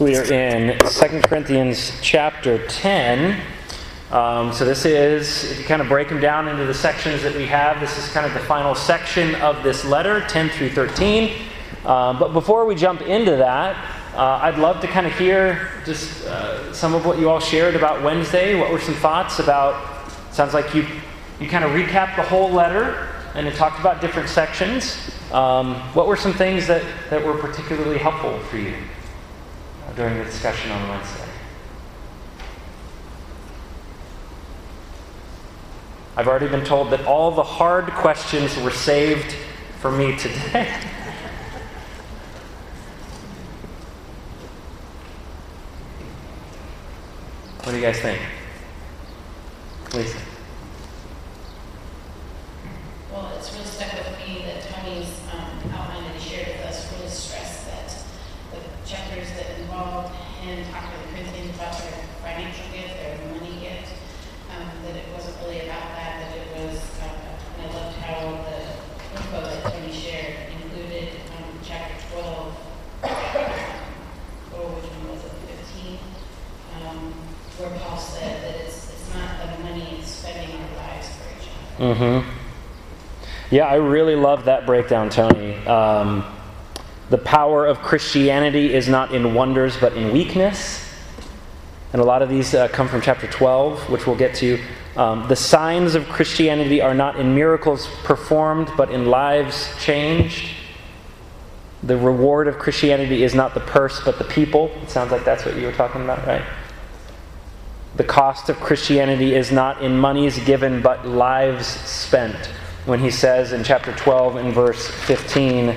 We 0.00 0.16
are 0.16 0.32
in 0.32 0.78
2 0.78 1.20
Corinthians 1.28 1.92
chapter 2.00 2.66
10. 2.68 3.38
Um, 4.10 4.50
so 4.50 4.64
this 4.64 4.86
is, 4.86 5.52
if 5.52 5.58
you 5.58 5.64
kind 5.66 5.82
of 5.82 5.88
break 5.88 6.08
them 6.08 6.22
down 6.22 6.48
into 6.48 6.64
the 6.64 6.72
sections 6.72 7.22
that 7.22 7.34
we 7.34 7.44
have, 7.44 7.80
this 7.80 7.98
is 7.98 8.10
kind 8.10 8.24
of 8.24 8.32
the 8.32 8.40
final 8.40 8.74
section 8.74 9.34
of 9.34 9.62
this 9.62 9.84
letter, 9.84 10.22
10 10.22 10.48
through 10.48 10.70
13. 10.70 11.42
Um, 11.84 12.18
but 12.18 12.32
before 12.32 12.64
we 12.64 12.76
jump 12.76 13.02
into 13.02 13.32
that, 13.32 13.76
uh, 14.14 14.40
I'd 14.40 14.56
love 14.56 14.80
to 14.80 14.86
kind 14.86 15.06
of 15.06 15.12
hear 15.18 15.68
just 15.84 16.24
uh, 16.24 16.72
some 16.72 16.94
of 16.94 17.04
what 17.04 17.18
you 17.18 17.28
all 17.28 17.38
shared 17.38 17.76
about 17.76 18.02
Wednesday. 18.02 18.58
What 18.58 18.72
were 18.72 18.80
some 18.80 18.94
thoughts 18.94 19.38
about? 19.38 20.10
Sounds 20.32 20.54
like 20.54 20.74
you 20.74 20.86
you 21.38 21.46
kind 21.46 21.62
of 21.62 21.72
recapped 21.72 22.16
the 22.16 22.22
whole 22.22 22.50
letter 22.50 23.06
and 23.34 23.46
it 23.46 23.54
talked 23.54 23.78
about 23.78 24.00
different 24.00 24.30
sections. 24.30 24.96
Um, 25.30 25.74
what 25.92 26.06
were 26.06 26.16
some 26.16 26.32
things 26.32 26.66
that, 26.68 26.82
that 27.10 27.22
were 27.22 27.36
particularly 27.36 27.98
helpful 27.98 28.38
for 28.44 28.56
you 28.56 28.72
during 29.96 30.18
the 30.18 30.24
discussion 30.24 30.70
on 30.70 30.88
Wednesday? 30.88 31.24
I've 36.16 36.28
already 36.28 36.48
been 36.48 36.64
told 36.64 36.90
that 36.90 37.06
all 37.06 37.30
the 37.30 37.42
hard 37.42 37.86
questions 37.92 38.56
were 38.58 38.70
saved 38.70 39.34
for 39.80 39.90
me 39.90 40.16
today. 40.16 40.68
what 47.62 47.70
do 47.70 47.76
you 47.76 47.82
guys 47.82 48.00
think? 48.00 48.20
Lisa. 49.94 50.18
Well, 53.10 53.32
it's 53.36 53.52
really 53.52 53.64
stuck 53.66 53.92
with 53.92 54.18
me 54.18 54.44
that 54.46 54.62
Tony's 54.62 55.20
um, 55.32 55.72
outline 55.74 56.04
that 56.04 56.14
he 56.14 56.30
shared 56.30 56.48
with 56.48 56.66
us 56.66 56.92
really 56.92 57.08
stressed 57.08 57.66
that 57.66 57.90
the 58.52 58.60
chapters 58.88 59.30
that 59.30 59.58
involved 59.58 60.14
him 60.42 60.64
talking 60.70 60.90
to 60.90 60.98
the 61.06 61.12
Corinthians 61.12 61.56
about 61.56 61.78
their 61.78 61.92
financial 62.22 62.66
gift, 62.72 62.94
their 63.02 63.18
money 63.34 63.58
gift, 63.58 63.92
um, 64.54 64.70
that 64.84 64.94
it 64.94 65.06
wasn't 65.12 65.36
really 65.42 65.66
about 65.66 65.90
that, 65.98 66.22
that 66.22 66.38
it 66.38 66.48
was, 66.54 66.78
uh, 67.02 67.58
and 67.58 67.66
I 67.66 67.74
loved 67.74 67.96
how 67.98 68.46
the 68.46 68.58
info 69.18 69.40
that 69.42 69.62
Tony 69.72 69.92
shared 69.92 70.34
included 70.54 71.18
um, 71.36 71.58
chapter 71.64 71.94
12, 72.14 72.54
or 74.54 74.64
which 74.74 74.86
one 74.86 75.10
was 75.10 75.24
it, 75.24 75.34
15, 75.66 75.98
um, 76.86 77.12
where 77.58 77.70
Paul 77.78 77.98
said 77.98 78.42
that 78.42 78.54
it's, 78.64 78.90
it's 78.90 79.08
not 79.14 79.30
the 79.42 79.62
money, 79.62 79.98
it's 79.98 80.10
spending 80.10 80.50
our 80.56 80.72
lives 80.76 81.08
for 81.14 81.26
each 81.36 81.48
other. 81.50 81.69
Mm-hmm. 81.80 82.28
Yeah, 83.50 83.64
I 83.64 83.76
really 83.76 84.14
love 84.14 84.44
that 84.44 84.66
breakdown, 84.66 85.08
Tony. 85.08 85.56
Um, 85.66 86.24
the 87.08 87.18
power 87.18 87.66
of 87.66 87.80
Christianity 87.80 88.74
is 88.74 88.86
not 88.86 89.14
in 89.14 89.32
wonders, 89.34 89.78
but 89.78 89.94
in 89.94 90.12
weakness. 90.12 90.86
And 91.92 92.00
a 92.00 92.04
lot 92.04 92.20
of 92.20 92.28
these 92.28 92.54
uh, 92.54 92.68
come 92.68 92.86
from 92.86 93.00
chapter 93.00 93.26
12, 93.26 93.90
which 93.90 94.06
we'll 94.06 94.14
get 94.14 94.34
to. 94.36 94.60
Um, 94.94 95.26
the 95.26 95.36
signs 95.36 95.94
of 95.94 96.06
Christianity 96.08 96.82
are 96.82 96.94
not 96.94 97.18
in 97.18 97.34
miracles 97.34 97.88
performed, 98.04 98.70
but 98.76 98.90
in 98.90 99.06
lives 99.06 99.70
changed. 99.80 100.50
The 101.82 101.96
reward 101.96 102.46
of 102.46 102.58
Christianity 102.58 103.22
is 103.22 103.34
not 103.34 103.54
the 103.54 103.60
purse, 103.60 104.04
but 104.04 104.18
the 104.18 104.24
people. 104.24 104.70
It 104.82 104.90
sounds 104.90 105.10
like 105.12 105.24
that's 105.24 105.46
what 105.46 105.56
you 105.56 105.64
were 105.64 105.72
talking 105.72 106.02
about, 106.02 106.26
right? 106.26 106.42
The 107.96 108.04
cost 108.04 108.48
of 108.48 108.58
Christianity 108.60 109.34
is 109.34 109.50
not 109.50 109.82
in 109.82 109.98
monies 109.98 110.38
given, 110.44 110.80
but 110.82 111.06
lives 111.06 111.66
spent 111.66 112.36
when 112.86 113.00
he 113.00 113.10
says 113.10 113.52
in 113.52 113.62
chapter 113.62 113.92
12 113.94 114.36
and 114.36 114.54
verse 114.54 114.88
15, 114.88 115.76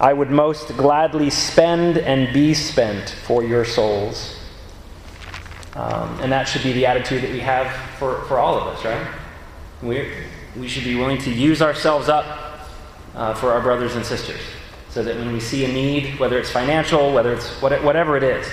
I 0.00 0.12
would 0.12 0.30
most 0.30 0.76
gladly 0.76 1.28
spend 1.30 1.98
and 1.98 2.32
be 2.32 2.54
spent 2.54 3.10
for 3.24 3.44
your 3.44 3.64
souls. 3.64 4.38
Um, 5.74 6.18
and 6.20 6.32
that 6.32 6.44
should 6.48 6.62
be 6.62 6.72
the 6.72 6.86
attitude 6.86 7.22
that 7.22 7.30
we 7.30 7.40
have 7.40 7.70
for, 7.98 8.22
for 8.22 8.38
all 8.38 8.56
of 8.56 8.66
us, 8.68 8.84
right? 8.84 9.06
we 9.82 10.08
we 10.56 10.68
should 10.68 10.84
be 10.84 10.94
willing 10.94 11.18
to 11.18 11.30
use 11.30 11.62
ourselves 11.62 12.08
up 12.08 12.68
uh, 13.14 13.34
for 13.34 13.52
our 13.52 13.60
brothers 13.60 13.96
and 13.96 14.04
sisters. 14.04 14.40
So 14.90 15.02
that 15.02 15.16
when 15.16 15.32
we 15.32 15.40
see 15.40 15.64
a 15.64 15.68
need, 15.68 16.18
whether 16.18 16.38
it's 16.38 16.50
financial, 16.50 17.12
whether 17.14 17.32
it's 17.32 17.48
what, 17.62 17.82
whatever 17.82 18.16
it 18.16 18.22
is, 18.22 18.46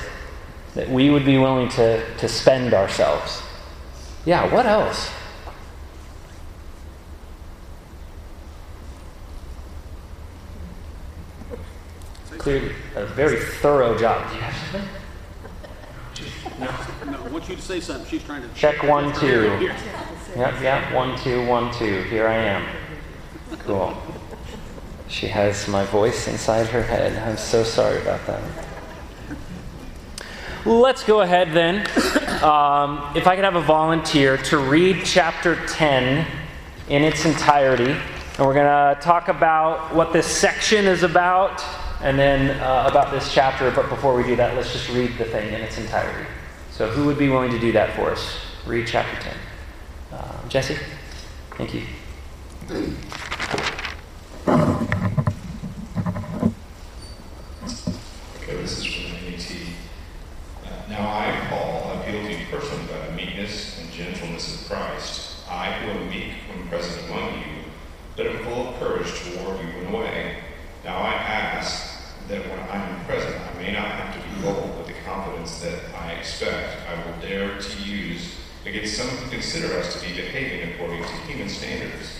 that 0.76 0.90
we 0.90 1.10
would 1.10 1.26
be 1.26 1.38
willing 1.38 1.70
to, 1.70 2.16
to 2.18 2.28
spend 2.28 2.74
ourselves. 2.74 3.42
Yeah, 4.26 4.54
what 4.54 4.66
else? 4.66 5.12
Clearly, 12.38 12.74
a 12.96 13.06
very 13.06 13.40
thorough 13.40 13.98
job. 13.98 14.30
Do 14.30 14.36
you 14.36 14.42
have 14.42 14.72
something? 14.72 14.90
No, 17.12 17.18
I 17.18 17.30
want 17.30 17.50
you 17.50 17.56
to 17.56 17.62
say 17.62 17.80
something. 17.80 18.06
She's 18.08 18.24
trying 18.24 18.42
to 18.42 18.50
Check 18.54 18.84
one, 18.84 19.14
two. 19.14 19.72
Yep, 20.36 20.62
yep. 20.62 20.94
One, 20.94 21.18
two, 21.20 21.46
one, 21.48 21.74
two. 21.74 22.04
Here 22.04 22.28
I 22.28 22.36
am. 22.36 22.68
Cool. 23.60 23.98
She 25.08 25.28
has 25.28 25.68
my 25.68 25.86
voice 25.86 26.28
inside 26.28 26.68
her 26.68 26.84
head. 26.84 27.18
I'm 27.28 27.38
so 27.38 27.64
sorry 27.64 28.02
about 28.02 28.26
that. 28.28 28.69
Let's 30.66 31.04
go 31.04 31.22
ahead 31.22 31.54
then. 31.54 31.88
Um, 32.44 33.12
if 33.16 33.28
I 33.28 33.36
could 33.36 33.44
have 33.44 33.56
a 33.56 33.62
volunteer 33.62 34.38
to 34.38 34.58
read 34.58 35.04
chapter 35.06 35.66
10 35.68 36.26
in 36.90 37.04
its 37.04 37.26
entirety. 37.26 37.92
And 37.92 38.48
we're 38.48 38.54
going 38.54 38.96
to 38.96 39.02
talk 39.02 39.28
about 39.28 39.94
what 39.94 40.12
this 40.12 40.26
section 40.26 40.86
is 40.86 41.04
about 41.04 41.64
and 42.02 42.18
then 42.18 42.60
uh, 42.62 42.88
about 42.90 43.12
this 43.12 43.34
chapter. 43.34 43.72
But 43.72 43.90
before 43.90 44.16
we 44.16 44.24
do 44.24 44.36
that, 44.38 44.56
let's 44.56 44.72
just 44.72 44.90
read 44.90 45.18
the 45.18 45.26
thing 45.26 45.48
in 45.54 45.62
its 45.62 45.78
entirety. 45.78 46.28
So, 46.72 46.90
who 46.90 47.06
would 47.06 47.18
be 47.18 47.30
willing 47.30 47.52
to 47.52 47.60
do 47.60 47.72
that 47.74 47.96
for 47.96 48.12
us? 48.12 48.40
Read 48.66 48.88
chapter 48.88 49.22
10. 49.22 49.38
Uh, 50.14 50.48
Jesse? 50.48 50.78
Thank 51.58 51.74
you. 51.74 51.84
Okay, 58.42 58.56
this 58.62 58.78
is 58.78 58.86
from 58.86 59.04
the 59.04 59.32
NET. 59.32 59.52
Uh, 60.66 60.90
Now 60.90 61.08
I, 61.10 61.48
Paul, 61.50 62.00
appeal 62.00 62.22
to 62.24 62.32
you 62.32 62.46
personally 62.50 62.86
by 62.88 63.08
the 63.08 63.12
meekness 63.12 63.80
and 63.82 63.92
gentleness 63.92 64.62
of 64.62 64.70
Christ. 64.70 65.30
I, 65.50 65.72
who 65.74 65.92
am 65.92 66.10
meek 66.10 66.34
when 66.50 66.68
present 66.68 67.10
among 67.10 67.40
you, 67.40 67.64
but 68.16 68.28
am 68.28 68.44
full 68.44 68.70
of 68.70 68.80
courage 68.80 69.08
toward 69.34 69.60
you 69.60 69.70
in 69.82 69.94
a 69.94 69.98
way. 69.98 70.38
Now 70.84 70.98
I 70.98 71.14
ask 71.14 72.02
that 72.28 72.42
when 72.48 72.60
I 72.60 72.76
am 72.76 73.06
present, 73.06 73.36
I 73.36 73.58
may 73.58 73.74
not 73.74 73.86
have 73.86 74.14
to 74.14 74.30
be 74.30 74.42
bold 74.42 74.78
with 74.78 74.88
the 74.88 75.02
confidence 75.06 75.60
that 75.62 75.80
I 75.96 76.12
expect 76.12 76.78
I 76.88 76.96
will 77.06 77.20
dare 77.22 77.60
to 77.60 77.84
use 77.84 78.36
against 78.66 78.96
some 78.96 79.08
who 79.08 79.32
consider 79.50 79.80
us 79.80 80.00
to 80.00 80.08
be 80.08 80.14
behaving 80.14 80.72
according 80.72 81.02
to 81.02 81.10
human 81.26 81.50
standards. 81.50 82.20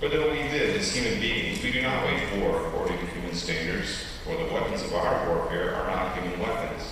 For 0.00 0.08
though 0.08 0.32
we 0.32 0.42
live 0.50 0.74
as 0.74 0.92
human 0.92 1.20
beings, 1.20 1.62
we 1.62 1.70
do 1.70 1.80
not 1.80 2.04
wage 2.04 2.28
war 2.40 2.66
according 2.66 2.98
to 2.98 3.06
human 3.06 3.32
standards, 3.32 4.02
for 4.24 4.36
the 4.36 4.52
weapons 4.52 4.82
of 4.82 4.92
our 4.92 5.28
warfare 5.28 5.76
are 5.76 5.88
not 5.88 6.18
human 6.18 6.40
weapons, 6.40 6.82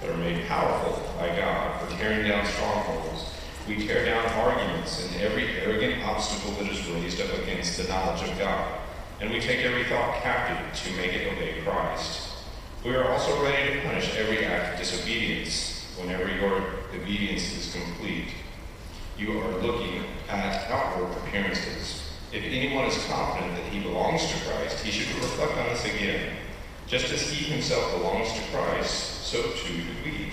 but 0.00 0.10
are 0.10 0.16
made 0.18 0.46
powerful 0.46 1.02
by 1.18 1.34
God 1.34 1.80
for 1.80 1.96
tearing 1.96 2.28
down 2.28 2.46
strongholds. 2.46 3.32
We 3.66 3.84
tear 3.84 4.04
down 4.04 4.24
arguments 4.38 5.04
and 5.04 5.20
every 5.20 5.48
arrogant 5.62 6.04
obstacle 6.04 6.52
that 6.52 6.70
is 6.70 6.86
raised 6.86 7.20
up 7.20 7.36
against 7.42 7.76
the 7.76 7.88
knowledge 7.88 8.22
of 8.30 8.38
God, 8.38 8.78
and 9.20 9.30
we 9.30 9.40
take 9.40 9.64
every 9.64 9.82
thought 9.86 10.22
captive 10.22 10.80
to 10.80 10.96
make 10.96 11.12
it 11.12 11.32
obey 11.32 11.60
Christ. 11.64 12.20
We 12.84 12.94
are 12.94 13.08
also 13.08 13.42
ready 13.42 13.74
to 13.74 13.80
punish 13.84 14.14
every 14.14 14.44
act 14.44 14.74
of 14.74 14.78
disobedience 14.78 15.88
whenever 15.98 16.28
your 16.28 16.62
obedience 16.94 17.52
is 17.52 17.74
complete. 17.74 18.28
You 19.16 19.40
are 19.40 19.62
looking 19.62 20.02
at 20.28 20.68
outward 20.68 21.16
appearances. 21.18 22.02
If 22.32 22.42
anyone 22.42 22.86
is 22.86 23.04
confident 23.06 23.54
that 23.54 23.72
he 23.72 23.80
belongs 23.80 24.26
to 24.26 24.38
Christ, 24.44 24.84
he 24.84 24.90
should 24.90 25.14
reflect 25.14 25.56
on 25.56 25.68
this 25.68 25.84
again. 25.84 26.36
Just 26.88 27.12
as 27.12 27.30
he 27.30 27.44
himself 27.44 27.92
belongs 27.92 28.32
to 28.32 28.40
Christ, 28.50 29.24
so 29.24 29.40
too 29.40 29.76
do 29.76 29.94
we. 30.04 30.32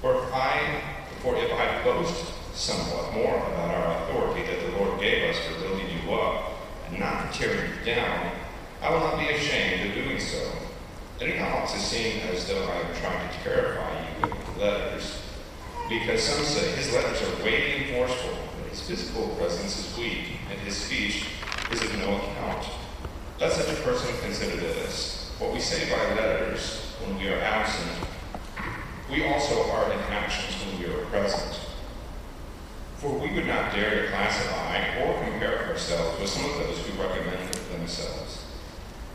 For 0.00 0.24
if 0.24 0.34
I, 0.34 0.82
for 1.22 1.36
if 1.36 1.52
I 1.52 1.84
boast 1.84 2.32
somewhat 2.52 3.14
more 3.14 3.36
about 3.36 3.74
our 3.74 4.02
authority 4.02 4.44
that 4.44 4.60
the 4.66 4.78
Lord 4.78 5.00
gave 5.00 5.30
us 5.30 5.38
for 5.38 5.60
building 5.60 5.86
you 5.88 6.12
up 6.12 6.52
and 6.88 6.98
not 6.98 7.32
for 7.32 7.42
tearing 7.42 7.70
you 7.70 7.84
down, 7.84 8.32
I 8.82 8.90
will 8.90 9.00
not 9.00 9.20
be 9.20 9.28
ashamed 9.28 9.88
of 9.88 9.94
doing 9.94 10.18
so. 10.18 10.50
I 11.20 11.26
do 11.26 11.38
not 11.38 11.52
want 11.54 11.70
to 11.70 11.78
seem 11.78 12.20
as 12.22 12.48
though 12.48 12.66
I 12.66 12.76
am 12.76 12.94
trying 12.96 13.28
to 13.28 13.38
terrify 13.44 14.00
you 14.00 14.30
with 14.30 14.58
letters, 14.58 15.19
because 15.90 16.22
some 16.22 16.44
say 16.44 16.70
his 16.76 16.92
letters 16.92 17.20
are 17.20 17.44
weighty 17.44 17.82
and 17.82 17.96
forceful, 17.96 18.30
but 18.56 18.70
his 18.70 18.80
physical 18.80 19.26
presence 19.30 19.76
is 19.76 19.98
weak, 19.98 20.38
and 20.48 20.58
his 20.60 20.76
speech 20.76 21.26
is 21.72 21.82
of 21.82 21.98
no 21.98 22.16
account. 22.16 22.64
Let 23.40 23.50
such 23.50 23.76
a 23.76 23.82
person 23.82 24.14
consider 24.22 24.56
this. 24.56 25.34
What 25.40 25.52
we 25.52 25.58
say 25.58 25.90
by 25.90 26.14
letters 26.14 26.94
when 27.04 27.18
we 27.18 27.28
are 27.28 27.40
absent, 27.40 28.06
we 29.10 29.26
also 29.26 29.68
are 29.72 29.92
in 29.92 29.98
actions 29.98 30.54
when 30.64 30.78
we 30.78 30.94
are 30.94 31.04
present. 31.06 31.58
For 32.98 33.18
we 33.18 33.34
would 33.34 33.46
not 33.46 33.74
dare 33.74 34.02
to 34.02 34.08
classify 34.10 35.02
or 35.02 35.24
compare 35.24 35.66
ourselves 35.66 36.20
with 36.20 36.28
some 36.28 36.48
of 36.50 36.56
those 36.58 36.78
who 36.86 37.02
recommend 37.02 37.52
themselves. 37.72 38.44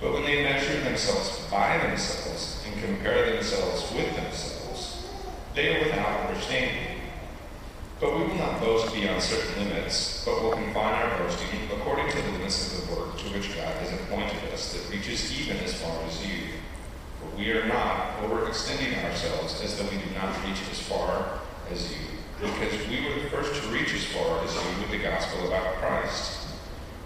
But 0.02 0.12
when 0.12 0.24
they 0.24 0.44
measure 0.44 0.82
themselves 0.82 1.40
by 1.50 1.78
themselves 1.78 2.62
and 2.66 2.84
compare 2.84 3.32
themselves 3.32 3.90
with 3.94 4.14
themselves, 4.14 4.65
they 5.56 5.76
are 5.76 5.86
without 5.86 6.28
understanding. 6.28 7.00
But 8.00 8.14
we 8.14 8.26
will 8.26 8.36
not 8.36 8.60
boast 8.60 8.94
beyond 8.94 9.22
certain 9.22 9.64
limits, 9.64 10.24
but 10.26 10.44
will 10.44 10.52
confine 10.52 10.94
our 10.94 11.18
boasting 11.18 11.48
according 11.74 12.12
to 12.12 12.22
the 12.22 12.32
limits 12.32 12.78
of 12.78 12.90
the 12.90 12.96
work 12.96 13.18
to 13.20 13.24
which 13.30 13.56
God 13.56 13.74
has 13.78 13.94
appointed 13.94 14.52
us, 14.54 14.74
that 14.74 14.94
reaches 14.94 15.32
even 15.40 15.58
as 15.64 15.74
far 15.82 16.04
as 16.04 16.26
you. 16.28 16.60
For 17.20 17.38
we 17.38 17.52
are 17.54 17.66
not 17.68 18.20
overextending 18.20 19.02
ourselves 19.06 19.62
as 19.64 19.78
though 19.78 19.86
we 19.86 19.98
do 19.98 20.14
not 20.14 20.36
reach 20.46 20.60
as 20.70 20.82
far 20.82 21.40
as 21.72 21.90
you, 21.90 21.98
because 22.42 22.88
we 22.90 23.08
were 23.08 23.24
the 23.24 23.30
first 23.30 23.62
to 23.62 23.70
reach 23.70 23.94
as 23.94 24.04
far 24.06 24.44
as 24.44 24.54
you 24.54 24.82
with 24.82 24.92
the 24.92 25.00
gospel 25.00 25.48
about 25.48 25.76
Christ. 25.76 26.50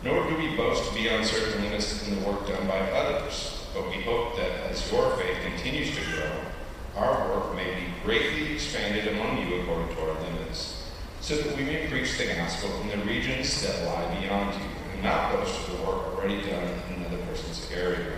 Nor 0.03 0.27
do 0.27 0.37
we 0.37 0.55
boast 0.55 0.93
beyond 0.95 1.25
certain 1.25 1.61
limits 1.61 2.07
in 2.07 2.19
the 2.19 2.27
work 2.27 2.47
done 2.47 2.67
by 2.67 2.79
others, 2.79 3.67
but 3.75 3.87
we 3.89 4.01
hope 4.01 4.37
that 4.37 4.71
as 4.71 4.91
your 4.91 5.15
faith 5.17 5.37
continues 5.43 5.95
to 5.95 6.01
grow, 6.05 6.31
our 6.95 7.29
work 7.29 7.55
may 7.55 7.75
be 7.75 7.93
greatly 8.03 8.53
expanded 8.53 9.07
among 9.07 9.47
you 9.47 9.61
according 9.61 9.95
to 9.95 10.01
our 10.01 10.21
limits 10.21 10.79
so 11.21 11.35
that 11.35 11.55
we 11.55 11.63
may 11.63 11.87
preach 11.87 12.17
the 12.17 12.25
gospel 12.25 12.81
in 12.81 12.99
the 12.99 13.05
regions 13.05 13.61
that 13.61 13.85
lie 13.85 14.19
beyond 14.19 14.53
you, 14.55 14.67
and 14.93 15.03
not 15.03 15.33
boast 15.33 15.67
of 15.67 15.77
the 15.77 15.83
work 15.83 16.07
already 16.15 16.41
done 16.41 16.67
in 16.89 17.03
another 17.03 17.17
person's 17.25 17.69
area. 17.71 18.17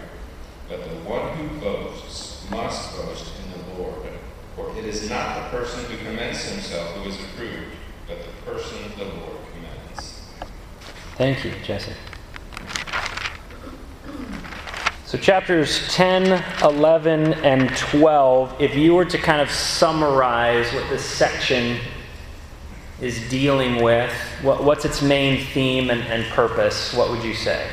But 0.69 0.83
the 0.83 0.95
one 1.09 1.35
who 1.35 1.59
boasts 1.59 2.49
must 2.49 2.95
boast 2.95 3.33
in 3.43 3.51
the 3.51 3.79
Lord. 3.81 4.07
For 4.55 4.77
it 4.77 4.85
is 4.85 5.09
not 5.09 5.51
the 5.51 5.57
person 5.57 5.83
who 5.85 5.97
commends 5.97 6.43
himself 6.43 6.95
who 6.95 7.09
is 7.09 7.19
approved, 7.19 7.75
but 8.07 8.19
the 8.19 8.51
person 8.51 8.77
the 8.97 9.05
Lord 9.05 9.37
commends. 9.53 10.21
Thank 11.17 11.43
you, 11.43 11.51
Jesse. 11.63 11.93
So, 15.11 15.17
chapters 15.17 15.93
10, 15.93 16.41
11, 16.63 17.33
and 17.43 17.69
12, 17.75 18.61
if 18.61 18.77
you 18.77 18.95
were 18.95 19.03
to 19.03 19.17
kind 19.17 19.41
of 19.41 19.51
summarize 19.51 20.73
what 20.73 20.89
this 20.89 21.03
section 21.03 21.79
is 23.01 23.19
dealing 23.29 23.83
with, 23.83 24.09
what, 24.41 24.63
what's 24.63 24.85
its 24.85 25.01
main 25.01 25.43
theme 25.47 25.89
and, 25.89 25.99
and 26.03 26.23
purpose, 26.31 26.93
what 26.93 27.09
would 27.09 27.25
you 27.25 27.33
say? 27.33 27.69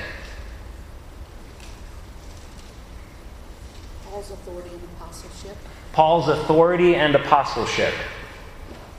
Paul's 4.03 4.33
authority 4.33 4.71
and 4.71 4.83
apostleship. 4.97 5.57
Paul's 5.93 6.29
authority 6.29 6.97
and 6.97 7.15
apostleship. 7.15 7.95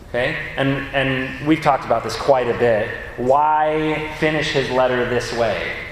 Okay? 0.08 0.38
And, 0.56 0.88
and 0.96 1.46
we've 1.46 1.62
talked 1.62 1.84
about 1.84 2.06
this 2.06 2.16
quite 2.16 2.48
a 2.48 2.58
bit. 2.58 2.90
Why 3.18 4.16
finish 4.18 4.52
his 4.52 4.72
letter 4.72 5.10
this 5.10 5.34
way? 5.34 5.89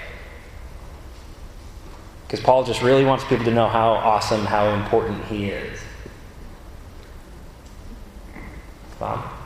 Because 2.27 2.41
Paul 2.41 2.65
just 2.65 2.81
really 2.81 3.05
wants 3.05 3.23
people 3.23 3.45
to 3.45 3.53
know 3.53 3.67
how 3.67 3.93
awesome, 3.93 4.45
how 4.45 4.69
important 4.73 5.23
he 5.25 5.49
is. 5.49 5.79
Bob? 8.99 9.37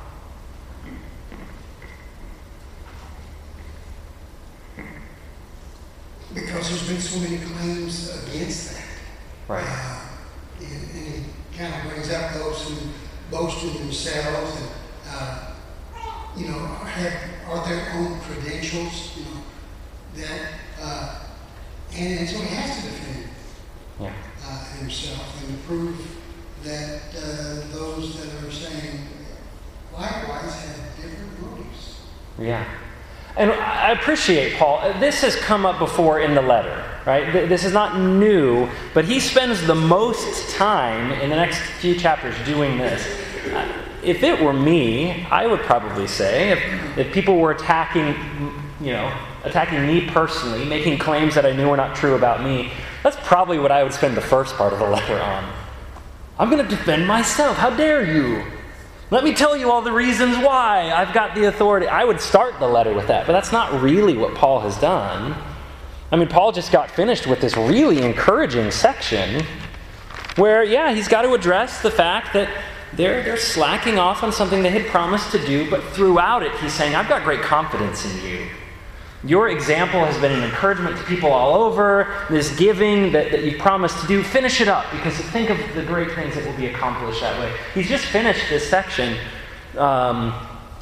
because 6.34 6.70
there's 6.70 6.88
been 6.88 7.02
so 7.02 7.20
many 7.20 7.38
claims 7.38 8.24
against 8.24 8.74
that. 8.74 8.86
Right. 9.48 9.66
Uh, 9.68 10.02
and, 10.60 10.72
and 10.72 11.26
he 11.26 11.58
kind 11.58 11.74
of 11.74 11.90
brings 11.90 12.12
up 12.12 12.34
those 12.34 12.68
who 12.68 12.88
boast 13.30 13.64
in 13.64 13.74
themselves 13.74 14.56
and, 14.62 14.70
uh, 15.10 15.54
you 16.38 16.48
know, 16.48 16.60
have 16.60 17.14
are 17.50 17.68
their 17.68 17.92
own 17.96 18.20
credentials, 18.22 19.18
you 19.18 19.26
know, 19.26 19.42
that, 20.16 20.52
uh, 20.82 21.20
and, 21.96 22.20
and 22.20 22.30
so 22.30 22.38
he 22.40 22.56
has 22.56 22.76
to 22.78 22.90
defend 22.90 23.30
Yeah. 24.00 24.14
uh, 24.46 24.66
himself 24.80 25.44
and 25.44 25.58
to 25.58 25.68
prove 25.68 26.18
that 26.64 27.02
uh, 27.18 27.74
those 27.74 28.20
that 28.22 28.48
are 28.48 28.52
saying 28.52 29.00
likewise 29.94 30.66
have 30.66 30.96
different 30.98 31.42
motives. 31.42 32.00
Yeah. 32.40 32.66
And 33.38 33.52
I 33.52 33.92
appreciate 33.92 34.58
Paul. 34.58 34.94
This 35.00 35.22
has 35.22 35.36
come 35.38 35.66
up 35.66 35.80
before 35.80 36.20
in 36.20 36.36
the 36.36 36.42
letter, 36.42 36.84
right? 37.06 37.32
This 37.32 37.64
is 37.64 37.72
not 37.74 37.98
new, 37.98 38.70
but 38.94 39.06
he 39.06 39.20
spends 39.22 39.66
the 39.66 39.76
most 39.76 40.50
time 40.56 41.12
in 41.14 41.30
the 41.30 41.36
next 41.38 41.60
few 41.80 41.96
chapters 41.96 42.36
doing 42.46 42.78
this. 42.78 43.06
Uh, 43.54 43.68
If 44.04 44.24
it 44.24 44.42
were 44.42 44.54
me, 44.54 45.26
I 45.30 45.46
would 45.48 45.62
probably 45.62 46.08
say, 46.08 46.50
if, 46.52 46.98
if 46.98 47.14
people 47.14 47.38
were 47.38 47.52
attacking, 47.52 48.16
you 48.82 48.94
know, 48.94 49.12
attacking 49.44 49.86
me 49.86 50.08
personally, 50.08 50.66
making 50.66 51.00
claims 51.00 51.36
that 51.36 51.46
I 51.46 51.54
knew 51.54 51.70
were 51.70 51.78
not 51.78 51.96
true 51.96 52.16
about 52.16 52.44
me, 52.44 52.72
that's 53.04 53.18
probably 53.24 53.60
what 53.60 53.72
I 53.72 53.84
would 53.84 53.94
spend 53.94 54.16
the 54.16 54.22
first 54.22 54.56
part 54.56 54.74
of 54.74 54.80
the 54.80 54.88
letter 54.88 55.20
on. 55.20 55.54
I'm 56.38 56.50
going 56.50 56.64
to 56.64 56.70
defend 56.70 57.08
myself. 57.08 57.58
How 57.58 57.70
dare 57.70 58.04
you? 58.04 58.44
Let 59.10 59.24
me 59.24 59.34
tell 59.34 59.58
you 59.58 59.70
all 59.72 59.82
the 59.82 59.92
reasons 59.92 60.38
why 60.38 60.92
I've 60.92 61.14
got 61.14 61.36
the 61.36 61.46
authority. 61.46 61.88
I 61.88 62.04
would 62.04 62.22
start 62.22 62.60
the 62.60 62.68
letter 62.68 62.94
with 62.94 63.08
that, 63.08 63.28
but 63.28 63.34
that's 63.34 63.52
not 63.52 63.82
really 63.82 64.18
what 64.18 64.36
Paul 64.36 64.62
has 64.62 64.78
done. 64.78 65.36
I 66.12 66.16
mean, 66.16 66.28
Paul 66.28 66.52
just 66.52 66.72
got 66.72 66.90
finished 66.90 67.28
with 67.28 67.42
this 67.42 67.58
really 67.58 68.02
encouraging 68.02 68.72
section 68.72 69.44
where, 70.36 70.64
yeah, 70.64 70.94
he's 70.94 71.08
got 71.08 71.24
to 71.24 71.34
address 71.34 71.82
the 71.82 71.92
fact 71.92 72.34
that 72.34 72.50
they're, 72.94 73.24
they're 73.24 73.38
slacking 73.38 73.98
off 73.98 74.24
on 74.24 74.32
something 74.32 74.64
they 74.64 74.70
had 74.70 74.88
promised 74.88 75.32
to 75.32 75.46
do, 75.46 75.70
but 75.70 75.84
throughout 75.84 76.44
it, 76.44 76.52
he's 76.60 76.74
saying, 76.74 76.96
I've 76.96 77.08
got 77.08 77.24
great 77.24 77.42
confidence 77.42 78.06
in 78.06 78.26
you. 78.26 78.48
Your 79.24 79.50
example 79.50 80.04
has 80.04 80.18
been 80.20 80.32
an 80.32 80.44
encouragement 80.44 80.98
to 80.98 81.04
people 81.04 81.32
all 81.32 81.64
over. 81.64 82.26
This 82.30 82.56
giving 82.58 83.12
that, 83.12 83.32
that 83.32 83.44
you 83.44 83.58
promised 83.60 84.00
to 84.02 84.08
do, 84.08 84.24
finish 84.24 84.62
it 84.62 84.68
up 84.68 84.90
because 84.92 85.16
think 85.16 85.52
of 85.52 85.58
the 85.76 85.84
great 85.84 86.12
things 86.14 86.34
that 86.34 86.44
will 86.44 86.58
be 86.58 86.66
accomplished 86.66 87.22
that 87.22 87.40
way. 87.40 87.56
He's 87.76 87.88
just 87.88 88.06
finished 88.06 88.50
this 88.50 88.68
section, 88.68 89.16
um, 89.78 90.34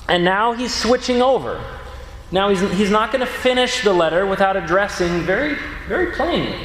and 0.07 0.23
now 0.23 0.53
he's 0.53 0.73
switching 0.73 1.21
over. 1.21 1.61
Now 2.31 2.49
he's, 2.49 2.61
he's 2.77 2.91
not 2.91 3.11
going 3.11 3.25
to 3.25 3.31
finish 3.31 3.83
the 3.83 3.91
letter 3.91 4.25
without 4.25 4.55
addressing 4.55 5.21
very, 5.21 5.57
very 5.87 6.13
plainly 6.13 6.57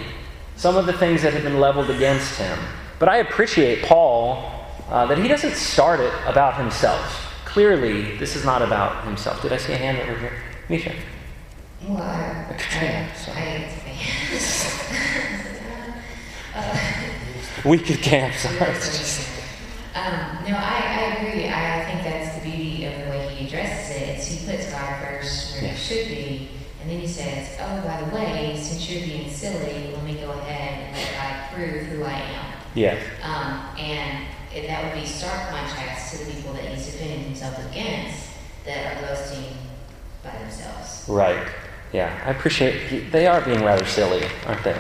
some 0.56 0.77
of 0.77 0.87
the 0.87 0.93
things 0.93 1.23
that 1.23 1.32
have 1.32 1.43
been 1.43 1.59
leveled 1.59 1.91
against 1.91 2.38
him. 2.38 2.59
But 3.00 3.09
I 3.09 3.17
appreciate 3.17 3.82
Paul 3.82 4.65
uh, 4.88 5.06
that 5.06 5.19
he 5.19 5.27
doesn't 5.27 5.55
start 5.55 5.99
it 5.99 6.12
about 6.27 6.56
himself. 6.56 7.32
Clearly, 7.44 8.17
this 8.19 8.37
is 8.37 8.44
not 8.44 8.62
about 8.62 9.05
himself. 9.05 9.43
Did 9.43 9.53
I 9.53 9.56
see 9.56 9.73
a 9.73 9.77
hand 9.77 9.99
over 9.99 10.17
here? 10.19 10.32
Misha. 10.69 10.94
Well, 11.86 12.00
I, 12.02 12.46
Katrina, 12.56 13.08
I, 13.08 13.14
sorry. 13.14 13.75
I, 16.54 17.69
Week 17.69 17.88
of 17.90 18.00
camp, 18.00 18.34
sorry. 18.34 18.56
um, 19.94 20.44
no, 20.46 20.55
I, 20.56 20.81
I 20.82 21.17
agree. 21.19 21.46
I, 21.48 21.81
I 21.81 21.84
think 21.84 22.03
that's 22.05 22.36
the 22.36 22.50
beauty 22.50 22.84
of 22.86 22.93
the 23.05 23.10
way 23.10 23.29
he 23.34 23.46
addresses 23.46 23.96
it. 23.96 24.19
Is 24.19 24.26
he 24.26 24.50
puts 24.50 24.70
God 24.70 24.96
first 25.03 25.53
where 25.55 25.62
Yeah. 25.64 25.69
he 25.70 25.76
should 25.76 26.08
be, 26.08 26.48
and 26.81 26.91
then 26.91 27.00
he 27.00 27.06
says, 27.06 27.56
"Oh, 27.60 27.82
by 27.86 28.00
the 28.03 28.14
way, 28.14 28.56
since 28.60 28.88
you're 28.91 29.03
being 29.06 29.31
silly, 29.31 29.93
let 29.94 30.05
me 30.05 30.14
go 30.14 30.31
ahead 30.32 30.84
and 30.88 30.96
let 30.96 31.12
God 31.14 31.53
prove 31.55 31.86
who 31.86 32.05
I 32.05 32.12
am." 32.20 32.53
Yeah. 32.74 32.98
Um, 33.22 33.79
and 33.79 34.26
it, 34.55 34.67
that 34.69 34.84
would 34.84 35.00
be 35.00 35.06
stark 35.06 35.48
contrast 35.50 36.12
to 36.19 36.24
the 36.24 36.32
people 36.32 36.53
that 36.55 36.64
he's 36.64 36.86
defending 36.86 37.20
himself 37.24 37.58
against 37.70 38.29
that 38.64 38.96
are 39.03 39.06
boasting 39.08 39.44
by 40.22 40.36
themselves. 40.38 41.05
Right. 41.08 41.46
Yeah, 41.94 42.10
I 42.27 42.31
appreciate. 42.31 42.74
he- 42.89 42.98
They 42.98 43.29
are 43.29 43.41
being 43.41 43.65
rather 43.65 43.86
silly, 43.86 44.24
aren't 44.46 44.65
they? 44.65 44.74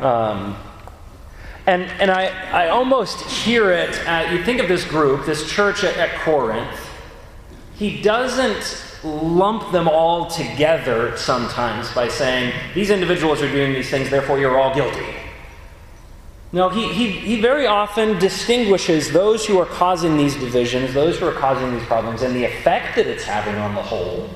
Um, 0.00 0.56
and 1.66 1.82
and 2.00 2.10
I, 2.10 2.28
I 2.50 2.68
almost 2.70 3.20
hear 3.20 3.70
it. 3.70 3.90
At, 4.06 4.32
you 4.32 4.42
think 4.42 4.58
of 4.58 4.66
this 4.66 4.82
group, 4.84 5.26
this 5.26 5.46
church 5.50 5.84
at, 5.84 5.98
at 5.98 6.18
Corinth. 6.20 6.80
He 7.74 8.00
doesn't 8.00 8.82
lump 9.04 9.72
them 9.72 9.88
all 9.88 10.26
together 10.26 11.14
sometimes 11.18 11.92
by 11.92 12.08
saying 12.08 12.54
these 12.74 12.88
individuals 12.88 13.42
are 13.42 13.50
doing 13.52 13.74
these 13.74 13.90
things, 13.90 14.08
therefore 14.08 14.38
you're 14.40 14.58
all 14.58 14.74
guilty. 14.74 15.14
No, 16.50 16.70
he, 16.70 16.90
he, 16.94 17.10
he 17.10 17.40
very 17.42 17.66
often 17.66 18.18
distinguishes 18.18 19.12
those 19.12 19.44
who 19.44 19.58
are 19.58 19.66
causing 19.66 20.16
these 20.16 20.34
divisions, 20.34 20.94
those 20.94 21.18
who 21.18 21.26
are 21.28 21.32
causing 21.32 21.70
these 21.76 21.86
problems, 21.86 22.22
and 22.22 22.34
the 22.34 22.44
effect 22.46 22.96
that 22.96 23.06
it's 23.06 23.22
having 23.24 23.56
on 23.56 23.74
the 23.74 23.82
whole. 23.82 24.30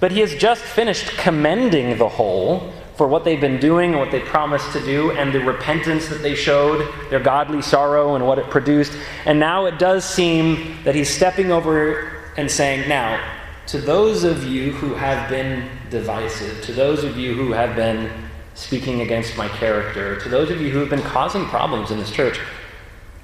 But 0.00 0.12
he 0.12 0.20
has 0.20 0.34
just 0.34 0.62
finished 0.62 1.16
commending 1.16 1.98
the 1.98 2.08
whole 2.08 2.72
for 2.96 3.06
what 3.06 3.24
they've 3.24 3.40
been 3.40 3.60
doing 3.60 3.90
and 3.90 4.00
what 4.00 4.10
they 4.10 4.20
promised 4.20 4.72
to 4.72 4.80
do 4.80 5.10
and 5.12 5.32
the 5.32 5.40
repentance 5.40 6.08
that 6.08 6.22
they 6.22 6.34
showed, 6.34 6.88
their 7.10 7.20
godly 7.20 7.60
sorrow 7.60 8.14
and 8.14 8.26
what 8.26 8.38
it 8.38 8.48
produced. 8.50 8.92
And 9.26 9.38
now 9.38 9.66
it 9.66 9.78
does 9.78 10.04
seem 10.04 10.82
that 10.84 10.94
he's 10.94 11.10
stepping 11.10 11.52
over 11.52 12.12
and 12.36 12.50
saying, 12.50 12.88
Now, 12.88 13.22
to 13.68 13.78
those 13.78 14.24
of 14.24 14.44
you 14.44 14.72
who 14.72 14.94
have 14.94 15.28
been 15.28 15.68
divisive, 15.90 16.62
to 16.64 16.72
those 16.72 17.04
of 17.04 17.16
you 17.18 17.34
who 17.34 17.52
have 17.52 17.76
been 17.76 18.10
speaking 18.54 19.02
against 19.02 19.36
my 19.36 19.48
character, 19.48 20.18
to 20.20 20.28
those 20.28 20.50
of 20.50 20.60
you 20.60 20.70
who 20.70 20.78
have 20.78 20.88
been 20.88 21.02
causing 21.02 21.44
problems 21.46 21.90
in 21.90 21.98
this 21.98 22.10
church, 22.10 22.40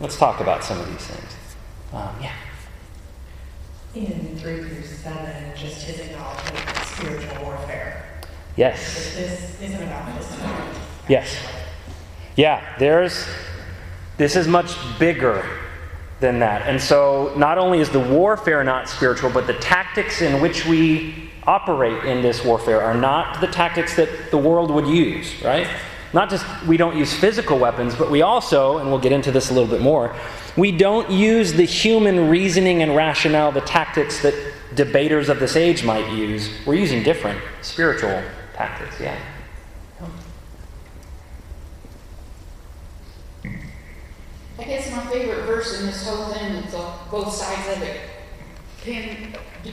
let's 0.01 0.19
talk 0.19 0.41
about 0.41 0.63
some 0.63 0.79
of 0.79 0.87
these 0.91 1.07
things. 1.07 1.37
Um, 1.93 2.15
yeah. 2.21 2.33
In 3.95 4.39
three 4.39 4.65
through 4.65 4.83
seven, 4.85 5.53
just 5.55 5.83
his 5.83 6.01
acknowledgement 6.01 6.79
of 6.79 6.85
spiritual 6.87 7.45
warfare. 7.45 8.07
Yes. 8.57 9.15
This 9.15 9.61
isn't 9.61 9.83
about 9.83 10.19
this. 10.19 10.41
Yes. 11.09 11.37
Yeah, 12.35 12.63
there's, 12.79 13.27
this 14.17 14.35
is 14.35 14.49
much 14.49 14.75
bigger 14.99 15.45
than 16.21 16.39
that. 16.39 16.63
And 16.63 16.81
so 16.81 17.35
not 17.37 17.59
only 17.59 17.81
is 17.81 17.91
the 17.91 18.01
warfare 18.01 18.65
not 18.65 18.89
spiritual, 18.89 19.29
but 19.29 19.47
the 19.47 19.55
tactics 19.55 20.23
in 20.23 20.41
which 20.41 20.65
we 20.65 21.31
operate 21.47 22.05
in 22.05 22.23
this 22.23 22.43
warfare 22.43 22.81
are 22.81 22.95
not 22.95 23.43
the 23.43 23.47
tactics 23.47 23.97
that 23.97 24.31
the 24.31 24.39
world 24.39 24.71
would 24.71 24.87
use, 24.87 25.43
right? 25.43 25.69
Not 26.15 26.31
just 26.31 26.47
we 26.67 26.79
don't 26.79 26.97
use 26.97 27.13
physical 27.13 27.59
weapons, 27.59 27.95
but 27.95 28.11
we 28.11 28.23
also, 28.23 28.79
and 28.79 28.89
we'll 28.89 29.01
get 29.01 29.13
into 29.13 29.31
this 29.33 29.51
a 29.51 29.53
little 29.53 29.69
bit 29.69 29.83
more, 29.83 30.15
we 30.57 30.73
don't 30.73 31.11
use 31.11 31.53
the 31.53 31.65
human 31.65 32.29
reasoning 32.29 32.83
and 32.83 32.95
rationale, 32.95 33.53
the 33.53 33.61
tactics 33.63 34.21
that 34.23 34.35
debaters 34.75 35.29
of 35.29 35.39
this 35.39 35.57
age 35.57 35.85
might 35.85 36.11
use. 36.13 36.51
We're 36.67 36.75
using 36.75 37.03
different 37.03 37.41
spiritual 37.63 38.23
tactics, 38.55 39.01
yeah. 39.01 39.19
I 44.59 44.65
guess 44.65 44.91
my 44.93 45.05
favorite 45.07 45.45
verse 45.45 45.81
in 45.81 45.87
this 45.87 46.07
whole 46.07 46.27
thing, 46.33 46.55
it's 46.57 46.75
both 47.11 47.33
sides 47.33 47.77
of 47.77 47.83
it, 47.83 48.01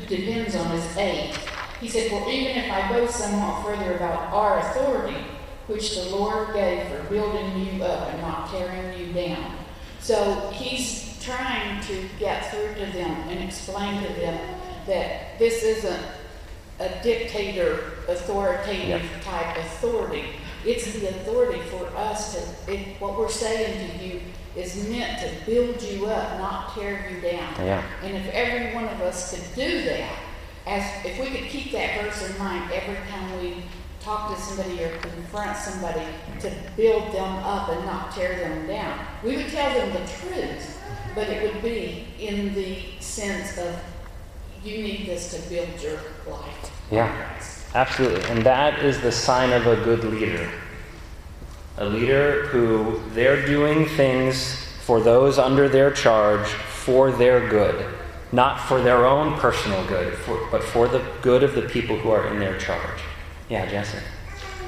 depends 0.07 0.55
on 0.55 0.71
is 0.71 0.97
eight. 0.97 1.37
He 1.79 1.87
said, 1.87 2.09
For 2.09 2.29
even 2.29 2.57
if 2.63 2.71
I 2.71 2.89
go 2.89 3.05
somewhat 3.07 3.63
further 3.63 3.95
about 3.95 4.33
our 4.33 4.59
authority, 4.59 5.17
which 5.67 5.95
the 5.95 6.09
Lord 6.09 6.53
gave 6.53 6.87
for 6.87 7.03
building 7.03 7.65
you 7.65 7.83
up 7.83 8.11
and 8.11 8.21
not 8.21 8.49
tearing 8.49 8.99
you 8.99 9.13
down. 9.13 9.53
So 9.99 10.49
he's 10.51 11.17
trying 11.21 11.81
to 11.83 12.09
get 12.17 12.51
through 12.51 12.85
to 12.85 12.91
them 12.91 13.11
and 13.29 13.43
explain 13.43 14.01
to 14.01 14.13
them 14.13 14.39
that 14.87 15.37
this 15.37 15.63
isn't 15.63 16.03
a 16.79 16.89
dictator, 17.03 17.93
authoritative 18.07 19.03
type 19.21 19.57
authority. 19.57 20.23
It's 20.65 20.93
the 20.93 21.09
authority 21.09 21.61
for 21.69 21.85
us 21.95 22.33
to, 22.65 22.73
it, 22.73 22.99
what 22.99 23.17
we're 23.17 23.29
saying 23.29 23.99
to 23.99 24.05
you 24.05 24.21
is 24.55 24.87
meant 24.89 25.19
to 25.19 25.45
build 25.45 25.81
you 25.81 26.07
up, 26.07 26.39
not 26.39 26.73
tear 26.73 27.09
you 27.09 27.21
down. 27.21 27.53
Yeah. 27.57 27.83
And 28.03 28.17
if 28.17 28.27
every 28.33 28.73
one 28.73 28.85
of 28.85 29.01
us 29.01 29.33
could 29.33 29.55
do 29.55 29.83
that, 29.85 30.17
as, 30.65 31.05
if 31.05 31.19
we 31.19 31.27
could 31.27 31.49
keep 31.49 31.71
that 31.71 32.01
verse 32.01 32.29
in 32.29 32.37
mind 32.37 32.71
every 32.71 32.97
time 33.09 33.41
we 33.41 33.63
talk 34.01 34.35
to 34.35 34.41
somebody 34.41 34.83
or 34.83 34.97
confront 34.97 35.57
somebody 35.57 36.05
to 36.39 36.51
build 36.75 37.13
them 37.13 37.37
up 37.43 37.69
and 37.69 37.85
not 37.85 38.13
tear 38.13 38.37
them 38.37 38.67
down, 38.67 38.99
we 39.23 39.37
would 39.37 39.49
tell 39.49 39.73
them 39.73 39.91
the 39.93 40.11
truth, 40.11 40.81
but 41.15 41.27
it 41.27 41.41
would 41.41 41.61
be 41.61 42.07
in 42.19 42.53
the 42.53 42.77
sense 42.99 43.57
of, 43.57 43.79
you 44.63 44.83
need 44.83 45.05
this 45.05 45.31
to 45.33 45.49
build 45.49 45.69
your 45.81 45.99
life. 46.27 46.71
Yeah. 46.91 47.39
Absolutely. 47.75 48.23
And 48.29 48.43
that 48.45 48.79
is 48.83 48.99
the 49.01 49.11
sign 49.11 49.51
of 49.51 49.67
a 49.67 49.75
good 49.83 50.03
leader. 50.03 50.49
A 51.77 51.85
leader 51.85 52.47
who 52.47 52.99
they're 53.13 53.45
doing 53.45 53.85
things 53.85 54.65
for 54.81 54.99
those 54.99 55.37
under 55.37 55.69
their 55.69 55.91
charge 55.91 56.47
for 56.47 57.11
their 57.11 57.47
good, 57.47 57.85
not 58.31 58.59
for 58.59 58.81
their 58.81 59.05
own 59.05 59.37
personal 59.37 59.85
good, 59.85 60.17
for, 60.17 60.47
but 60.49 60.63
for 60.63 60.87
the 60.87 61.05
good 61.21 61.43
of 61.43 61.53
the 61.53 61.61
people 61.61 61.97
who 61.99 62.09
are 62.09 62.27
in 62.27 62.39
their 62.39 62.57
charge. 62.57 62.99
Yeah, 63.49 63.65
Jesse. 63.65 63.97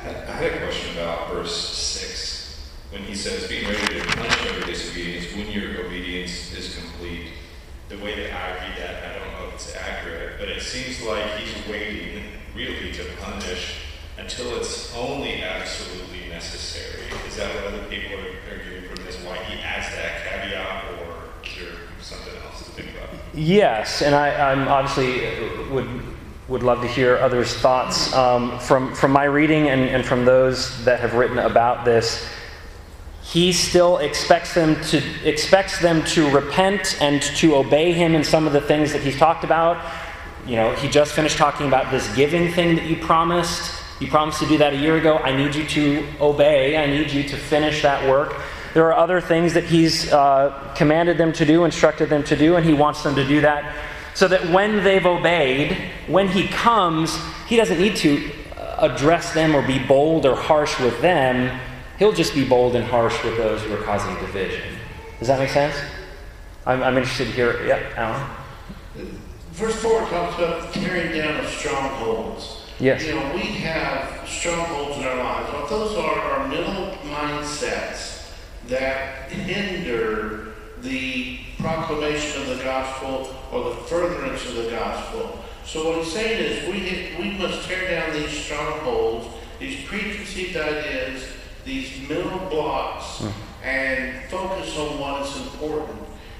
I 0.03 0.07
had 0.09 0.53
a 0.53 0.57
question 0.57 0.97
about 0.97 1.29
verse 1.29 1.55
6. 1.55 2.71
When 2.89 3.03
he 3.03 3.13
says, 3.13 3.47
being 3.47 3.67
ready 3.67 3.99
to 3.99 4.07
punish 4.07 4.45
every 4.47 4.65
disobedience 4.65 5.31
when 5.35 5.51
your 5.51 5.85
obedience 5.85 6.51
is 6.53 6.75
complete. 6.75 7.27
The 7.89 7.97
way 7.97 8.15
that 8.15 8.33
I 8.33 8.53
read 8.55 8.77
that, 8.79 9.03
I 9.03 9.19
don't 9.19 9.33
know 9.33 9.47
if 9.49 9.53
it's 9.53 9.75
accurate, 9.75 10.39
but 10.39 10.49
it 10.49 10.63
seems 10.63 10.99
like 11.03 11.23
he's 11.37 11.67
waiting 11.67 12.23
really 12.55 12.91
to 12.93 13.05
punish 13.21 13.75
until 14.17 14.55
it's 14.55 14.95
only 14.95 15.43
absolutely 15.43 16.27
necessary. 16.29 17.03
Is 17.27 17.37
that 17.37 17.53
what 17.53 17.65
other 17.65 17.83
people 17.87 18.17
are, 18.17 18.55
are 18.55 18.63
getting 18.63 18.89
from 18.89 19.05
this? 19.05 19.23
Why 19.23 19.37
he 19.43 19.61
adds 19.61 19.95
that 19.95 20.23
caveat, 20.25 20.85
or 21.01 21.45
is 21.45 21.55
there 21.55 21.77
something 22.01 22.33
else 22.43 22.65
to 22.65 22.71
think 22.71 22.89
about? 22.97 23.09
Yes, 23.35 24.01
and 24.01 24.15
I, 24.15 24.51
I'm 24.51 24.67
obviously 24.67 25.27
uh, 25.27 25.69
would 25.69 26.10
would 26.51 26.63
love 26.63 26.81
to 26.81 26.87
hear 26.87 27.17
others' 27.17 27.53
thoughts 27.55 28.13
um, 28.13 28.59
from 28.59 28.93
from 28.93 29.11
my 29.11 29.23
reading 29.23 29.69
and, 29.69 29.83
and 29.83 30.05
from 30.05 30.25
those 30.25 30.83
that 30.83 30.99
have 30.99 31.13
written 31.13 31.39
about 31.39 31.85
this. 31.85 32.27
He 33.23 33.53
still 33.53 33.99
expects 33.99 34.53
them 34.53 34.75
to 34.85 35.01
expects 35.23 35.79
them 35.79 36.03
to 36.07 36.29
repent 36.29 36.97
and 37.01 37.21
to 37.39 37.55
obey 37.55 37.93
him 37.93 38.15
in 38.15 38.25
some 38.25 38.45
of 38.45 38.51
the 38.51 38.59
things 38.59 38.91
that 38.91 39.01
he's 39.01 39.17
talked 39.17 39.45
about. 39.45 39.77
You 40.45 40.57
know, 40.57 40.75
he 40.75 40.89
just 40.89 41.13
finished 41.13 41.37
talking 41.37 41.67
about 41.67 41.89
this 41.89 42.13
giving 42.15 42.51
thing 42.51 42.75
that 42.75 42.85
you 42.85 42.97
promised. 42.97 43.73
You 44.01 44.07
promised 44.07 44.39
to 44.39 44.47
do 44.47 44.57
that 44.57 44.73
a 44.73 44.77
year 44.77 44.97
ago. 44.97 45.19
I 45.19 45.31
need 45.31 45.55
you 45.55 45.65
to 45.65 46.05
obey. 46.19 46.75
I 46.75 46.85
need 46.85 47.11
you 47.11 47.23
to 47.29 47.37
finish 47.37 47.81
that 47.83 48.09
work. 48.09 48.35
There 48.73 48.85
are 48.87 48.97
other 48.97 49.21
things 49.21 49.53
that 49.53 49.63
he's 49.63 50.11
uh, 50.11 50.73
commanded 50.75 51.17
them 51.17 51.31
to 51.33 51.45
do, 51.45 51.63
instructed 51.63 52.09
them 52.09 52.23
to 52.23 52.35
do, 52.35 52.57
and 52.57 52.65
he 52.65 52.73
wants 52.73 53.03
them 53.03 53.15
to 53.15 53.25
do 53.25 53.39
that 53.41 53.73
so 54.13 54.27
that 54.27 54.49
when 54.49 54.83
they've 54.83 55.05
obeyed, 55.05 55.77
when 56.07 56.27
he 56.27 56.47
comes, 56.47 57.17
he 57.47 57.55
doesn't 57.55 57.79
need 57.79 57.95
to 57.97 58.31
uh, 58.57 58.77
address 58.79 59.33
them 59.33 59.55
or 59.55 59.65
be 59.65 59.79
bold 59.79 60.25
or 60.25 60.35
harsh 60.35 60.79
with 60.79 60.99
them. 61.01 61.59
He'll 61.97 62.11
just 62.11 62.33
be 62.33 62.47
bold 62.47 62.75
and 62.75 62.85
harsh 62.85 63.23
with 63.23 63.37
those 63.37 63.61
who 63.63 63.73
are 63.73 63.83
causing 63.83 64.13
division. 64.15 64.77
Does 65.19 65.27
that 65.27 65.39
make 65.39 65.49
sense? 65.49 65.75
I'm, 66.65 66.81
I'm 66.83 66.97
interested 66.97 67.25
to 67.25 67.31
hear. 67.31 67.65
Yeah, 67.65 67.93
Alan? 67.95 68.29
Verse 69.51 69.75
4 69.75 69.99
talks 70.07 70.37
about 70.37 70.73
tearing 70.73 71.15
down 71.15 71.43
of 71.43 71.49
strongholds. 71.49 72.65
Yes. 72.79 73.05
You 73.05 73.15
know, 73.15 73.31
we 73.35 73.41
have 73.41 74.27
strongholds 74.27 74.97
in 74.97 75.03
our 75.03 75.17
lives. 75.17 75.53
Well, 75.53 75.67
those 75.67 75.97
are 75.97 76.19
our 76.19 76.47
mental 76.47 76.97
mindsets 77.03 78.31
that 78.67 79.29
hinder 79.29 80.50
the 80.81 81.39
proclamation 81.57 82.41
of 82.41 82.57
the 82.57 82.63
gospel 82.63 83.35
or 83.51 83.69
the 83.69 83.75
furtherance 83.81 84.45
of 84.47 84.55
the 84.55 84.71
gospel. 84.71 85.39
So 85.65 85.87
what 85.89 86.03
he's 86.03 86.13
saying 86.13 86.43
is 86.43 86.67
we, 86.67 87.23
we 87.23 87.37
must 87.37 87.67
tear 87.67 87.89
down 87.89 88.13
these 88.13 88.31
strongholds, 88.31 89.27
these 89.59 89.85
preconceived 89.85 90.57
ideas, 90.57 91.23
these 91.65 92.09
mental 92.09 92.39
blocks, 92.49 93.23
and 93.63 94.23
focus 94.29 94.77
on 94.77 94.99
what 94.99 95.21
is 95.21 95.37
important. 95.37 95.99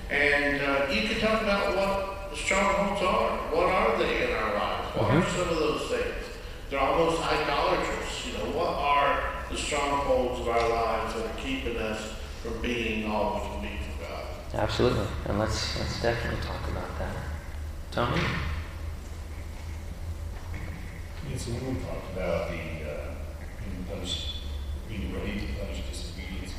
And 0.09 0.61
uh, 0.61 0.87
you 0.91 1.07
can 1.07 1.19
talk 1.19 1.41
about 1.41 1.75
what 1.75 2.31
the 2.31 2.37
strongholds 2.37 3.01
are. 3.01 3.37
What 3.55 3.67
are 3.67 3.97
they 3.97 4.27
in 4.27 4.35
our 4.35 4.53
lives? 4.55 4.95
What 4.95 5.11
are 5.11 5.29
some 5.29 5.49
of 5.49 5.55
those 5.57 5.87
things? 5.89 6.25
They're 6.69 6.79
almost 6.79 7.21
idolatrous. 7.21 8.25
You 8.25 8.33
know, 8.33 8.57
what 8.57 8.73
are 8.73 9.23
the 9.49 9.57
strongholds 9.57 10.41
of 10.41 10.47
our 10.47 10.69
lives 10.69 11.13
that 11.13 11.25
are 11.25 11.37
keeping 11.37 11.77
us 11.77 12.13
from 12.41 12.61
being 12.61 13.09
all 13.09 13.35
we 13.35 13.47
can 13.47 13.61
be 13.61 13.83
for 13.83 14.03
God? 14.03 14.25
Absolutely. 14.53 15.07
And 15.25 15.39
let's, 15.39 15.79
let's 15.79 16.01
definitely 16.01 16.41
talk 16.41 16.67
about 16.69 16.99
that. 16.99 17.15
Tony? 17.91 18.21
Yeah, 21.29 21.37
so 21.37 21.51
when 21.51 21.75
we 21.75 21.81
talked 21.81 22.11
about 22.13 22.49
the, 22.49 22.57
uh, 22.57 23.13
being 23.59 23.85
punished, 23.89 24.41
being 24.89 25.13
ready 25.13 25.39
to 25.39 25.47
punish 25.57 25.83
disobedience, 25.89 26.51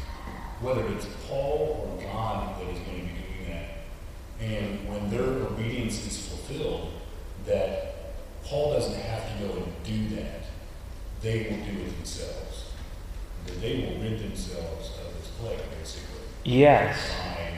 whether 0.61 0.87
it's 0.89 1.07
Paul 1.29 1.99
or 1.99 2.03
God 2.03 2.59
that 2.59 2.69
is 2.73 2.79
going 2.81 3.01
to 3.01 3.05
be 3.05 3.21
doing 3.21 3.51
that, 3.51 3.69
and 4.41 4.89
when 4.89 5.11
their 5.11 5.47
obedience 5.47 6.07
is 6.07 6.29
fulfilled, 6.29 6.93
that 7.45 8.15
Paul 8.45 8.73
doesn't 8.73 9.01
have 9.01 9.39
to 9.39 9.47
go 9.47 9.55
and 9.55 9.73
do 9.85 10.17
that. 10.17 10.45
They 11.21 11.43
will 11.45 11.75
do 11.75 11.81
it 11.83 11.97
themselves. 11.97 12.73
That 13.47 13.61
they 13.61 13.77
will 13.77 14.03
rid 14.03 14.19
themselves 14.19 14.93
of 14.99 15.19
this 15.19 15.29
plague, 15.39 15.59
basically. 15.79 16.21
Yes. 16.45 16.99
By 17.11 17.52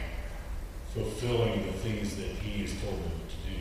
fulfilling 0.95 1.67
the 1.67 1.73
things 1.73 2.17
that 2.17 2.27
he 2.27 2.63
has 2.63 2.71
told 2.81 2.95
them 2.95 3.21
to 3.29 3.51
do. 3.51 3.59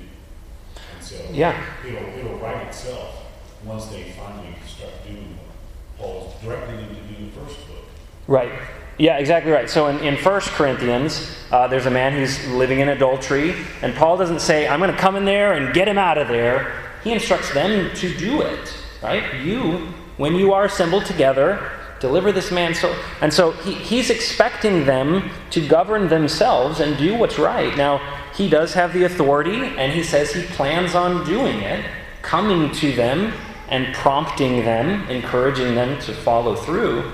And 0.95 1.03
so 1.03 1.15
Yeah. 1.31 1.61
it'll, 1.85 2.19
it'll 2.19 2.37
right 2.37 2.67
itself 2.67 3.25
once 3.65 3.87
they 3.87 4.11
finally 4.11 4.55
start 4.67 4.91
doing 5.05 5.37
what 5.37 5.97
Paul's 5.97 6.33
directing 6.43 6.77
them 6.77 6.89
to 6.89 7.01
do 7.01 7.15
in 7.17 7.25
the 7.25 7.39
first 7.39 7.67
book. 7.67 7.85
Right. 8.27 8.51
Yeah, 8.99 9.17
exactly 9.17 9.51
right. 9.51 9.69
So 9.69 9.87
in, 9.87 9.99
in 9.99 10.15
1 10.15 10.41
Corinthians, 10.41 11.35
uh, 11.51 11.67
there's 11.67 11.87
a 11.87 11.91
man 11.91 12.13
who's 12.13 12.47
living 12.49 12.79
in 12.79 12.89
adultery, 12.89 13.55
and 13.81 13.95
Paul 13.95 14.17
doesn't 14.17 14.39
say, 14.41 14.67
I'm 14.67 14.79
going 14.79 14.91
to 14.91 14.97
come 14.97 15.15
in 15.15 15.25
there 15.25 15.53
and 15.53 15.73
get 15.73 15.87
him 15.87 15.97
out 15.97 16.19
of 16.19 16.27
there. 16.27 16.71
He 17.03 17.11
instructs 17.11 17.51
them 17.53 17.93
to 17.95 18.17
do 18.17 18.41
it, 18.41 18.73
right? 19.01 19.41
You, 19.41 19.87
when 20.17 20.35
you 20.35 20.53
are 20.53 20.65
assembled 20.65 21.05
together, 21.05 21.71
deliver 22.03 22.33
this 22.33 22.51
man. 22.51 22.75
So, 22.75 22.93
and 23.22 23.33
so 23.33 23.51
he, 23.51 23.74
he's 23.74 24.10
expecting 24.10 24.86
them 24.86 25.31
to 25.51 25.65
govern 25.65 26.10
themselves 26.10 26.81
and 26.81 26.98
do 26.98 27.15
what's 27.15 27.39
right. 27.39 27.75
Now, 27.77 27.98
he 28.36 28.50
does 28.50 28.74
have 28.74 28.91
the 28.91 29.05
authority, 29.05 29.55
and 29.55 29.91
he 29.91 30.03
says 30.03 30.33
he 30.33 30.43
plans 30.43 30.95
on 30.95 31.25
doing 31.25 31.60
it, 31.60 31.86
coming 32.22 32.72
to 32.74 32.91
them 32.91 33.31
and 33.69 33.95
prompting 33.95 34.65
them, 34.65 35.10
encouraging 35.10 35.75
them 35.75 36.00
to 36.01 36.13
follow 36.13 36.55
through. 36.55 37.10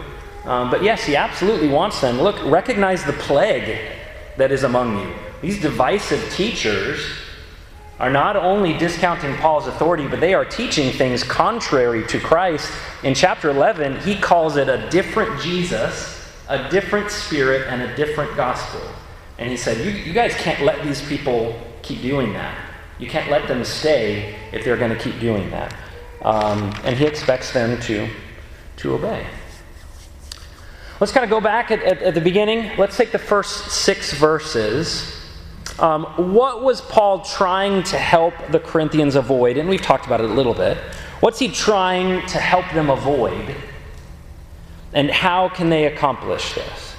Um, 0.46 0.72
but 0.72 0.82
yes, 0.82 1.04
he 1.04 1.16
absolutely 1.16 1.70
wants 1.70 2.02
them. 2.02 2.20
Look, 2.20 2.44
recognize 2.46 3.04
the 3.04 3.14
plague 3.14 3.78
that 4.38 4.52
is 4.52 4.64
among 4.64 5.00
you. 5.00 5.14
These 5.42 5.62
divisive 5.62 6.34
teachers 6.34 7.00
are 8.00 8.10
not 8.10 8.38
only 8.38 8.78
discounting 8.78 9.36
Paul's 9.36 9.68
authority, 9.68 10.08
but 10.08 10.22
they 10.22 10.34
are 10.34 10.46
teaching 10.46 10.92
things 10.92 11.24
contrary 11.24 12.08
to 12.08 12.20
Christ. 12.20 12.72
In 13.04 13.14
chapter 13.14 13.50
11, 13.50 14.00
he 14.02 14.16
calls 14.16 14.56
it 14.56 14.70
a 14.70 14.90
different 14.90 15.42
Jesus, 15.42 16.34
a 16.48 16.70
different 16.70 17.12
spirit, 17.12 17.68
and 17.68 17.82
a 17.82 17.96
different 17.96 18.36
gospel. 18.38 18.82
And 19.38 19.50
he 19.50 19.58
said, 19.58 19.86
You, 19.86 19.92
you 19.92 20.14
guys 20.14 20.34
can't 20.36 20.64
let 20.64 20.82
these 20.84 21.06
people 21.08 21.60
keep 21.82 22.02
doing 22.02 22.34
that. 22.34 22.58
You 23.00 23.08
can't 23.08 23.30
let 23.30 23.48
them 23.48 23.64
stay 23.66 24.36
if 24.52 24.64
they're 24.64 24.78
going 24.78 24.96
to 24.96 25.00
keep 25.00 25.20
doing 25.20 25.50
that. 25.52 25.76
Um, 26.22 26.74
and 26.84 26.98
he 26.98 27.06
expects 27.06 27.52
them 27.52 27.80
to, 27.82 28.10
to 28.78 28.94
obey. 28.94 29.26
Let's 31.00 31.14
kind 31.14 31.24
of 31.24 31.30
go 31.30 31.40
back 31.40 31.72
at, 31.72 31.82
at, 31.82 32.02
at 32.02 32.14
the 32.14 32.22
beginning. 32.22 32.78
Let's 32.78 32.98
take 32.98 33.14
the 33.14 33.20
first 33.20 33.72
six 33.72 34.14
verses. 34.14 35.19
Um, 35.78 36.34
what 36.34 36.64
was 36.64 36.82
Paul 36.82 37.22
trying 37.22 37.84
to 37.84 37.98
help 37.98 38.34
the 38.50 38.60
Corinthians 38.60 39.16
avoid? 39.16 39.58
And 39.58 39.70
we've 39.70 39.82
talked 39.82 40.06
about 40.06 40.22
it 40.22 40.30
a 40.30 40.34
little 40.34 40.54
bit. 40.54 40.78
What's 41.20 41.40
he 41.40 41.50
trying 41.50 42.26
to 42.28 42.38
help 42.40 42.66
them 42.74 42.90
avoid? 42.90 43.56
And 44.94 45.12
how 45.12 45.50
can 45.50 45.70
they 45.70 45.86
accomplish 45.86 46.54
this? 46.54 46.96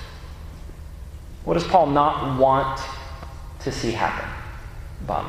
What 1.45 1.55
does 1.55 1.65
Paul 1.65 1.87
not 1.87 2.39
want 2.39 2.81
to 3.61 3.73
see 3.73 3.93
happen? 3.93 4.29
Bob. 5.07 5.27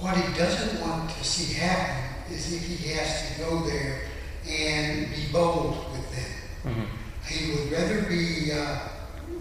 What 0.00 0.16
he 0.16 0.36
doesn't 0.36 0.80
want 0.80 1.10
to 1.10 1.24
see 1.24 1.54
happen 1.54 2.32
is 2.34 2.52
if 2.52 2.66
he 2.66 2.92
has 2.92 3.32
to 3.32 3.40
go 3.42 3.62
there 3.64 4.00
and 4.46 5.08
be 5.14 5.32
bold 5.32 5.90
with 5.92 6.14
them. 6.14 6.30
Mm-hmm. 6.64 6.93
He 7.34 7.50
would 7.50 7.72
rather 7.72 8.02
be, 8.02 8.52
uh, 8.52 8.78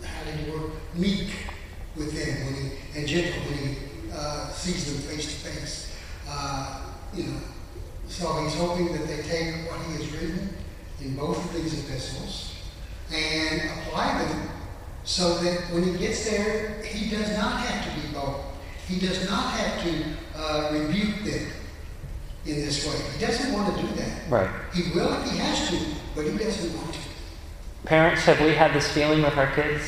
how 0.03 0.23
did 0.25 0.35
he 0.39 0.51
work, 0.51 0.71
meek 0.95 1.29
with 1.95 2.11
them 2.13 2.45
when 2.45 2.55
he, 2.55 2.99
and 2.99 3.07
gentle 3.07 3.39
when 3.43 3.57
he 3.59 3.77
uh, 4.11 4.49
sees 4.49 4.91
them 4.91 5.15
face 5.15 5.25
to 5.25 5.49
face. 5.49 5.95
Uh, 6.27 6.81
you 7.13 7.23
know, 7.25 7.39
so 8.07 8.43
he's 8.43 8.55
hoping 8.55 8.91
that 8.93 9.07
they 9.07 9.21
take 9.21 9.69
what 9.69 9.79
he 9.85 9.93
has 9.93 10.11
written 10.13 10.49
in 11.01 11.15
both 11.15 11.37
of 11.37 11.53
these 11.53 11.85
epistles 11.85 12.55
and 13.13 13.61
apply 13.79 14.23
them 14.23 14.49
so 15.03 15.37
that 15.39 15.59
when 15.71 15.83
he 15.83 15.97
gets 15.97 16.29
there, 16.29 16.81
he 16.83 17.09
does 17.15 17.37
not 17.37 17.59
have 17.59 17.85
to 17.85 18.01
be 18.01 18.13
bold. 18.13 18.43
He 18.87 18.99
does 18.99 19.29
not 19.29 19.51
have 19.53 19.83
to 19.83 20.03
uh, 20.35 20.69
rebuke 20.71 21.23
them 21.23 21.47
in 22.45 22.55
this 22.55 22.85
way. 22.85 22.97
He 23.13 23.25
doesn't 23.25 23.53
want 23.53 23.75
to 23.75 23.81
do 23.81 23.87
that. 23.95 24.29
Right. 24.29 24.49
He 24.73 24.91
will 24.93 25.13
if 25.13 25.31
he 25.31 25.37
has 25.37 25.69
to, 25.69 25.79
but 26.15 26.25
he 26.25 26.37
doesn't 26.37 26.75
want 26.75 26.93
to. 26.93 27.02
Parents, 27.85 28.21
have 28.23 28.39
we 28.39 28.53
had 28.53 28.73
this 28.73 28.89
feeling 28.89 29.21
with 29.23 29.35
our 29.37 29.53
kids? 29.53 29.83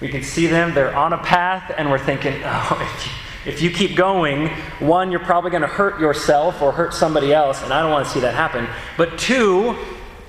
We 0.00 0.08
can 0.08 0.22
see 0.22 0.46
them, 0.46 0.72
they're 0.72 0.96
on 0.96 1.12
a 1.12 1.18
path, 1.18 1.72
and 1.76 1.90
we're 1.90 1.98
thinking, 1.98 2.40
oh, 2.44 2.78
if 2.80 3.06
you, 3.06 3.52
if 3.52 3.62
you 3.62 3.70
keep 3.70 3.96
going, 3.96 4.48
one, 4.78 5.10
you're 5.10 5.20
probably 5.20 5.50
going 5.50 5.60
to 5.60 5.68
hurt 5.68 6.00
yourself 6.00 6.62
or 6.62 6.72
hurt 6.72 6.94
somebody 6.94 7.34
else, 7.34 7.62
and 7.62 7.72
I 7.72 7.82
don't 7.82 7.90
want 7.90 8.06
to 8.06 8.12
see 8.12 8.20
that 8.20 8.34
happen. 8.34 8.66
But 8.96 9.18
two, 9.18 9.76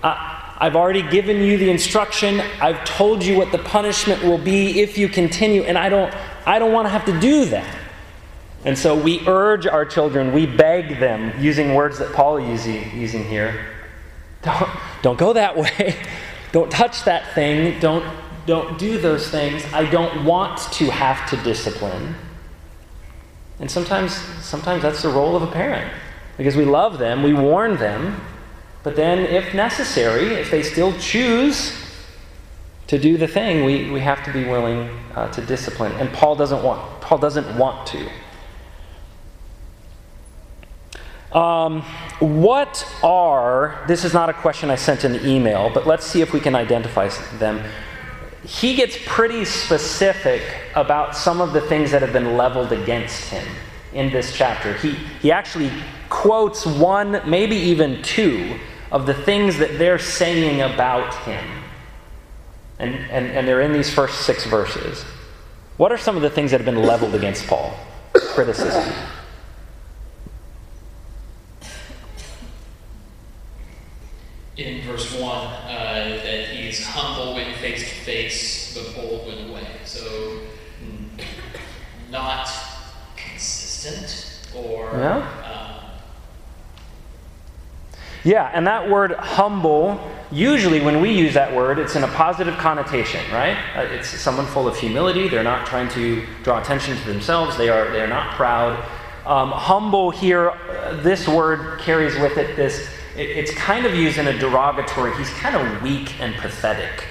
uh, 0.03 0.39
I've 0.57 0.75
already 0.75 1.03
given 1.03 1.41
you 1.41 1.57
the 1.57 1.69
instruction. 1.69 2.41
I've 2.59 2.83
told 2.83 3.23
you 3.23 3.37
what 3.37 3.53
the 3.53 3.57
punishment 3.57 4.21
will 4.23 4.37
be 4.37 4.81
if 4.81 4.97
you 4.97 5.07
continue, 5.07 5.63
and 5.63 5.77
I 5.77 5.87
don't, 5.87 6.13
I 6.45 6.59
don't 6.59 6.73
want 6.73 6.85
to 6.85 6.89
have 6.89 7.05
to 7.05 7.17
do 7.17 7.45
that. 7.45 7.77
And 8.65 8.77
so 8.77 8.95
we 8.95 9.25
urge 9.25 9.65
our 9.67 9.85
children, 9.85 10.33
we 10.33 10.45
beg 10.45 10.99
them, 10.99 11.33
using 11.41 11.75
words 11.75 11.97
that 11.99 12.11
Paul 12.13 12.37
is 12.37 12.67
using 12.67 13.23
here. 13.23 13.80
Don't, 14.41 14.69
don't 15.01 15.19
go 15.19 15.33
that 15.33 15.55
way. 15.57 15.95
Don't 16.51 16.69
touch 16.69 17.05
that 17.05 17.33
thing. 17.33 17.79
Don't, 17.79 18.03
don't 18.45 18.77
do 18.77 18.98
those 18.98 19.29
things. 19.29 19.63
I 19.71 19.89
don't 19.89 20.25
want 20.25 20.57
to 20.74 20.91
have 20.91 21.29
to 21.29 21.38
discipline. 21.38 22.13
And 23.60 23.71
sometimes, 23.71 24.15
sometimes 24.43 24.81
that's 24.81 25.01
the 25.01 25.07
role 25.07 25.38
of 25.38 25.43
a 25.43 25.48
parent. 25.48 25.89
Because 26.36 26.57
we 26.57 26.65
love 26.65 26.98
them, 26.98 27.24
we 27.24 27.33
warn 27.33 27.77
them, 27.77 28.19
but 28.83 28.95
then, 28.95 29.19
if 29.19 29.53
necessary, 29.53 30.33
if 30.33 30.50
they 30.50 30.63
still 30.63 30.91
choose 30.98 31.74
to 32.88 32.97
do 32.97 33.17
the 33.17 33.27
thing, 33.27 33.63
we, 33.63 33.91
we 33.91 33.99
have 33.99 34.23
to 34.25 34.34
be 34.34 34.43
willing 34.43 34.89
uh, 35.15 35.32
to 35.34 35.45
discipline. 35.45 35.91
And 35.93 36.12
Paul 36.12 36.36
doesn't 36.36 36.63
want, 36.63 36.99
Paul 36.99 37.19
doesn't 37.19 37.58
want 37.58 37.86
to. 37.88 38.10
Um, 41.34 41.82
what 42.20 42.86
are, 43.04 43.84
this 43.88 44.04
is 44.04 44.13
not 44.13 44.30
a 44.30 44.34
question 44.34 44.70
I 44.70 44.76
sent 44.76 45.06
in 45.06 45.13
the 45.13 45.26
email, 45.26 45.70
but 45.74 45.88
let's 45.88 46.06
see 46.06 46.22
if 46.22 46.34
we 46.34 46.39
can 46.39 46.56
identify 46.56 47.08
them. 47.38 47.63
He 48.46 48.76
gets 48.76 48.98
pretty 49.06 49.46
specific 49.46 50.41
about 50.76 51.15
some 51.15 51.39
of 51.39 51.54
the 51.54 51.62
things 51.62 51.91
that 51.91 52.02
have 52.02 52.12
been 52.12 52.36
leveled 52.36 52.72
against 52.72 53.30
him 53.30 53.48
in 53.94 54.12
this 54.12 54.36
chapter. 54.36 54.74
He, 54.78 54.91
he 55.22 55.32
actually 55.32 55.72
quotes 56.10 56.65
one, 56.65 57.22
maybe 57.26 57.56
even 57.56 58.02
two, 58.02 58.60
of 58.91 59.06
the 59.06 59.13
things 59.13 59.58
that 59.58 59.78
they're 59.78 60.00
saying 60.00 60.60
about 60.62 61.13
him. 61.24 61.63
And, 62.80 62.96
and, 62.96 63.28
and 63.28 63.48
they're 63.48 63.62
in 63.62 63.72
these 63.72 63.94
first 63.94 64.26
six 64.26 64.46
verses. 64.46 65.04
What 65.78 65.91
are 65.91 65.98
some 65.98 66.17
of 66.17 66.24
the 66.24 66.30
things 66.30 66.52
that 66.52 66.60
have 66.60 66.65
been 66.65 66.84
leveled 66.84 67.15
against 67.15 67.48
Paul? 67.48 67.74
Criticism. 68.13 68.94
In 74.65 74.82
verse 74.82 75.13
1 75.13 75.24
uh, 75.24 76.19
that 76.24 76.47
he's 76.50 76.86
humble 76.86 77.34
when 77.36 77.54
face 77.56 77.80
to 77.80 77.95
face, 78.04 78.74
but 78.78 78.95
bold 78.95 79.28
when 79.28 79.50
away. 79.50 79.67
So, 79.86 80.39
not 82.10 82.50
consistent 83.15 84.50
or. 84.56 84.91
Yeah. 84.93 85.17
Uh, 85.43 85.62
yeah, 88.24 88.52
and 88.54 88.67
that 88.67 88.88
word 88.88 89.13
humble, 89.13 90.00
usually 90.32 90.80
when 90.80 91.02
we 91.02 91.12
use 91.12 91.34
that 91.34 91.56
word, 91.56 91.80
it's 91.80 91.95
in 91.95 92.04
a 92.04 92.08
positive 92.10 92.56
connotation, 92.58 93.19
right? 93.32 93.58
Uh, 93.76 93.82
it's 93.82 94.10
someone 94.10 94.45
full 94.45 94.67
of 94.67 94.78
humility. 94.78 95.28
They're 95.28 95.43
not 95.43 95.65
trying 95.65 95.89
to 95.89 96.24
draw 96.43 96.62
attention 96.62 96.97
to 96.97 97.08
themselves, 97.08 97.58
they 97.58 97.69
are, 97.69 97.89
they 97.91 98.02
are 98.02 98.08
not 98.08 98.36
proud. 98.36 98.78
Um, 99.26 99.52
humble 99.52 100.12
here, 100.12 100.50
uh, 100.50 101.02
this 101.02 101.28
word 101.28 101.80
carries 101.80 102.15
with 102.15 102.38
it 102.38 102.56
this 102.56 102.88
it, 103.15 103.30
it's 103.30 103.52
kind 103.52 103.86
of 103.86 103.95
used 103.95 104.17
in 104.17 104.28
a 104.28 104.38
derogatory, 104.38 105.15
he's 105.17 105.30
kind 105.32 105.56
of 105.56 105.82
weak 105.82 106.19
and 106.19 106.36
pathetic. 106.36 107.06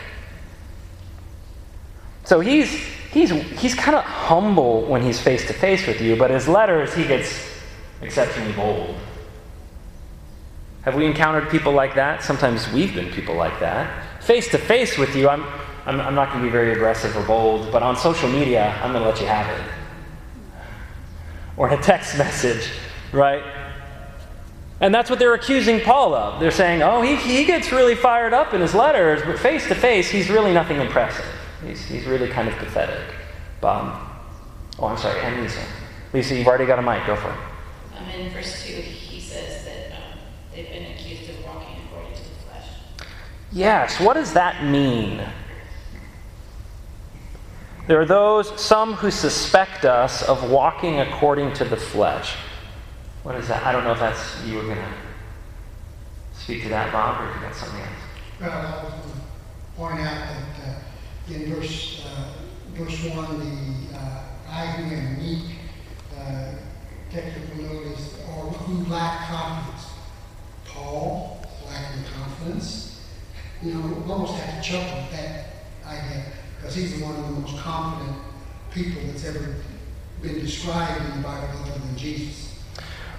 So 2.24 2.40
he's, 2.40 2.70
he's, 3.12 3.30
he's 3.30 3.74
kind 3.74 3.96
of 3.96 4.04
humble 4.04 4.82
when 4.82 5.02
he's 5.02 5.20
face 5.20 5.46
to 5.48 5.52
face 5.52 5.86
with 5.86 6.00
you, 6.00 6.16
but 6.16 6.30
his 6.30 6.46
letters, 6.46 6.94
he 6.94 7.04
gets 7.06 7.44
exceptionally 8.02 8.52
bold. 8.52 8.96
Have 10.82 10.94
we 10.94 11.06
encountered 11.06 11.50
people 11.50 11.72
like 11.72 11.94
that? 11.96 12.22
Sometimes 12.22 12.70
we've 12.72 12.94
been 12.94 13.10
people 13.10 13.34
like 13.34 13.58
that. 13.60 14.22
Face 14.22 14.48
to 14.50 14.58
face 14.58 14.96
with 14.96 15.14
you, 15.14 15.28
I'm, 15.28 15.44
I'm, 15.84 16.00
I'm 16.00 16.14
not 16.14 16.28
going 16.28 16.40
to 16.40 16.46
be 16.46 16.52
very 16.52 16.72
aggressive 16.72 17.16
or 17.16 17.22
bold, 17.24 17.70
but 17.72 17.82
on 17.82 17.96
social 17.96 18.28
media, 18.30 18.78
I'm 18.82 18.92
going 18.92 19.02
to 19.02 19.08
let 19.10 19.20
you 19.20 19.26
have 19.26 19.58
it. 19.58 19.66
Or 21.56 21.68
in 21.68 21.78
a 21.78 21.82
text 21.82 22.16
message, 22.18 22.70
right? 23.12 23.42
And 24.80 24.94
that's 24.94 25.10
what 25.10 25.18
they're 25.18 25.34
accusing 25.34 25.80
Paul 25.80 26.14
of. 26.14 26.40
They're 26.40 26.50
saying, 26.50 26.82
oh, 26.82 27.02
he, 27.02 27.16
he 27.16 27.44
gets 27.44 27.70
really 27.70 27.94
fired 27.94 28.32
up 28.32 28.54
in 28.54 28.62
his 28.62 28.74
letters, 28.74 29.20
but 29.22 29.38
face 29.38 29.68
to 29.68 29.74
face, 29.74 30.10
he's 30.10 30.30
really 30.30 30.54
nothing 30.54 30.80
impressive. 30.80 31.24
He's, 31.66 31.84
he's 31.84 32.06
really 32.06 32.28
kind 32.28 32.48
of 32.48 32.56
pathetic. 32.56 33.14
Bob. 33.60 34.00
Oh, 34.78 34.86
I'm 34.86 34.96
sorry, 34.96 35.20
and 35.20 35.42
Lisa. 35.42 35.60
Lisa, 36.14 36.34
you've 36.34 36.46
already 36.46 36.64
got 36.64 36.78
a 36.78 36.82
mic. 36.82 37.06
Go 37.06 37.14
for 37.14 37.28
it. 37.28 37.38
Um, 37.98 38.08
in 38.08 38.30
verse 38.30 38.66
2, 38.66 38.72
he 38.72 39.20
says 39.20 39.66
that 39.66 39.92
um, 39.92 40.18
they've 40.54 40.68
been 40.68 40.92
accused 40.92 41.28
of 41.28 41.44
walking 41.44 41.76
according 41.86 42.14
to 42.14 42.22
the 42.22 42.30
flesh. 42.46 42.66
Yes, 43.52 44.00
what 44.00 44.14
does 44.14 44.32
that 44.32 44.64
mean? 44.64 45.22
There 47.86 48.00
are 48.00 48.06
those, 48.06 48.58
some 48.58 48.94
who 48.94 49.10
suspect 49.10 49.84
us 49.84 50.22
of 50.22 50.50
walking 50.50 51.00
according 51.00 51.52
to 51.54 51.64
the 51.66 51.76
flesh. 51.76 52.36
What 53.22 53.34
is 53.34 53.48
that? 53.48 53.62
I 53.64 53.72
don't 53.72 53.84
know 53.84 53.92
if 53.92 53.98
that's 53.98 54.42
you 54.46 54.56
were 54.56 54.62
going 54.62 54.76
to 54.76 54.92
speak 56.32 56.62
to 56.62 56.70
that, 56.70 56.90
Bob, 56.90 57.20
or 57.20 57.28
if 57.28 57.36
you 57.36 57.42
got 57.42 57.54
something 57.54 57.80
else. 57.80 57.90
Well, 58.40 58.50
I 58.50 58.84
was 58.84 58.92
going 58.92 59.02
to 59.02 59.76
point 59.76 60.00
out 60.00 60.28
that 60.28 60.68
uh, 60.68 61.34
in 61.34 61.54
verse 61.54 62.02
uh, 62.06 62.32
verse 62.72 63.04
one, 63.14 63.38
the 63.38 63.98
uh, 63.98 64.22
I 64.48 64.66
who 64.66 64.96
am 64.96 65.18
meek, 65.18 65.56
uh, 66.18 66.52
technical 67.10 67.62
notice, 67.62 68.14
or 68.28 68.52
who 68.52 68.90
lack 68.90 69.28
confidence. 69.28 69.86
Paul 70.66 71.42
lacking 71.66 72.04
confidence. 72.14 73.02
You 73.62 73.74
know, 73.74 74.02
almost 74.08 74.40
have 74.40 74.64
to 74.64 74.70
chuckle 74.70 74.98
at 74.98 75.10
that 75.10 75.44
idea 75.86 76.24
because 76.56 76.74
he's 76.74 77.02
one 77.02 77.16
of 77.16 77.26
the 77.26 77.32
most 77.32 77.58
confident 77.58 78.16
people 78.70 79.02
that's 79.04 79.26
ever 79.26 79.56
been 80.22 80.40
described 80.40 81.04
in 81.04 81.16
the 81.18 81.22
Bible 81.22 81.48
other 81.60 81.78
than 81.78 81.96
Jesus. 81.98 82.49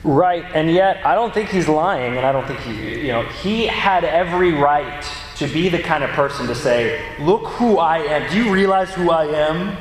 Right, 0.04 0.44
and 0.56 0.72
yet 0.72 1.06
I 1.06 1.14
don't 1.14 1.32
think 1.32 1.50
he's 1.50 1.68
lying, 1.68 2.18
and 2.18 2.26
I 2.26 2.32
don't 2.32 2.48
think 2.48 2.60
he, 2.62 3.02
you 3.02 3.12
know, 3.12 3.24
he 3.24 3.68
had 3.68 4.04
every 4.04 4.52
right 4.52 5.06
to 5.36 5.48
be 5.48 5.70
the 5.70 5.80
kind 5.80 6.04
of 6.04 6.10
person 6.12 6.48
to 6.48 6.56
say, 6.56 7.04
Look 7.20 7.46
who 7.48 7.78
I 7.78 8.00
am. 8.00 8.32
Do 8.32 8.44
you 8.44 8.52
realize 8.52 8.92
who 8.94 9.12
I 9.12 9.26
am? 9.26 9.78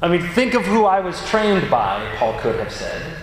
I 0.00 0.08
mean, 0.08 0.22
think 0.22 0.54
of 0.54 0.64
who 0.64 0.84
I 0.84 1.00
was 1.00 1.24
trained 1.28 1.68
by, 1.70 2.14
Paul 2.16 2.38
could 2.38 2.56
have 2.56 2.72
said. 2.72 3.16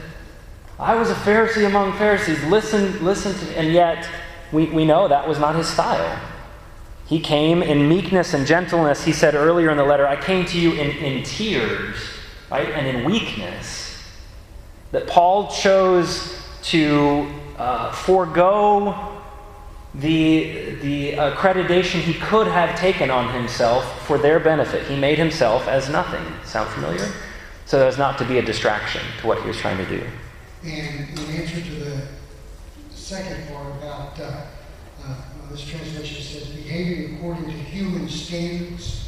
I 0.80 0.96
was 0.96 1.10
a 1.10 1.16
Pharisee 1.16 1.66
among 1.66 1.98
Pharisees. 1.98 2.44
Listen, 2.46 3.04
listen 3.04 3.34
to. 3.34 3.58
And 3.58 3.72
yet, 3.72 4.08
we, 4.52 4.66
we 4.66 4.84
know 4.84 5.08
that 5.08 5.28
was 5.28 5.40
not 5.40 5.56
his 5.56 5.68
style. 5.68 6.20
He 7.06 7.20
came 7.20 7.62
in 7.62 7.88
meekness 7.88 8.34
and 8.34 8.46
gentleness. 8.46 9.04
He 9.04 9.14
said 9.14 9.36
earlier 9.36 9.70
in 9.70 9.78
the 9.78 9.84
letter, 9.86 10.08
I 10.08 10.16
came 10.16 10.46
to 10.48 10.60
you 10.60 10.74
in, 10.74 10.92
in 10.98 11.24
tears, 11.24 11.96
right? 12.50 12.70
And 12.70 12.88
in 12.88 13.06
weakness. 13.06 13.83
That 14.94 15.08
Paul 15.08 15.50
chose 15.50 16.40
to 16.66 17.28
uh, 17.58 17.92
forego 17.92 19.12
the, 19.96 20.76
the 20.84 21.14
accreditation 21.14 22.00
he 22.02 22.14
could 22.14 22.46
have 22.46 22.78
taken 22.78 23.10
on 23.10 23.34
himself 23.34 24.06
for 24.06 24.20
their 24.20 24.40
benefit. 24.40 24.86
He 24.86 24.96
made 24.96 25.18
himself 25.18 25.68
as 25.68 25.90
nothing. 25.90 26.24
Sound 26.46 26.70
familiar? 26.70 27.12
So 27.66 27.88
as 27.88 27.98
not 27.98 28.20
to 28.20 28.26
be 28.26 28.38
a 28.38 28.44
distraction 28.44 29.02
to 29.22 29.26
what 29.26 29.42
he 29.42 29.48
was 29.48 29.58
trying 29.58 29.78
to 29.78 29.86
do. 29.88 30.06
And 30.64 31.10
in 31.18 31.26
answer 31.42 31.60
to 31.60 31.76
the 31.76 32.08
second 32.92 33.48
part 33.48 33.66
about 33.78 34.20
uh, 34.20 34.46
uh, 35.04 35.16
this 35.50 35.68
translation 35.68 36.22
says 36.22 36.50
behaving 36.50 37.16
according 37.16 37.46
to 37.46 37.52
human 37.52 38.08
standards. 38.08 39.03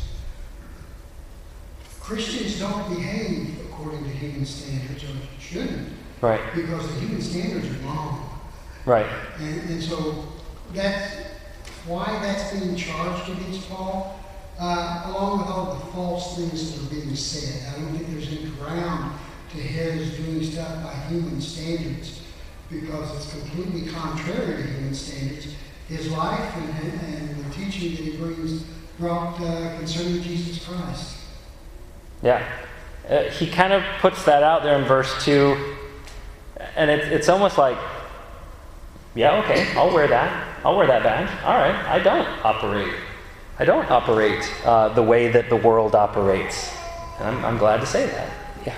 Christians 2.05 2.59
don't 2.59 2.87
behave 2.89 3.59
according 3.65 4.03
to 4.03 4.09
human 4.11 4.45
standards, 4.45 5.03
or 5.03 5.07
shouldn't, 5.39 5.89
Right, 6.21 6.39
because 6.53 6.87
the 6.93 6.99
human 6.99 7.19
standards 7.19 7.67
are 7.67 7.83
wrong. 7.83 8.29
right. 8.85 9.07
And, 9.39 9.69
and 9.71 9.81
so 9.83 10.23
that's 10.71 11.15
why 11.87 12.05
that's 12.21 12.53
being 12.53 12.75
charged 12.75 13.27
against 13.31 13.67
Paul, 13.69 14.19
uh, 14.59 15.01
along 15.07 15.39
with 15.39 15.47
all 15.47 15.73
the 15.73 15.85
false 15.93 16.37
things 16.37 16.71
that 16.73 16.85
are 16.85 17.01
being 17.01 17.15
said. 17.15 17.73
I 17.73 17.79
don't 17.79 17.97
think 17.97 18.07
there's 18.11 18.27
any 18.27 18.51
ground 18.51 19.17
to 19.53 19.57
his 19.57 20.15
doing 20.17 20.43
stuff 20.43 20.83
by 20.83 20.93
human 21.09 21.41
standards 21.41 22.21
because 22.69 23.15
it's 23.15 23.31
completely 23.31 23.91
contrary 23.91 24.57
to 24.57 24.61
human 24.61 24.93
standards. 24.93 25.47
His 25.89 26.11
life 26.11 26.55
and, 26.55 26.91
and 27.01 27.45
the 27.45 27.49
teaching 27.55 27.95
that 27.95 28.11
he 28.11 28.17
brings 28.17 28.63
brought 28.99 29.39
uh, 29.41 29.77
concerning 29.77 30.21
Jesus 30.21 30.63
Christ. 30.63 31.17
Yeah. 32.25 32.43
Uh, 33.07 33.21
he 33.25 33.45
kind 33.45 33.71
of 33.71 33.83
puts 33.99 34.25
that 34.25 34.41
out 34.41 34.63
there 34.63 34.79
in 34.79 34.85
verse 34.85 35.23
2, 35.23 35.75
and 36.75 36.89
it, 36.89 37.13
it's 37.13 37.29
almost 37.29 37.55
like, 37.55 37.77
yeah, 39.13 39.43
okay, 39.43 39.71
I'll 39.77 39.93
wear 39.93 40.07
that. 40.07 40.57
I'll 40.65 40.75
wear 40.75 40.87
that 40.87 41.03
badge. 41.03 41.29
All 41.43 41.53
right, 41.53 41.75
I 41.85 41.99
don't 41.99 42.27
operate. 42.43 42.91
I 43.59 43.65
don't 43.65 43.89
operate 43.91 44.43
uh, 44.65 44.89
the 44.89 45.03
way 45.03 45.31
that 45.31 45.49
the 45.49 45.55
world 45.55 45.93
operates. 45.93 46.75
And 47.19 47.27
I'm, 47.27 47.45
I'm 47.45 47.57
glad 47.59 47.79
to 47.81 47.85
say 47.85 48.07
that. 48.07 48.29
Yeah. 48.65 48.75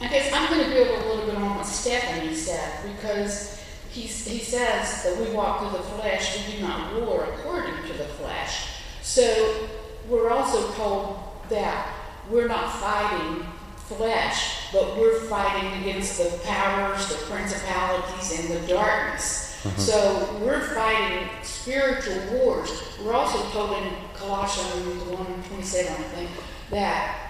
I 0.00 0.08
guess 0.08 0.32
I'm 0.32 0.52
going 0.52 0.68
to 0.68 0.74
build 0.74 0.88
a 0.88 1.08
little 1.08 1.26
bit 1.26 1.36
on 1.36 1.54
what 1.54 1.66
Stephanie 1.66 2.34
said 2.34 2.82
because 2.96 3.62
he, 3.90 4.02
he 4.02 4.40
says 4.40 5.04
that 5.04 5.16
we 5.18 5.32
walk 5.32 5.60
through 5.60 5.78
the 5.78 5.84
flesh, 5.84 6.36
we 6.48 6.56
do 6.56 6.62
not 6.62 7.00
war 7.00 7.28
according 7.32 7.80
to 7.86 7.92
the 7.92 8.04
flesh. 8.04 8.82
So 9.02 9.68
we're 10.08 10.30
also 10.30 10.72
told 10.72 11.20
that 11.48 11.95
we're 12.30 12.48
not 12.48 12.72
fighting 12.72 13.46
flesh, 13.76 14.72
but 14.72 14.96
we're 14.96 15.20
fighting 15.20 15.80
against 15.82 16.18
the 16.18 16.38
powers, 16.44 17.08
the 17.08 17.14
principalities, 17.26 18.40
and 18.40 18.48
the 18.50 18.66
darkness. 18.66 19.60
Mm-hmm. 19.62 19.80
So 19.80 20.38
we're 20.44 20.60
fighting 20.74 21.28
spiritual 21.42 22.18
wars. 22.32 22.70
We're 23.02 23.14
also 23.14 23.42
told 23.50 23.82
in 23.82 23.92
Colossians 24.14 25.02
1 25.04 25.26
27, 25.48 25.92
I 25.92 25.96
think, 25.96 26.30
that 26.70 27.26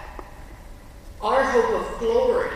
our 1.21 1.45
hope 1.45 1.81
of 1.81 1.99
glory 1.99 2.51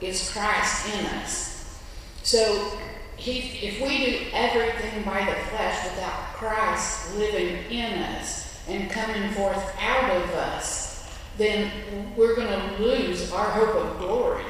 is 0.00 0.30
Christ 0.32 0.94
in 0.94 1.06
us. 1.06 1.80
So 2.22 2.78
he, 3.16 3.66
if 3.66 3.80
we 3.80 4.06
do 4.06 4.26
everything 4.32 5.02
by 5.04 5.20
the 5.20 5.36
flesh 5.50 5.84
without 5.84 6.34
Christ 6.34 7.16
living 7.16 7.70
in 7.70 7.92
us 8.02 8.60
and 8.68 8.90
coming 8.90 9.30
forth 9.32 9.74
out 9.80 10.10
of 10.16 10.30
us, 10.30 10.93
then 11.38 11.70
we're 12.16 12.34
going 12.36 12.48
to 12.48 12.82
lose 12.82 13.30
our 13.32 13.50
hope 13.50 13.74
of 13.74 13.98
glory. 13.98 14.44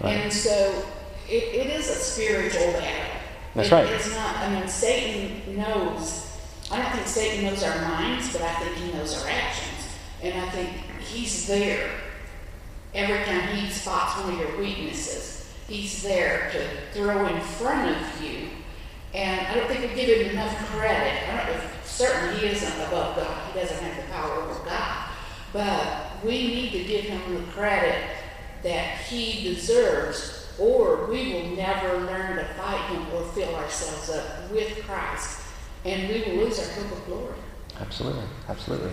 Right. 0.00 0.12
And 0.14 0.32
so 0.32 0.84
it, 1.28 1.42
it 1.54 1.66
is 1.70 1.88
a 1.90 1.94
spiritual 1.94 2.72
battle. 2.72 3.20
That's 3.54 3.68
It- 3.68 3.72
right. 3.72 3.86
It's 3.86 4.10
not, 4.14 4.36
I 4.36 4.48
mean, 4.58 4.68
Satan 4.68 5.56
knows, 5.56 6.36
I 6.70 6.80
don't 6.80 6.92
think 6.92 7.06
Satan 7.06 7.44
knows 7.44 7.62
our 7.62 7.80
minds, 7.82 8.32
but 8.32 8.42
I 8.42 8.54
think 8.54 8.76
he 8.76 8.92
knows 8.92 9.22
our 9.22 9.28
actions. 9.28 9.88
And 10.22 10.40
I 10.40 10.48
think 10.50 10.70
he's 11.00 11.46
there 11.46 11.90
every 12.94 13.24
time 13.24 13.48
he 13.56 13.68
spots 13.70 14.20
one 14.22 14.32
of 14.34 14.38
your 14.40 14.58
weaknesses. 14.58 15.52
He's 15.68 16.02
there 16.02 16.50
to 16.52 16.98
throw 16.98 17.26
in 17.26 17.40
front 17.40 17.96
of 17.96 18.22
you. 18.22 18.48
And 19.14 19.46
I 19.46 19.54
don't 19.54 19.68
think 19.68 19.80
we 19.80 19.94
give 19.94 20.20
him 20.26 20.30
enough 20.30 20.56
credit. 20.70 21.28
I 21.28 21.36
don't 21.36 21.46
know, 21.46 21.62
if- 21.62 21.68
certainly 21.84 22.38
he 22.40 22.46
isn't 22.46 22.80
above 22.86 23.16
God. 23.16 23.52
He 23.52 23.60
doesn't 23.60 23.78
have 23.78 23.96
the 23.96 24.10
power 24.12 24.32
over 24.42 24.64
God. 24.64 25.01
But 25.52 26.24
we 26.24 26.46
need 26.48 26.72
to 26.72 26.84
give 26.84 27.04
him 27.04 27.34
the 27.34 27.52
credit 27.52 28.04
that 28.62 28.98
he 28.98 29.42
deserves, 29.42 30.48
or 30.58 31.06
we 31.06 31.32
will 31.32 31.56
never 31.56 31.98
learn 31.98 32.36
to 32.36 32.44
fight 32.54 32.80
him 32.90 33.06
or 33.14 33.24
fill 33.32 33.54
ourselves 33.56 34.10
up 34.10 34.50
with 34.50 34.82
Christ. 34.84 35.40
And 35.84 36.08
we 36.08 36.22
will 36.22 36.44
lose 36.44 36.58
our 36.58 36.82
hope 36.82 36.92
of 36.92 37.06
glory. 37.06 37.34
Absolutely, 37.80 38.24
absolutely. 38.48 38.92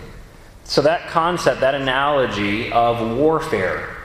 So 0.64 0.82
that 0.82 1.08
concept, 1.08 1.60
that 1.60 1.74
analogy 1.74 2.70
of 2.72 3.16
warfare, 3.16 3.96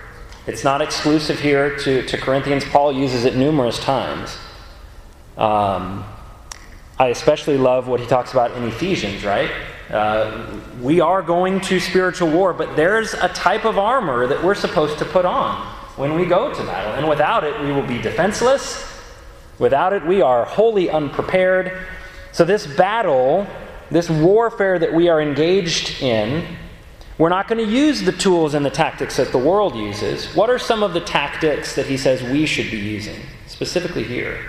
it's 0.47 0.63
not 0.63 0.81
exclusive 0.81 1.39
here 1.39 1.75
to, 1.79 2.05
to 2.05 2.17
Corinthians. 2.17 2.63
Paul 2.65 2.91
uses 2.91 3.25
it 3.25 3.35
numerous 3.35 3.79
times. 3.79 4.37
Um, 5.37 6.05
I 6.97 7.07
especially 7.07 7.57
love 7.57 7.87
what 7.87 7.99
he 7.99 8.05
talks 8.05 8.31
about 8.31 8.51
in 8.51 8.63
Ephesians, 8.63 9.25
right? 9.25 9.49
Uh, 9.89 10.59
we 10.81 10.99
are 10.99 11.21
going 11.21 11.61
to 11.61 11.79
spiritual 11.79 12.29
war, 12.29 12.53
but 12.53 12.75
there's 12.75 13.13
a 13.13 13.29
type 13.29 13.65
of 13.65 13.77
armor 13.77 14.27
that 14.27 14.43
we're 14.43 14.55
supposed 14.55 14.97
to 14.97 15.05
put 15.05 15.25
on 15.25 15.61
when 15.95 16.15
we 16.15 16.25
go 16.25 16.53
to 16.53 16.63
battle. 16.63 16.93
And 16.93 17.07
without 17.07 17.43
it, 17.43 17.59
we 17.61 17.71
will 17.71 17.85
be 17.85 18.01
defenseless. 18.01 18.83
Without 19.59 19.93
it, 19.93 20.05
we 20.05 20.21
are 20.21 20.43
wholly 20.43 20.89
unprepared. 20.89 21.85
So, 22.31 22.43
this 22.43 22.67
battle, 22.67 23.47
this 23.91 24.09
warfare 24.09 24.79
that 24.79 24.93
we 24.93 25.07
are 25.07 25.21
engaged 25.21 26.01
in, 26.01 26.57
we're 27.17 27.29
not 27.29 27.47
going 27.47 27.65
to 27.65 27.71
use 27.71 28.01
the 28.01 28.11
tools 28.11 28.55
and 28.55 28.65
the 28.65 28.69
tactics 28.69 29.15
that 29.17 29.31
the 29.31 29.37
world 29.37 29.75
uses. 29.75 30.33
What 30.35 30.49
are 30.49 30.59
some 30.59 30.83
of 30.83 30.93
the 30.93 30.99
tactics 30.99 31.75
that 31.75 31.85
he 31.85 31.95
says 31.95 32.21
we 32.23 32.45
should 32.45 32.69
be 32.69 32.77
using, 32.77 33.21
specifically 33.47 34.03
here? 34.03 34.39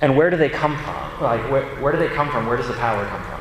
And 0.00 0.16
where 0.16 0.30
do 0.30 0.36
they 0.36 0.48
come 0.48 0.76
from? 0.76 1.22
Like, 1.22 1.50
where, 1.50 1.64
where 1.80 1.92
do 1.92 1.98
they 1.98 2.08
come 2.08 2.30
from? 2.30 2.46
Where 2.46 2.56
does 2.56 2.68
the 2.68 2.74
power 2.74 3.04
come 3.06 3.22
from? 3.24 3.38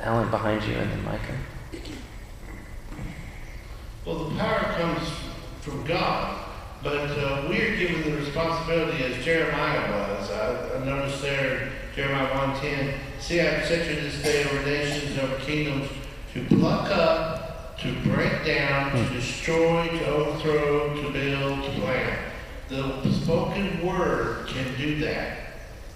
Alan, 0.00 0.30
behind 0.30 0.62
you, 0.64 0.74
and 0.74 0.90
then 0.90 1.04
Micah. 1.04 1.36
Well, 4.04 4.24
the 4.24 4.38
power 4.38 4.74
comes 4.78 5.08
from 5.60 5.84
God, 5.84 6.44
but 6.82 7.10
uh, 7.10 7.46
we're 7.48 7.76
given 7.76 8.10
the 8.10 8.16
responsibility 8.16 9.04
as 9.04 9.24
Jeremiah 9.24 9.90
was. 9.90 10.30
I, 10.30 10.76
I 10.76 10.84
noticed 10.84 11.20
there 11.20 11.72
Jeremiah 11.94 12.28
1.10, 12.54 12.94
see, 13.18 13.40
I've 13.40 13.66
set 13.66 13.88
you 13.88 14.00
this 14.00 14.22
day 14.22 14.44
over 14.44 14.64
nations, 14.64 15.18
over 15.18 15.34
kingdoms, 15.40 15.90
to 16.32 16.44
pluck 16.44 16.90
up, 16.90 17.37
to 17.80 17.92
break 18.02 18.44
down, 18.44 18.90
to 18.92 19.14
destroy, 19.14 19.86
to 19.88 20.06
overthrow, 20.06 20.94
to 21.00 21.10
build, 21.12 21.62
to 21.62 21.70
plant. 21.80 22.18
The 22.68 23.12
spoken 23.12 23.86
word 23.86 24.48
can 24.48 24.76
do 24.76 24.98
that. 25.00 25.38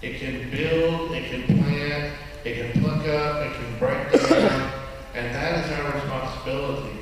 It 0.01 0.19
can 0.19 0.49
build, 0.49 1.11
it 1.11 1.29
can 1.29 1.63
plant, 1.63 2.13
it 2.43 2.73
can 2.73 2.81
pluck 2.81 3.07
up, 3.07 3.45
it 3.45 3.53
can 3.53 3.79
break 3.79 4.29
down, 4.29 4.71
and 5.13 5.33
that 5.35 5.65
is 5.65 5.71
our 5.71 5.93
responsibility. 5.93 6.99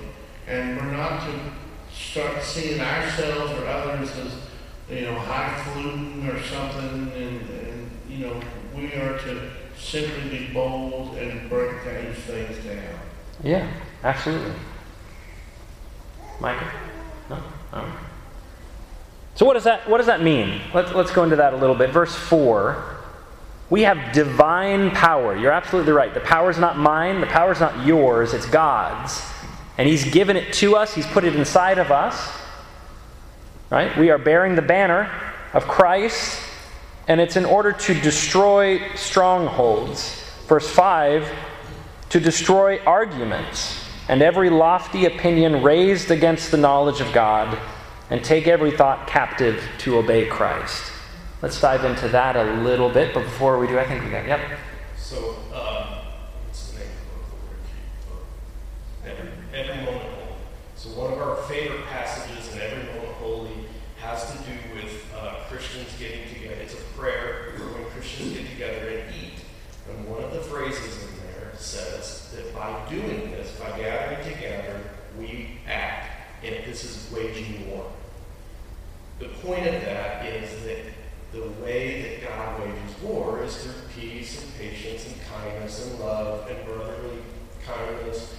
And 0.48 0.78
we're 0.78 0.92
not 0.92 1.26
to 1.28 1.40
start 1.96 2.44
seeing 2.44 2.82
ourselves 2.82 3.52
or 3.54 3.68
others 3.68 4.10
as, 4.18 4.34
you 4.90 5.06
know, 5.06 5.16
highfalutin 5.16 6.28
or 6.30 6.44
something, 6.44 7.12
and, 7.16 7.50
and, 7.50 7.92
you 8.10 8.26
know, 8.26 8.42
we 8.76 8.94
are 8.94 9.18
to 9.18 9.52
simply 9.78 10.38
be 10.38 10.54
bold 10.54 11.18
and 11.18 11.50
break 11.50 11.84
these 11.84 12.24
things 12.26 12.64
down. 12.66 13.00
Yeah, 13.44 13.72
absolutely. 14.04 14.54
Micah? 16.42 16.72
No? 17.30 17.36
All 17.74 17.84
right. 17.84 18.00
So 19.36 19.46
what 19.46 19.54
does 19.54 19.64
that 19.64 19.90
what 19.90 19.98
does 19.98 20.08
that 20.08 20.22
mean? 20.22 20.60
Let's 20.74 20.92
let's 20.94 21.12
go 21.12 21.24
into 21.24 21.38
that 21.38 21.54
a 21.54 21.58
little 21.58 21.76
bit. 21.76 21.92
Verse 21.92 22.14
4. 22.14 22.98
We 23.70 23.84
have 23.84 24.12
divine 24.12 24.92
power. 24.92 25.38
You're 25.38 25.54
absolutely 25.54 25.94
right. 25.94 26.14
The 26.14 26.20
power's 26.20 26.60
not 26.60 26.78
mine, 26.78 27.22
the 27.22 27.28
power's 27.28 27.62
not 27.62 27.86
yours, 27.86 28.34
it's 28.34 28.46
God's. 28.46 29.24
And 29.78 29.88
He's 29.88 30.04
given 30.04 30.36
it 30.36 30.52
to 30.56 30.76
us, 30.76 30.94
He's 30.94 31.08
put 31.08 31.24
it 31.24 31.36
inside 31.38 31.78
of 31.78 31.90
us. 31.90 32.30
right? 33.70 33.98
We 33.98 34.10
are 34.10 34.18
bearing 34.18 34.56
the 34.56 34.62
banner 34.62 35.10
of 35.54 35.68
Christ, 35.70 36.38
and 37.08 37.22
it's 37.22 37.38
in 37.38 37.46
order 37.46 37.72
to 37.72 37.94
destroy 37.94 38.86
strongholds. 38.96 40.22
Verse 40.48 40.70
5 40.70 41.32
to 42.10 42.20
destroy 42.20 42.80
arguments 42.80 43.82
and 44.08 44.22
every 44.22 44.50
lofty 44.50 45.06
opinion 45.06 45.64
raised 45.64 46.12
against 46.12 46.52
the 46.52 46.58
knowledge 46.58 47.02
of 47.02 47.12
God, 47.14 47.58
and 48.10 48.24
take 48.24 48.48
every 48.48 48.72
thought 48.72 49.08
captive 49.08 49.64
to 49.80 49.98
obey 49.98 50.28
Christ. 50.28 50.92
Let's 51.42 51.60
dive 51.60 51.86
into 51.86 52.08
that 52.10 52.36
a 52.36 52.62
little 52.62 52.90
bit, 52.90 53.14
but 53.14 53.24
before 53.24 53.58
we 53.58 53.68
do, 53.68 53.80
I 53.80 53.86
think 53.86 54.04
we 54.04 54.12
got, 54.12 54.28
yep. 54.28 54.42
So, 54.98 55.36
um, 55.54 56.04
what's 56.46 56.72
the 56.72 56.80
name 56.80 56.88
of 59.04 59.04
the? 59.04 59.10
Every, 59.10 59.30
every 59.54 59.86
moment. 59.86 60.10
So, 60.76 60.90
one 60.90 61.14
of 61.14 61.20
our 61.20 61.38
favorite 61.44 61.86
passages 61.88 62.54
in 62.54 62.62
every 62.62 62.84
moment 62.94 63.14
holy 63.16 63.54
has 64.02 64.32
to 64.32 64.38
do 64.40 64.76
with 64.76 65.06
uh, 65.18 65.36
Christians 65.50 65.88
getting 65.98 66.28
together. 66.34 66.62
It's 66.62 66.74
a 66.74 66.84
prayer 66.98 67.54
for 67.58 67.64
when 67.74 67.86
Christians 67.92 68.34
get 68.34 68.50
together 68.50 68.90
and 68.90 69.16
eat. 69.16 69.40
And 69.90 70.08
one 70.08 70.24
of 70.24 70.34
the 70.34 70.42
phrases 70.42 71.04
in 71.04 71.10
there 71.26 71.52
says 71.56 72.32
that 72.36 72.54
by 72.54 72.88
doing 72.90 73.32
this, 73.32 73.58
by 73.60 73.78
gathering 73.80 74.24
together, 74.32 74.82
we 75.18 75.60
act. 75.68 76.10
And 76.44 76.56
this 76.66 76.84
is 76.84 77.12
waging 77.12 77.70
war. 77.70 77.92
The 79.22 79.28
point 79.28 79.68
of 79.68 79.82
that 79.84 80.26
is 80.26 80.64
that 80.64 80.80
the 81.32 81.48
way 81.64 82.02
that 82.02 82.28
God 82.28 82.60
wages 82.60 83.02
war 83.04 83.44
is 83.44 83.56
through 83.56 83.74
peace 83.96 84.44
and 84.44 84.58
patience 84.58 85.06
and 85.06 85.16
kindness 85.32 85.88
and 85.88 86.00
love 86.00 86.50
and 86.50 86.66
brotherly 86.66 87.20
kindness. 87.64 88.34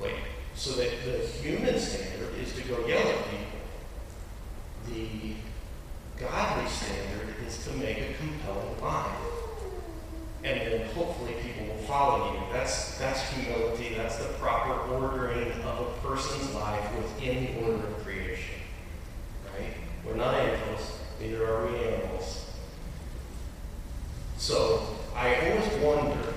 Like, 0.00 0.16
so 0.54 0.72
that 0.76 0.90
the 1.04 1.18
human 1.26 1.78
standard 1.78 2.38
is 2.40 2.54
to 2.54 2.62
go 2.62 2.86
yell 2.86 3.06
at 3.06 3.24
people. 3.28 3.60
The 4.88 5.34
godly 6.18 6.70
standard 6.70 7.34
is 7.46 7.62
to 7.66 7.72
make 7.74 7.98
a 7.98 8.14
compelling 8.14 8.80
line. 8.80 9.16
And 10.42 10.58
then 10.58 10.86
hopefully 10.94 11.34
people 11.42 11.66
will 11.66 11.82
follow 11.82 12.32
you. 12.32 12.40
That's 12.50 12.96
that's 12.98 13.28
humility. 13.30 13.94
That's 13.94 14.16
the 14.16 14.32
proper 14.34 14.90
ordering 14.94 15.52
of 15.52 15.80
a 15.80 16.06
person's 16.06 16.54
life 16.54 16.96
within 16.96 17.44
the 17.44 17.66
order 17.66 17.86
of 17.86 18.04
creation. 18.04 18.63
We're 20.06 20.16
not 20.16 20.38
angels, 20.38 20.98
neither 21.20 21.46
are 21.46 21.66
we 21.66 21.78
animals. 21.78 22.50
So 24.36 24.86
I 25.14 25.34
always 25.36 25.68
wonder 25.82 26.34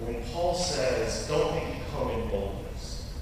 when 0.00 0.22
Paul 0.32 0.54
says, 0.54 1.28
don't 1.28 1.54
be 1.54 1.78
come 1.92 2.10
in 2.10 2.28
boldness. 2.28 3.12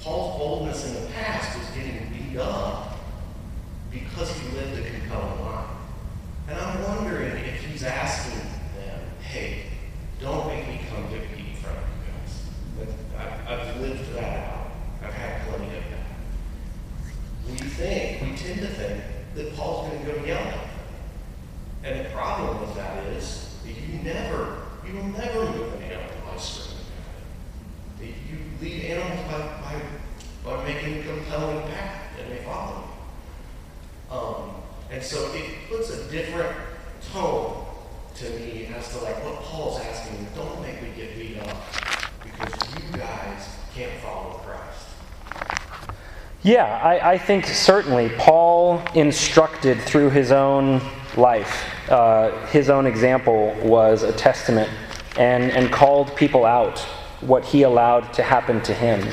Paul's 0.00 0.38
boldness 0.38 0.86
in 0.86 0.94
the 0.94 1.10
past 1.10 1.58
was 1.58 1.68
getting 1.70 2.08
beat 2.10 2.38
up 2.38 2.98
because 3.90 4.32
he 4.38 4.48
lived 4.56 4.78
a 4.78 4.90
compelling 4.90 5.40
life. 5.42 5.66
And 6.48 6.58
I'm 6.58 6.82
wondering 6.82 7.36
if 7.36 7.62
he's 7.64 7.82
asking 7.82 8.38
them, 8.76 9.00
hey, 9.20 9.64
don't 10.20 10.46
make 10.48 10.66
me 10.66 10.80
come 10.88 11.08
to 11.10 11.16
eat 11.16 11.50
in 11.50 11.56
front 11.56 11.78
of 11.78 11.84
you 11.84 12.86
guys. 12.88 13.46
I've, 13.46 13.60
I've 13.68 13.80
lived 13.80 14.14
that 14.14 14.48
out. 14.48 14.72
I've 15.04 15.12
had 15.12 15.46
plenty 15.48 15.66
of 15.66 15.84
that. 15.90 16.02
We 17.50 17.68
think, 18.54 18.60
we 18.60 18.66
tend 18.66 18.76
to 18.76 18.82
think 18.82 19.04
that 19.34 19.56
Paul's 19.56 19.88
going 19.88 20.04
to 20.04 20.12
go 20.12 20.24
yell 20.24 20.38
at 20.38 20.50
them. 20.50 20.68
And 21.84 22.06
the 22.06 22.10
problem 22.10 22.60
with 22.60 22.74
that 22.76 23.04
is 23.06 23.56
that 23.64 23.70
you 23.70 24.02
never, 24.02 24.62
you 24.86 24.94
will 24.94 25.08
never 25.08 25.50
move 25.50 25.74
an 25.74 25.82
animal 25.82 26.10
by 26.26 26.36
screaming 26.36 26.84
at 27.98 28.06
it. 28.06 28.14
That 28.14 28.30
you 28.30 28.38
lead 28.60 28.84
animals 28.84 29.20
by, 29.30 29.38
by, 30.44 30.56
by 30.56 30.64
making 30.64 30.98
a 30.98 31.02
compelling 31.02 31.62
path 31.72 32.02
and 32.20 32.32
they 32.32 32.44
follow 32.44 32.84
you. 34.10 34.16
Um, 34.16 34.50
and 34.90 35.02
so 35.02 35.32
it 35.34 35.68
puts 35.68 35.90
a 35.90 36.10
different 36.10 36.54
tone 37.12 37.64
to 38.16 38.30
me 38.30 38.66
as 38.76 38.90
to 38.90 38.98
like 38.98 39.24
what 39.24 39.36
Paul's 39.42 39.80
asking. 39.80 40.26
Don't 40.34 40.60
make 40.60 40.82
me 40.82 40.90
get 40.94 41.16
beat 41.16 41.38
up 41.38 41.56
because 42.22 42.52
you 42.76 42.98
guys 42.98 43.48
can't 43.74 44.00
follow 44.02 44.40
Christ. 44.44 44.92
Yeah, 46.44 46.64
I, 46.64 47.12
I 47.12 47.18
think 47.18 47.46
certainly 47.46 48.08
Paul 48.18 48.82
instructed 48.94 49.80
through 49.80 50.10
his 50.10 50.32
own 50.32 50.80
life. 51.16 51.68
Uh, 51.88 52.46
his 52.46 52.68
own 52.68 52.84
example 52.84 53.54
was 53.62 54.02
a 54.02 54.12
testament 54.12 54.68
and, 55.16 55.52
and 55.52 55.70
called 55.72 56.16
people 56.16 56.44
out 56.44 56.80
what 57.20 57.44
he 57.44 57.62
allowed 57.62 58.12
to 58.14 58.24
happen 58.24 58.60
to 58.62 58.74
him. 58.74 59.06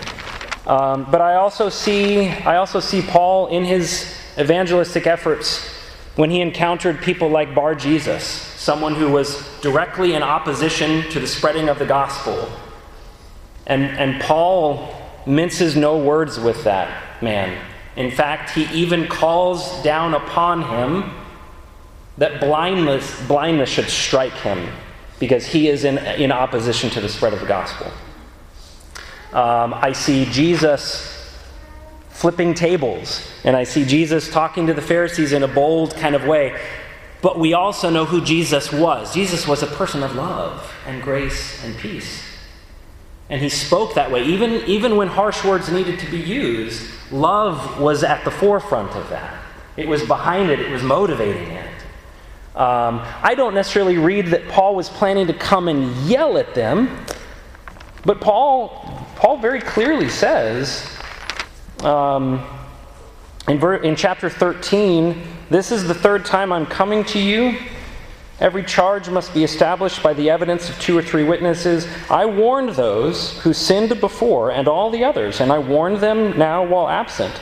Um, 0.65 1.05
but 1.11 1.21
I 1.21 1.35
also 1.35 1.69
see 1.69 2.29
I 2.29 2.57
also 2.57 2.79
see 2.79 3.03
Paul 3.03 3.47
in 3.47 3.63
his 3.63 4.11
evangelistic 4.39 5.05
efforts 5.05 5.67
when 6.15 6.31
he 6.31 6.41
encountered 6.41 6.99
people 6.99 7.29
like 7.29 7.53
Bar 7.53 7.75
Jesus, 7.75 8.23
someone 8.23 8.95
who 8.95 9.09
was 9.11 9.41
directly 9.61 10.15
in 10.15 10.23
opposition 10.23 11.03
to 11.11 11.19
the 11.19 11.27
spreading 11.27 11.69
of 11.69 11.77
the 11.77 11.85
gospel. 11.85 12.51
And, 13.67 13.83
and 13.83 14.19
Paul 14.19 14.98
minces 15.25 15.75
no 15.75 15.97
words 15.97 16.39
with 16.39 16.63
that 16.63 17.21
man. 17.21 17.65
In 17.95 18.11
fact, 18.11 18.51
he 18.51 18.63
even 18.73 19.07
calls 19.07 19.83
down 19.83 20.13
upon 20.13 20.61
him 20.61 21.11
that 22.17 22.39
blindness, 22.39 23.27
blindness 23.27 23.69
should 23.69 23.89
strike 23.89 24.33
him 24.33 24.71
because 25.19 25.45
he 25.45 25.67
is 25.67 25.83
in, 25.83 25.97
in 25.97 26.31
opposition 26.31 26.89
to 26.91 27.01
the 27.01 27.09
spread 27.09 27.33
of 27.33 27.39
the 27.39 27.45
gospel. 27.45 27.91
Um, 29.33 29.73
I 29.73 29.91
see 29.91 30.25
Jesus 30.25 31.15
flipping 32.09 32.53
tables, 32.53 33.29
and 33.43 33.55
I 33.55 33.63
see 33.63 33.85
Jesus 33.85 34.29
talking 34.29 34.67
to 34.67 34.73
the 34.73 34.81
Pharisees 34.81 35.31
in 35.31 35.43
a 35.43 35.47
bold 35.47 35.95
kind 35.95 36.15
of 36.15 36.25
way. 36.25 36.59
But 37.21 37.37
we 37.37 37.53
also 37.53 37.89
know 37.89 38.05
who 38.05 38.21
Jesus 38.21 38.71
was. 38.71 39.13
Jesus 39.13 39.47
was 39.47 39.61
a 39.61 39.67
person 39.67 40.03
of 40.03 40.15
love 40.15 40.73
and 40.85 41.01
grace 41.01 41.63
and 41.63 41.77
peace. 41.77 42.28
And 43.29 43.41
he 43.41 43.49
spoke 43.49 43.93
that 43.93 44.11
way. 44.11 44.23
Even, 44.23 44.63
even 44.65 44.95
when 44.95 45.07
harsh 45.07 45.43
words 45.43 45.71
needed 45.71 45.99
to 45.99 46.09
be 46.09 46.17
used, 46.17 46.89
love 47.11 47.79
was 47.79 48.03
at 48.03 48.23
the 48.25 48.31
forefront 48.31 48.95
of 48.95 49.09
that. 49.09 49.43
It 49.77 49.87
was 49.87 50.03
behind 50.03 50.49
it, 50.49 50.59
it 50.59 50.71
was 50.71 50.83
motivating 50.83 51.51
it. 51.51 51.69
Um, 52.55 53.01
I 53.21 53.35
don't 53.35 53.53
necessarily 53.53 53.97
read 53.97 54.27
that 54.27 54.47
Paul 54.49 54.75
was 54.75 54.89
planning 54.89 55.27
to 55.27 55.33
come 55.33 55.67
and 55.67 55.95
yell 56.07 56.37
at 56.37 56.55
them, 56.55 57.05
but 58.03 58.19
Paul, 58.19 59.05
Paul 59.15 59.37
very 59.37 59.61
clearly 59.61 60.09
says 60.09 60.89
um, 61.83 62.45
in, 63.47 63.59
ver- 63.59 63.77
in 63.77 63.95
chapter 63.95 64.29
13, 64.29 65.21
this 65.49 65.71
is 65.71 65.87
the 65.87 65.93
third 65.93 66.25
time 66.25 66.51
I'm 66.51 66.65
coming 66.65 67.03
to 67.05 67.19
you. 67.19 67.57
Every 68.39 68.63
charge 68.63 69.09
must 69.09 69.33
be 69.33 69.43
established 69.43 70.01
by 70.01 70.13
the 70.13 70.29
evidence 70.29 70.69
of 70.69 70.79
two 70.79 70.97
or 70.97 71.01
three 71.01 71.23
witnesses. 71.23 71.87
I 72.09 72.25
warned 72.25 72.69
those 72.69 73.37
who 73.39 73.53
sinned 73.53 73.99
before 73.99 74.51
and 74.51 74.67
all 74.67 74.89
the 74.89 75.03
others, 75.03 75.41
and 75.41 75.51
I 75.51 75.59
warned 75.59 75.97
them 75.97 76.37
now 76.37 76.65
while 76.65 76.87
absent, 76.87 77.33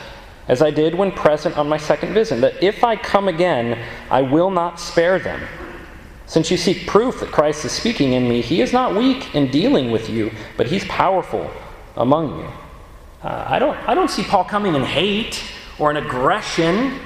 as 0.48 0.60
I 0.60 0.70
did 0.70 0.94
when 0.96 1.12
present 1.12 1.56
on 1.56 1.68
my 1.68 1.76
second 1.76 2.14
visit, 2.14 2.40
that 2.40 2.62
if 2.62 2.82
I 2.82 2.96
come 2.96 3.28
again, 3.28 3.78
I 4.10 4.22
will 4.22 4.50
not 4.50 4.80
spare 4.80 5.20
them. 5.20 5.40
Since 6.26 6.50
you 6.50 6.56
seek 6.56 6.86
proof 6.86 7.20
that 7.20 7.30
Christ 7.30 7.64
is 7.64 7.72
speaking 7.72 8.12
in 8.12 8.28
me, 8.28 8.42
he 8.42 8.60
is 8.60 8.72
not 8.72 8.94
weak 8.94 9.34
in 9.34 9.50
dealing 9.50 9.90
with 9.92 10.10
you, 10.10 10.32
but 10.56 10.66
he's 10.66 10.84
powerful 10.86 11.50
among 11.96 12.40
you. 12.40 12.48
Uh, 13.22 13.44
I, 13.48 13.58
don't, 13.58 13.76
I 13.88 13.94
don't 13.94 14.10
see 14.10 14.24
Paul 14.24 14.44
coming 14.44 14.74
in 14.74 14.82
hate 14.82 15.42
or 15.78 15.90
in 15.90 15.96
aggression. 15.96 16.98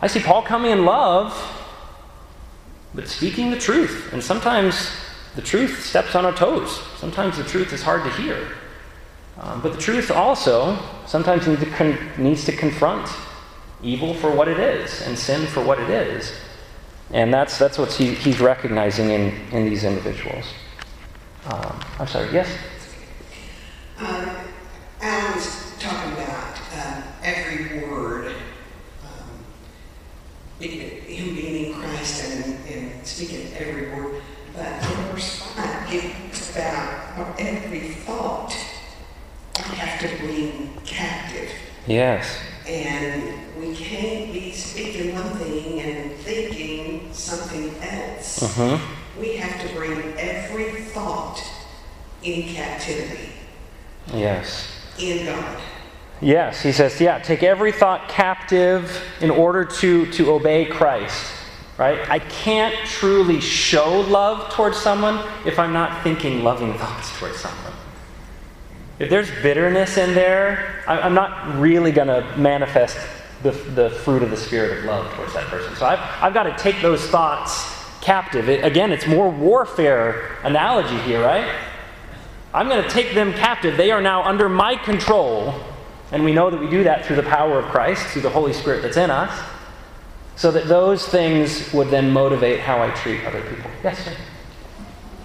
I 0.00 0.06
see 0.06 0.20
Paul 0.20 0.42
coming 0.42 0.72
in 0.72 0.84
love, 0.84 1.32
but 2.96 3.06
speaking 3.06 3.50
the 3.50 3.58
truth. 3.58 4.12
And 4.12 4.22
sometimes 4.22 4.90
the 5.36 5.42
truth 5.42 5.84
steps 5.84 6.14
on 6.14 6.24
our 6.24 6.34
toes. 6.34 6.80
Sometimes 6.96 7.36
the 7.36 7.44
truth 7.44 7.72
is 7.72 7.82
hard 7.82 8.02
to 8.02 8.10
hear. 8.10 8.48
Um, 9.38 9.60
but 9.60 9.74
the 9.74 9.78
truth 9.78 10.10
also 10.10 10.78
sometimes 11.06 11.46
needs 11.46 11.60
to, 11.60 11.70
con- 11.70 11.98
needs 12.16 12.44
to 12.46 12.52
confront 12.52 13.08
evil 13.82 14.14
for 14.14 14.30
what 14.30 14.48
it 14.48 14.58
is 14.58 15.02
and 15.02 15.16
sin 15.16 15.46
for 15.46 15.62
what 15.62 15.78
it 15.78 15.90
is. 15.90 16.32
And 17.12 17.32
that's, 17.32 17.58
that's 17.58 17.78
what 17.78 17.92
he, 17.92 18.14
he's 18.14 18.40
recognizing 18.40 19.10
in, 19.10 19.34
in 19.52 19.68
these 19.68 19.84
individuals. 19.84 20.46
Um, 21.46 21.80
I'm 22.00 22.06
sorry, 22.08 22.32
yes? 22.32 22.48
Um, 23.98 24.30
Alan's 25.00 25.76
talking 25.78 26.12
about 26.12 26.58
um, 26.74 27.02
every 27.22 27.88
word, 27.88 28.34
um, 29.04 29.44
him 30.58 31.34
being 31.34 31.66
in 31.66 31.80
Christ 31.80 32.24
and, 32.24 32.66
and 32.66 33.06
speaking 33.06 33.52
every 33.56 33.90
word. 33.90 34.22
But 34.54 34.66
in 34.66 34.96
verse 35.12 35.42
5, 35.42 35.86
it's 35.92 36.50
about 36.50 37.38
every 37.38 37.90
thought 37.90 38.56
we 39.70 39.76
have 39.76 40.00
to 40.00 40.16
bring 40.18 40.76
captive. 40.84 41.50
Yes. 41.86 42.38
And 42.66 43.32
we 43.58 43.74
can't 43.74 44.32
be 44.32 44.52
speaking 44.52 45.14
one 45.14 45.30
thing 45.36 45.80
and 45.80 46.12
thinking 46.12 47.12
something 47.12 47.74
else. 47.82 48.40
Mm-hmm. 48.40 49.20
We 49.20 49.36
have 49.36 49.66
to 49.66 49.74
bring 49.74 49.98
every 50.18 50.82
thought 50.82 51.42
in 52.22 52.42
captivity 52.54 53.32
Yes. 54.12 54.68
in 54.98 55.26
God. 55.26 55.60
Yes, 56.20 56.62
he 56.62 56.72
says, 56.72 57.00
yeah, 57.00 57.18
take 57.18 57.42
every 57.42 57.72
thought 57.72 58.08
captive 58.08 59.02
in 59.20 59.30
order 59.30 59.64
to, 59.64 60.10
to 60.12 60.32
obey 60.32 60.64
Christ. 60.64 61.32
Right? 61.78 62.08
I 62.08 62.20
can't 62.20 62.74
truly 62.86 63.38
show 63.38 64.00
love 64.00 64.50
towards 64.54 64.78
someone 64.78 65.22
if 65.44 65.58
I'm 65.58 65.74
not 65.74 66.02
thinking 66.02 66.42
loving 66.42 66.72
thoughts 66.78 67.16
towards 67.18 67.36
someone. 67.36 67.74
If 68.98 69.10
there's 69.10 69.30
bitterness 69.42 69.98
in 69.98 70.14
there, 70.14 70.82
I'm 70.86 71.14
not 71.14 71.58
really 71.58 71.92
going 71.92 72.08
to 72.08 72.36
manifest 72.36 72.96
the, 73.42 73.50
the 73.50 73.90
fruit 73.90 74.22
of 74.22 74.30
the 74.30 74.36
Spirit 74.36 74.78
of 74.78 74.84
love 74.84 75.12
towards 75.14 75.34
that 75.34 75.44
person. 75.48 75.74
So 75.76 75.86
I've, 75.86 76.00
I've 76.22 76.34
got 76.34 76.44
to 76.44 76.56
take 76.56 76.80
those 76.80 77.06
thoughts 77.06 77.66
captive. 78.00 78.48
It, 78.48 78.64
again, 78.64 78.92
it's 78.92 79.06
more 79.06 79.28
warfare 79.30 80.36
analogy 80.42 80.98
here, 81.00 81.22
right? 81.22 81.60
I'm 82.54 82.68
going 82.68 82.82
to 82.82 82.88
take 82.88 83.14
them 83.14 83.34
captive. 83.34 83.76
They 83.76 83.90
are 83.90 84.00
now 84.00 84.22
under 84.22 84.48
my 84.48 84.76
control. 84.76 85.54
And 86.12 86.24
we 86.24 86.32
know 86.32 86.50
that 86.50 86.58
we 86.58 86.70
do 86.70 86.84
that 86.84 87.04
through 87.04 87.16
the 87.16 87.24
power 87.24 87.58
of 87.58 87.66
Christ, 87.66 88.06
through 88.06 88.22
the 88.22 88.30
Holy 88.30 88.52
Spirit 88.52 88.80
that's 88.80 88.96
in 88.96 89.10
us, 89.10 89.38
so 90.36 90.50
that 90.52 90.68
those 90.68 91.06
things 91.06 91.72
would 91.72 91.88
then 91.88 92.10
motivate 92.12 92.60
how 92.60 92.80
I 92.80 92.90
treat 92.90 93.24
other 93.24 93.42
people. 93.42 93.70
Yes, 93.82 94.04
sir. 94.04 94.16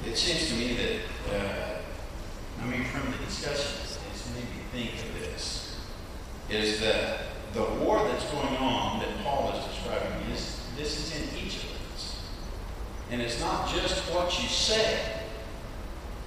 It 0.05 0.17
seems 0.17 0.49
to 0.49 0.55
me 0.55 0.75
that, 0.75 1.35
uh, 1.35 2.63
I 2.63 2.65
mean, 2.65 2.83
from 2.85 3.11
the 3.11 3.17
discussion, 3.19 3.79
it's 3.83 4.33
made 4.33 4.43
me 4.43 4.89
think 4.89 5.05
of 5.05 5.13
this, 5.19 5.77
is 6.53 6.79
that 6.81 7.19
the 7.53 7.63
war 7.63 8.03
that's 8.07 8.25
going 8.31 8.55
on 8.57 8.99
that 8.99 9.09
Paul 9.23 9.53
is 9.57 9.65
describing 9.65 10.29
is, 10.31 10.59
this 10.77 10.97
is 10.99 11.21
in 11.21 11.37
each 11.45 11.57
of 11.57 11.69
us. 11.93 12.17
And 13.11 13.21
it's 13.21 13.39
not 13.39 13.69
just 13.69 13.99
what 14.13 14.41
you 14.41 14.47
say, 14.47 14.99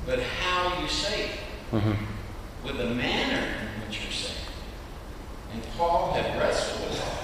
but 0.06 0.20
how 0.20 0.80
you 0.80 0.88
say 0.88 1.24
it, 1.26 1.30
Mm-hmm. 1.72 2.04
with 2.64 2.76
the 2.78 2.86
manner 2.94 3.42
in 3.46 3.86
which 3.88 4.00
you're 4.02 4.12
saying 4.12 4.36
it. 4.38 5.54
And 5.54 5.62
Paul 5.76 6.12
had 6.12 6.38
wrestled 6.38 6.88
with 6.88 6.98
that 6.98 7.14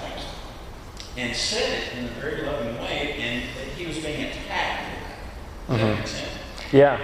and 1.16 1.36
said 1.36 1.82
it 1.82 1.98
in 1.98 2.04
a 2.06 2.08
very 2.20 2.42
loving 2.42 2.76
way, 2.80 3.14
and 3.20 3.42
that 3.56 3.66
he 3.76 3.86
was 3.86 3.98
being 3.98 4.24
attacked. 4.24 4.86
Does 5.68 5.78
that 5.78 5.86
Mhm. 5.86 5.98
make 5.98 6.06
sense? 6.06 6.28
Yeah. 6.72 6.98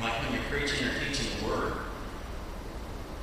like 0.00 0.14
when 0.22 0.32
you're 0.32 0.42
preaching 0.50 0.86
or 0.88 0.98
teaching 0.98 1.26
the 1.40 1.46
word, 1.46 1.72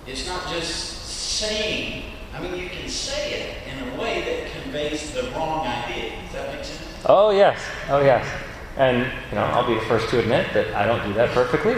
it's 0.06 0.27
not 0.27 0.47
just 0.49 0.96
saying, 1.38 2.04
I 2.34 2.41
mean, 2.41 2.60
you 2.60 2.67
can 2.67 2.89
say 2.89 3.34
it 3.34 3.58
in 3.67 3.89
a 3.89 4.02
way 4.02 4.21
that 4.21 4.63
conveys 4.63 5.13
the 5.13 5.23
wrong 5.32 5.67
idea. 5.67 6.12
Does 6.23 6.34
that 6.34 6.54
make 6.54 6.63
sense? 6.63 7.04
Oh, 7.06 7.30
yes. 7.30 7.62
Oh, 7.89 8.02
yes. 8.02 8.28
And, 8.76 9.06
you 9.30 9.36
know, 9.36 9.43
I'll 9.43 9.67
be 9.67 9.76
the 9.76 9.86
first 9.86 10.10
to 10.10 10.19
admit 10.19 10.52
that 10.54 10.73
I 10.73 10.86
don't 10.86 11.06
do 11.08 11.13
that 11.13 11.30
perfectly. 11.30 11.76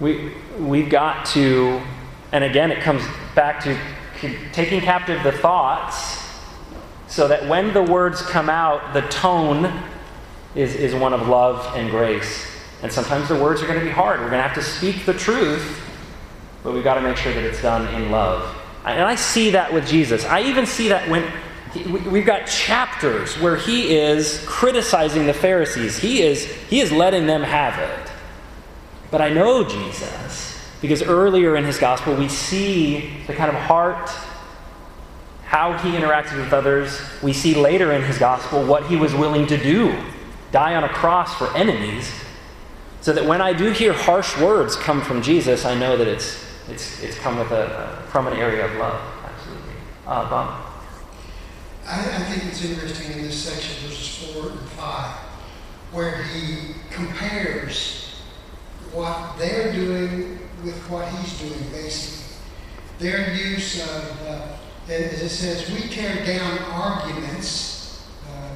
We, 0.00 0.32
we've 0.58 0.90
got 0.90 1.24
to, 1.26 1.80
and 2.32 2.42
again, 2.42 2.72
it 2.72 2.80
comes 2.80 3.02
back 3.36 3.62
to 3.62 3.78
taking 4.52 4.80
captive 4.80 5.22
the 5.22 5.32
thoughts 5.32 6.18
so 7.06 7.28
that 7.28 7.48
when 7.48 7.72
the 7.72 7.82
words 7.82 8.22
come 8.22 8.50
out, 8.50 8.92
the 8.92 9.02
tone 9.02 9.82
is, 10.56 10.74
is 10.74 10.94
one 10.94 11.12
of 11.12 11.28
love 11.28 11.64
and 11.76 11.90
grace. 11.90 12.44
And 12.82 12.92
sometimes 12.92 13.28
the 13.28 13.40
words 13.40 13.62
are 13.62 13.66
going 13.66 13.78
to 13.78 13.84
be 13.84 13.90
hard. 13.90 14.18
We're 14.20 14.30
going 14.30 14.42
to 14.42 14.48
have 14.48 14.56
to 14.56 14.62
speak 14.62 15.06
the 15.06 15.14
truth, 15.14 15.85
but 16.66 16.74
we've 16.74 16.82
got 16.82 16.94
to 16.94 17.00
make 17.00 17.16
sure 17.16 17.32
that 17.32 17.44
it's 17.44 17.62
done 17.62 17.86
in 17.94 18.10
love. 18.10 18.52
And 18.84 19.04
I 19.04 19.14
see 19.14 19.50
that 19.50 19.72
with 19.72 19.86
Jesus. 19.86 20.24
I 20.24 20.42
even 20.42 20.66
see 20.66 20.88
that 20.88 21.08
when 21.08 21.22
he, 21.72 21.84
we- 21.84 22.00
we've 22.00 22.26
got 22.26 22.46
chapters 22.48 23.38
where 23.38 23.54
he 23.54 23.96
is 23.96 24.44
criticizing 24.48 25.26
the 25.26 25.32
Pharisees. 25.32 25.96
He 25.96 26.22
is, 26.22 26.44
he 26.44 26.80
is 26.80 26.90
letting 26.90 27.28
them 27.28 27.44
have 27.44 27.78
it. 27.78 28.10
But 29.12 29.20
I 29.20 29.28
know 29.28 29.62
Jesus 29.62 30.60
because 30.80 31.04
earlier 31.04 31.54
in 31.54 31.62
his 31.62 31.78
gospel 31.78 32.16
we 32.16 32.28
see 32.28 33.12
the 33.28 33.32
kind 33.34 33.48
of 33.48 33.54
heart, 33.62 34.10
how 35.44 35.78
he 35.78 35.92
interacted 35.92 36.36
with 36.36 36.52
others. 36.52 37.00
We 37.22 37.32
see 37.32 37.54
later 37.54 37.92
in 37.92 38.02
his 38.02 38.18
gospel 38.18 38.64
what 38.64 38.86
he 38.86 38.96
was 38.96 39.14
willing 39.14 39.46
to 39.46 39.56
do 39.56 39.96
die 40.50 40.74
on 40.74 40.82
a 40.82 40.88
cross 40.88 41.32
for 41.36 41.56
enemies. 41.56 42.10
So 43.02 43.12
that 43.12 43.24
when 43.24 43.40
I 43.40 43.52
do 43.52 43.70
hear 43.70 43.92
harsh 43.92 44.36
words 44.40 44.74
come 44.74 45.00
from 45.00 45.22
Jesus, 45.22 45.64
I 45.64 45.78
know 45.78 45.96
that 45.96 46.08
it's, 46.08 46.44
it's, 46.68 47.02
it's 47.02 47.18
come 47.18 47.38
with 47.38 47.50
a, 47.50 48.02
from 48.10 48.26
an 48.26 48.34
area 48.34 48.64
of 48.64 48.74
love. 48.76 49.00
Absolutely. 49.24 49.74
Uh, 50.06 50.30
Bob? 50.30 50.72
I, 51.86 52.00
I 52.00 52.18
think 52.24 52.50
it's 52.50 52.64
interesting 52.64 53.12
in 53.12 53.22
this 53.22 53.44
section, 53.44 53.88
verses 53.88 54.32
four 54.32 54.50
and 54.50 54.60
five, 54.70 55.14
where 55.92 56.22
he 56.24 56.74
compares 56.90 58.20
what 58.92 59.38
they're 59.38 59.72
doing 59.72 60.38
with 60.64 60.78
what 60.90 61.08
he's 61.08 61.38
doing, 61.38 61.70
basically. 61.70 62.24
Their 62.98 63.34
use 63.34 63.82
of, 63.82 64.22
uh, 64.26 64.48
as 64.88 65.22
it 65.22 65.28
says, 65.28 65.70
we 65.70 65.88
tear 65.88 66.24
down 66.24 66.58
arguments, 66.72 68.08
uh, 68.28 68.48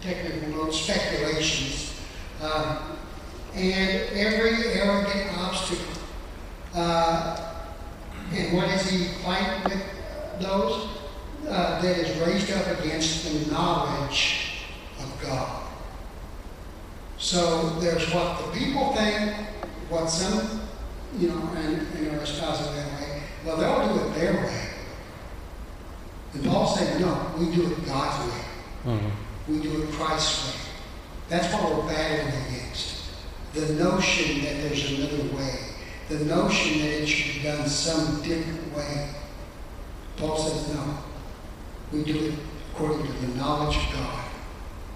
technical 0.00 0.48
notes, 0.48 0.80
speculations, 0.80 1.94
um, 2.42 2.96
and 3.54 4.16
every 4.16 4.72
arrogant 4.72 5.38
obstacle. 5.38 5.99
Uh, 6.74 7.54
and 8.32 8.56
what 8.56 8.66
does 8.68 8.88
he 8.88 9.06
fight 9.22 9.64
with 9.64 9.82
those? 10.40 11.00
uh, 11.48 11.80
that 11.82 11.98
is 11.98 12.16
raised 12.20 12.50
up 12.52 12.78
against 12.80 13.24
the 13.24 13.50
knowledge 13.50 14.64
of 14.98 15.22
God. 15.22 15.62
So 17.18 17.70
there's 17.80 18.12
what 18.12 18.38
the 18.38 18.58
people 18.58 18.94
think, 18.94 19.34
what 19.88 20.08
some, 20.08 20.60
you 21.18 21.28
know, 21.28 21.50
and, 21.56 21.86
and 21.96 22.18
are 22.18 22.22
espousing 22.22 22.74
that 22.76 23.00
way. 23.00 23.22
Well, 23.44 23.56
they'll 23.56 23.94
do 23.94 24.04
it 24.04 24.14
their 24.14 24.34
way. 24.34 24.66
And 26.34 26.44
Paul 26.44 26.66
said, 26.68 27.00
no, 27.00 27.32
we 27.38 27.54
do 27.54 27.72
it 27.72 27.86
God's 27.86 28.32
way. 28.32 28.40
Mm-hmm. 28.86 29.52
We 29.52 29.62
do 29.62 29.82
it 29.82 29.90
Christ's 29.90 30.48
way. 30.48 30.60
That's 31.28 31.52
what 31.52 31.74
we're 31.74 31.88
battling 31.88 32.32
against. 32.46 33.02
The 33.54 33.72
notion 33.74 34.44
that 34.44 34.62
there's 34.62 34.92
another 34.92 35.36
way. 35.36 35.58
The 36.10 36.24
notion 36.24 36.80
that 36.80 37.02
it 37.02 37.06
should 37.06 37.36
be 37.36 37.48
done 37.48 37.68
some 37.68 38.20
different 38.22 38.76
way. 38.76 39.10
Paul 40.16 40.36
says, 40.36 40.74
no. 40.74 40.98
We 41.92 42.02
do 42.02 42.18
it 42.18 42.34
according 42.72 43.06
to 43.06 43.12
the 43.12 43.28
knowledge 43.36 43.76
of 43.76 43.92
God. 43.92 44.24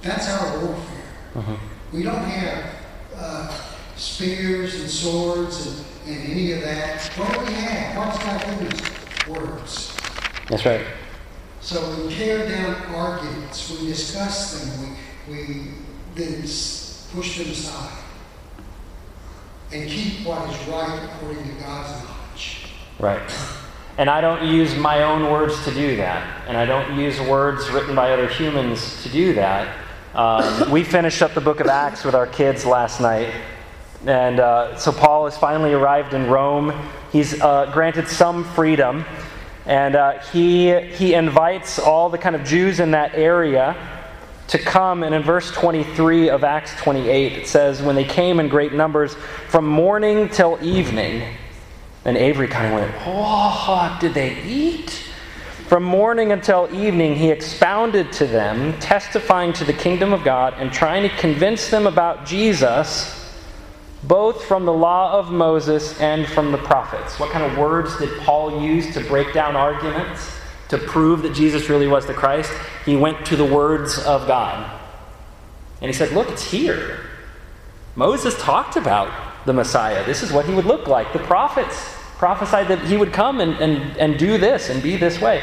That's 0.03 0.29
our 0.29 0.59
warfare. 0.59 1.13
Mm-hmm. 1.35 1.97
We 1.97 2.03
don't 2.03 2.25
have 2.25 2.75
uh, 3.17 3.61
spears 3.95 4.81
and 4.81 4.91
swords 4.91 5.87
and, 6.05 6.17
and 6.17 6.33
any 6.33 6.51
of 6.51 6.63
that. 6.63 7.07
What 7.17 7.33
do 7.33 7.47
we 7.47 7.53
have? 7.61 7.97
What's 7.97 8.19
God 8.19 8.41
given 8.41 8.73
us? 8.73 9.29
Words. 9.29 9.97
That's 10.49 10.67
right. 10.67 10.85
So 11.61 12.07
we 12.07 12.13
tear 12.13 12.49
down 12.49 12.75
arguments, 12.93 13.71
we 13.71 13.87
discuss 13.87 14.61
them, 14.61 14.97
we, 15.29 15.35
we 15.35 15.71
then 16.17 16.41
push 16.43 17.39
them 17.39 17.51
aside 17.53 18.04
and 19.75 19.91
keep 19.91 20.25
what 20.25 20.49
is 20.49 20.69
right 20.69 21.01
according 21.03 21.43
to 21.43 21.61
God's 21.61 22.05
knowledge. 22.05 22.67
Right. 23.01 23.35
And 23.99 24.09
I 24.09 24.21
don't 24.21 24.47
use 24.47 24.77
my 24.77 25.03
own 25.03 25.31
words 25.31 25.65
to 25.65 25.75
do 25.75 25.97
that. 25.97 26.45
And 26.47 26.57
I 26.57 26.65
don't 26.65 26.97
use 26.97 27.21
words 27.21 27.69
written 27.71 27.97
by 27.97 28.13
other 28.13 28.29
humans 28.29 29.03
to 29.03 29.09
do 29.09 29.35
that. 29.35 29.77
Um, 30.15 30.71
we 30.71 30.85
finished 30.85 31.23
up 31.23 31.35
the 31.35 31.41
book 31.41 31.59
of 31.59 31.67
Acts 31.67 32.05
with 32.05 32.15
our 32.15 32.27
kids 32.27 32.65
last 32.65 33.01
night. 33.01 33.35
And 34.07 34.39
uh, 34.39 34.77
so 34.77 34.93
Paul 34.93 35.25
has 35.25 35.37
finally 35.37 35.73
arrived 35.73 36.15
in 36.15 36.29
Rome. 36.31 36.73
He's 37.11 37.41
uh, 37.41 37.71
granted 37.73 38.07
some 38.07 38.45
freedom. 38.45 39.05
And 39.67 39.97
uh, 39.97 40.21
he, 40.21 40.79
he 40.83 41.15
invites 41.15 41.81
all 41.81 42.11
the 42.11 42.19
kind 42.19 42.37
of 42.37 42.45
Jews 42.45 42.79
in 42.79 42.93
that 42.93 43.15
area 43.15 43.94
to 44.49 44.59
come. 44.59 45.03
And 45.03 45.15
in 45.15 45.23
verse 45.23 45.51
23 45.53 46.29
of 46.29 46.45
Acts 46.45 46.75
28, 46.83 47.33
it 47.33 47.49
says, 47.49 47.83
When 47.83 47.97
they 47.97 48.05
came 48.05 48.41
in 48.41 48.49
great 48.49 48.73
numbers 48.73 49.15
from 49.49 49.67
morning 49.67 50.29
till 50.29 50.59
evening, 50.63 51.37
and 52.05 52.17
Avery 52.17 52.49
kind 52.49 52.67
of 52.67 52.73
went, 52.73 52.95
Oh, 53.07 53.97
did 54.01 54.15
they 54.15 54.43
eat? 54.43 55.05
From 55.67 55.83
morning 55.83 56.33
until 56.33 56.69
evening, 56.75 57.17
he 57.17 57.31
expounded 57.31 58.13
to 58.13 58.27
them, 58.27 58.79
testifying 58.81 59.55
to 59.55 59.65
the 59.65 59.73
kingdom 59.73 60.13
of 60.13 60.23
God 60.23 60.55
and 60.59 60.71
trying 60.71 61.09
to 61.09 61.17
convince 61.17 61.71
them 61.71 61.87
about 61.87 62.27
Jesus, 62.27 63.35
both 64.03 64.45
from 64.45 64.67
the 64.67 64.73
law 64.73 65.19
of 65.19 65.33
Moses 65.33 65.99
and 66.01 66.27
from 66.27 66.53
the 66.53 66.59
prophets. 66.59 67.19
What 67.19 67.31
kind 67.31 67.51
of 67.51 67.57
words 67.57 67.97
did 67.97 68.21
Paul 68.21 68.63
use 68.63 68.93
to 68.93 69.01
break 69.05 69.33
down 69.33 69.57
arguments, 69.57 70.39
to 70.79 70.87
prove 70.87 71.23
that 71.23 71.35
Jesus 71.35 71.69
really 71.69 71.87
was 71.87 72.07
the 72.07 72.15
Christ? 72.15 72.53
He 72.85 72.97
went 72.97 73.25
to 73.27 73.37
the 73.37 73.45
words 73.45 73.99
of 73.99 74.27
God. 74.27 74.81
And 75.81 75.89
he 75.89 75.93
said, 75.93 76.13
Look, 76.13 76.31
it's 76.31 76.51
here. 76.51 77.01
Moses 77.97 78.35
talked 78.41 78.77
about 78.77 79.47
the 79.47 79.53
Messiah. 79.53 80.05
This 80.05 80.23
is 80.23 80.33
what 80.33 80.47
he 80.47 80.55
would 80.55 80.65
look 80.65 80.87
like. 80.87 81.13
The 81.13 81.21
prophets 81.21 81.95
prophesied 82.19 82.69
that 82.69 82.81
he 82.87 82.97
would 82.97 83.13
come 83.13 83.41
and, 83.41 83.55
and, 83.57 83.97
and 83.99 84.19
do 84.19 84.39
this 84.39 84.71
and 84.71 84.83
be 84.83 84.97
this 84.97 85.21
way. 85.21 85.43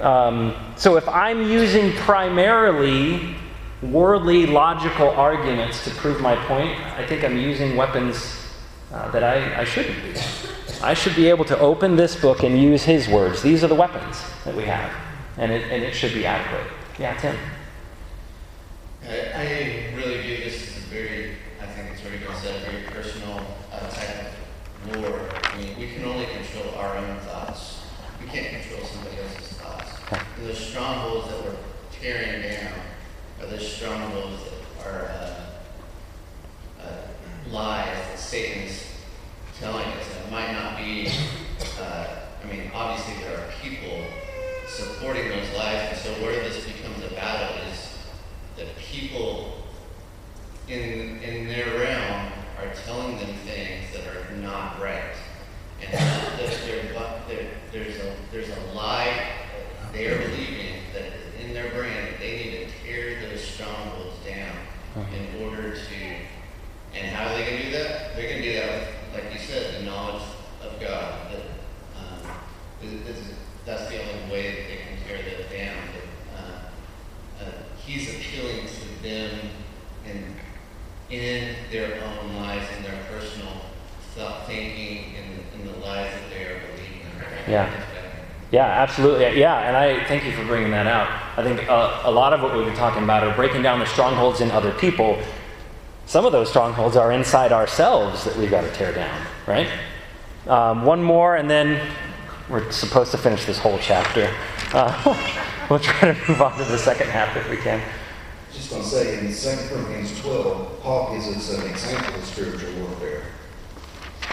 Um, 0.00 0.54
so 0.76 0.96
if 0.96 1.08
I'm 1.08 1.50
using 1.50 1.92
primarily 1.92 3.36
worldly 3.82 4.46
logical 4.46 5.10
arguments 5.10 5.84
to 5.84 5.90
prove 5.90 6.20
my 6.20 6.34
point, 6.46 6.78
I 6.96 7.06
think 7.06 7.22
I'm 7.22 7.36
using 7.36 7.76
weapons 7.76 8.50
uh, 8.92 9.10
that 9.10 9.22
I, 9.22 9.60
I 9.60 9.64
shouldn't 9.64 10.02
be. 10.02 10.20
I 10.84 10.92
should 10.92 11.16
be 11.16 11.30
able 11.30 11.46
to 11.46 11.58
open 11.58 11.96
this 11.96 12.14
book 12.14 12.42
and 12.42 12.60
use 12.60 12.82
his 12.82 13.08
words. 13.08 13.40
These 13.40 13.64
are 13.64 13.68
the 13.68 13.74
weapons 13.74 14.22
that 14.44 14.54
we 14.54 14.64
have, 14.64 14.92
and 15.38 15.50
it, 15.50 15.62
and 15.72 15.82
it 15.82 15.94
should 15.94 16.12
be 16.12 16.26
adequate. 16.26 16.70
Yeah, 16.98 17.16
Tim. 17.16 17.36
I, 19.02 19.08
I 19.08 19.94
really 19.96 20.20
view 20.20 20.36
this 20.36 20.68
as 20.68 20.76
a 20.76 20.86
very, 20.88 21.36
I 21.62 21.66
think 21.66 21.90
it's 21.90 22.02
very 22.02 22.18
good 22.18 22.36
said, 22.36 22.60
very 22.70 22.82
personal 22.82 23.40
uh, 23.72 23.88
type 23.88 24.26
of 24.84 24.96
war. 25.00 25.20
I 25.44 25.56
mean, 25.56 25.78
we 25.78 25.88
can 25.94 26.04
only 26.04 26.26
control 26.26 26.74
our 26.76 26.98
own 26.98 27.18
thoughts. 27.20 27.80
We 28.20 28.26
can't 28.28 28.62
control 28.62 28.86
somebody 28.86 29.16
else's 29.22 29.56
thoughts. 29.56 29.90
And 30.10 30.46
the 30.46 30.54
strongholds 30.54 31.28
that 31.28 31.44
we're 31.44 31.56
tearing 31.92 32.42
down 32.42 32.74
are 33.40 33.46
the 33.46 33.58
strongholds 33.58 34.42
that 34.44 34.86
are 34.86 35.04
uh, 35.08 36.82
uh, 36.82 37.50
lies 37.50 37.86
that 37.86 38.18
Satan's 38.18 38.84
telling 39.58 39.86
us. 39.86 40.06
And 40.16 40.26
it 40.26 40.32
might 40.32 40.52
not 40.52 40.76
be, 40.76 41.08
uh, 41.80 42.16
I 42.42 42.46
mean, 42.46 42.70
obviously 42.74 43.22
there 43.22 43.38
are 43.38 43.50
people 43.62 44.04
supporting 44.68 45.28
those 45.28 45.48
lies. 45.56 45.88
And 45.90 45.96
so 45.96 46.10
where 46.22 46.42
this 46.42 46.64
becomes 46.66 47.04
a 47.04 47.14
battle 47.14 47.56
is 47.70 47.98
that 48.56 48.76
people 48.76 49.62
in, 50.68 51.20
in 51.22 51.46
their 51.46 51.78
realm 51.78 52.32
are 52.58 52.74
telling 52.84 53.18
them 53.18 53.34
things 53.44 53.92
that 53.94 54.06
are 54.06 54.36
not 54.36 54.80
right. 54.80 55.14
And 55.82 55.92
that 55.92 56.38
there, 56.66 56.82
there, 57.28 57.50
there's, 57.72 57.96
a, 57.96 58.16
there's 58.32 58.48
a 58.48 58.74
lie 58.74 59.28
that 59.82 59.92
they're 59.92 60.18
believing 60.18 60.80
that 60.94 61.12
in 61.40 61.52
their 61.54 61.70
brain 61.70 61.94
that 61.94 62.18
they 62.18 62.36
need 62.36 62.68
to 62.68 62.84
tear 62.84 63.20
those 63.28 63.42
strongholds 63.42 64.16
down 64.26 64.56
in 65.12 65.42
order 65.42 65.74
to, 65.74 65.94
and 66.94 67.06
how 67.14 67.30
are 67.30 67.36
they 67.36 67.44
going 67.44 67.58
to 67.58 67.64
do 67.66 67.72
that? 67.72 68.16
They're 68.16 68.30
going 68.30 68.42
to 68.42 68.48
do 68.52 68.54
that 68.60 68.70
with, 68.70 68.88
like 69.14 69.32
you 69.32 69.38
said, 69.38 69.80
the 69.80 69.84
knowledge 69.84 70.22
of 70.62 70.80
God. 70.80 71.32
That, 71.32 71.42
um, 71.98 72.36
this, 72.80 73.06
this 73.06 73.16
is, 73.18 73.34
that's 73.66 73.88
the 73.90 74.00
only 74.00 74.32
way 74.32 74.50
that 74.50 74.68
they 74.68 74.78
can 74.78 75.06
tear 75.06 75.18
that 75.18 75.50
down. 75.50 75.76
But, 75.92 76.38
uh, 76.38 77.44
uh, 77.44 77.52
he's 77.84 78.14
appealing 78.14 78.66
to 78.66 79.02
them 79.02 79.38
in, 80.06 80.34
in 81.10 81.56
their 81.70 82.02
own 82.02 82.36
lives, 82.36 82.66
in 82.76 82.82
their 82.84 83.04
personal 83.10 83.52
thought 84.14 84.46
thinking, 84.46 85.14
in, 85.14 85.60
in 85.60 85.66
the 85.66 85.78
lies 85.78 86.10
that 86.12 86.30
they 86.30 86.44
are 86.44 86.60
believing. 86.60 87.00
Yeah. 87.48 87.84
Yeah, 88.50 88.66
absolutely. 88.84 89.40
Yeah, 89.40 89.66
and 89.66 89.76
I 89.76 90.04
thank 90.04 90.24
you 90.24 90.32
for 90.32 90.44
bringing 90.44 90.70
that 90.72 90.86
out. 90.86 91.08
I 91.38 91.42
think 91.42 91.68
uh, 91.68 92.02
a 92.04 92.10
lot 92.10 92.34
of 92.34 92.42
what 92.42 92.54
we've 92.54 92.66
been 92.66 92.76
talking 92.76 93.02
about 93.02 93.24
are 93.24 93.34
breaking 93.34 93.62
down 93.62 93.78
the 93.78 93.86
strongholds 93.86 94.42
in 94.42 94.50
other 94.50 94.72
people. 94.72 95.18
Some 96.06 96.26
of 96.26 96.32
those 96.32 96.50
strongholds 96.50 96.94
are 96.96 97.10
inside 97.10 97.50
ourselves 97.50 98.24
that 98.24 98.36
we've 98.36 98.50
got 98.50 98.60
to 98.60 98.72
tear 98.72 98.92
down, 98.92 99.26
right? 99.46 99.68
Um, 100.46 100.84
one 100.84 101.02
more, 101.02 101.36
and 101.36 101.48
then 101.48 101.80
we're 102.50 102.70
supposed 102.70 103.10
to 103.12 103.18
finish 103.18 103.46
this 103.46 103.58
whole 103.58 103.78
chapter. 103.78 104.30
Uh, 104.74 104.92
we'll 105.70 105.78
try 105.78 106.12
to 106.12 106.28
move 106.28 106.42
on 106.42 106.58
to 106.58 106.64
the 106.64 106.78
second 106.78 107.08
half 107.08 107.34
if 107.36 107.48
we 107.48 107.56
can. 107.56 107.80
Just 108.52 108.68
going 108.68 108.82
to 108.82 108.88
say 108.88 109.18
in 109.18 109.32
2 109.32 109.74
Corinthians 109.74 110.20
12, 110.20 110.82
Paul 110.82 111.14
gives 111.14 111.28
us 111.28 111.58
an 111.58 111.70
example 111.70 112.14
of 112.14 112.24
spiritual 112.24 112.72
warfare. 112.82 113.22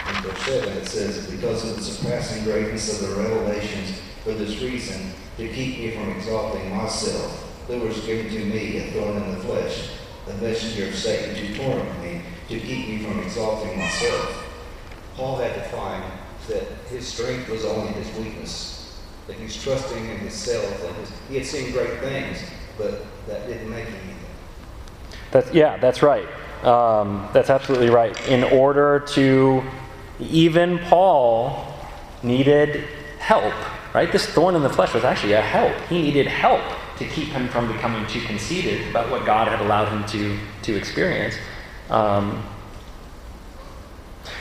In 0.08 0.22
verse 0.22 0.42
7, 0.42 0.68
it 0.76 0.86
says, 0.86 1.30
Because 1.30 1.70
of 1.70 1.76
the 1.76 1.82
surpassing 1.82 2.44
greatness 2.44 3.02
of 3.02 3.08
the 3.08 3.22
revelations, 3.22 3.98
for 4.24 4.32
this 4.32 4.60
reason, 4.60 5.12
to 5.36 5.48
keep 5.48 5.78
me 5.78 5.90
from 5.90 6.10
exalting 6.10 6.74
myself, 6.76 7.66
there 7.68 7.80
was 7.80 8.00
given 8.00 8.30
to 8.30 8.44
me 8.44 8.78
a 8.78 8.90
thorn 8.92 9.16
in 9.16 9.30
the 9.32 9.38
flesh, 9.38 9.90
a 10.28 10.34
messenger 10.34 10.88
of 10.88 10.94
Satan 10.94 11.34
to 11.34 11.56
torment 11.56 12.02
me, 12.02 12.22
to 12.48 12.60
keep 12.60 12.88
me 12.88 12.98
from 12.98 13.20
exalting 13.20 13.78
myself. 13.78 14.48
Paul 15.16 15.36
had 15.36 15.54
to 15.54 15.62
find 15.70 16.04
that 16.48 16.64
his 16.88 17.06
strength 17.06 17.48
was 17.48 17.64
only 17.64 17.92
his 17.92 18.16
weakness, 18.16 19.00
that 19.26 19.36
he's 19.36 19.60
trusting 19.62 19.98
in 19.98 20.18
himself. 20.18 20.84
And 20.84 20.96
his, 20.96 21.12
he 21.28 21.36
had 21.36 21.46
seen 21.46 21.72
great 21.72 22.00
things, 22.00 22.38
but 22.78 23.04
that 23.26 23.46
didn't 23.46 23.70
make 23.70 23.86
him 23.86 23.94
anything. 23.94 24.16
That's, 25.30 25.52
yeah, 25.52 25.76
that's 25.78 26.02
right. 26.02 26.28
Um, 26.64 27.28
that's 27.32 27.50
absolutely 27.50 27.90
right. 27.90 28.16
In 28.28 28.44
order 28.44 29.00
to, 29.00 29.62
even 30.20 30.78
Paul 30.78 31.74
needed 32.22 32.84
help, 33.18 33.54
right? 33.94 34.10
This 34.10 34.26
thorn 34.26 34.54
in 34.54 34.62
the 34.62 34.70
flesh 34.70 34.94
was 34.94 35.04
actually 35.04 35.32
a 35.32 35.40
help. 35.40 35.74
He 35.88 36.02
needed 36.02 36.26
help 36.26 36.62
to 36.98 37.04
keep 37.06 37.28
him 37.28 37.48
from 37.48 37.72
becoming 37.72 38.06
too 38.06 38.20
conceited 38.22 38.88
about 38.88 39.10
what 39.10 39.26
God 39.26 39.48
had 39.48 39.60
allowed 39.60 39.88
him 39.88 40.04
to, 40.06 40.38
to 40.62 40.76
experience. 40.76 41.34
Um, 41.90 42.42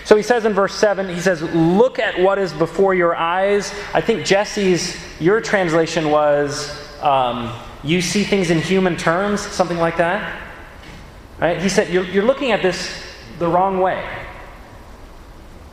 so 0.06 0.16
he 0.16 0.24
says 0.24 0.45
in 0.45 0.54
verse 0.54 0.76
7, 0.76 1.10
he 1.10 1.20
says, 1.20 1.41
Look 1.41 1.99
at 1.99 2.20
what 2.20 2.38
is 2.38 2.54
before 2.54 2.93
your 2.93 3.16
eyes. 3.16 3.74
I 3.93 4.02
think 4.02 4.26
Jesse's, 4.26 4.97
your 5.20 5.41
translation 5.41 6.10
was, 6.10 6.99
um, 7.02 7.54
You 7.84 8.02
see 8.02 8.24
things 8.24 8.52
in 8.52 8.60
human 8.60 8.97
terms, 8.97 9.41
something 9.41 9.78
like 9.78 9.97
that. 9.97 10.41
Right? 11.39 11.60
He 11.60 11.70
said, 11.70 11.89
you're, 11.89 12.04
you're 12.06 12.24
looking 12.24 12.52
at 12.52 12.62
this 12.62 13.04
the 13.39 13.47
wrong 13.47 13.80
way. 13.80 14.08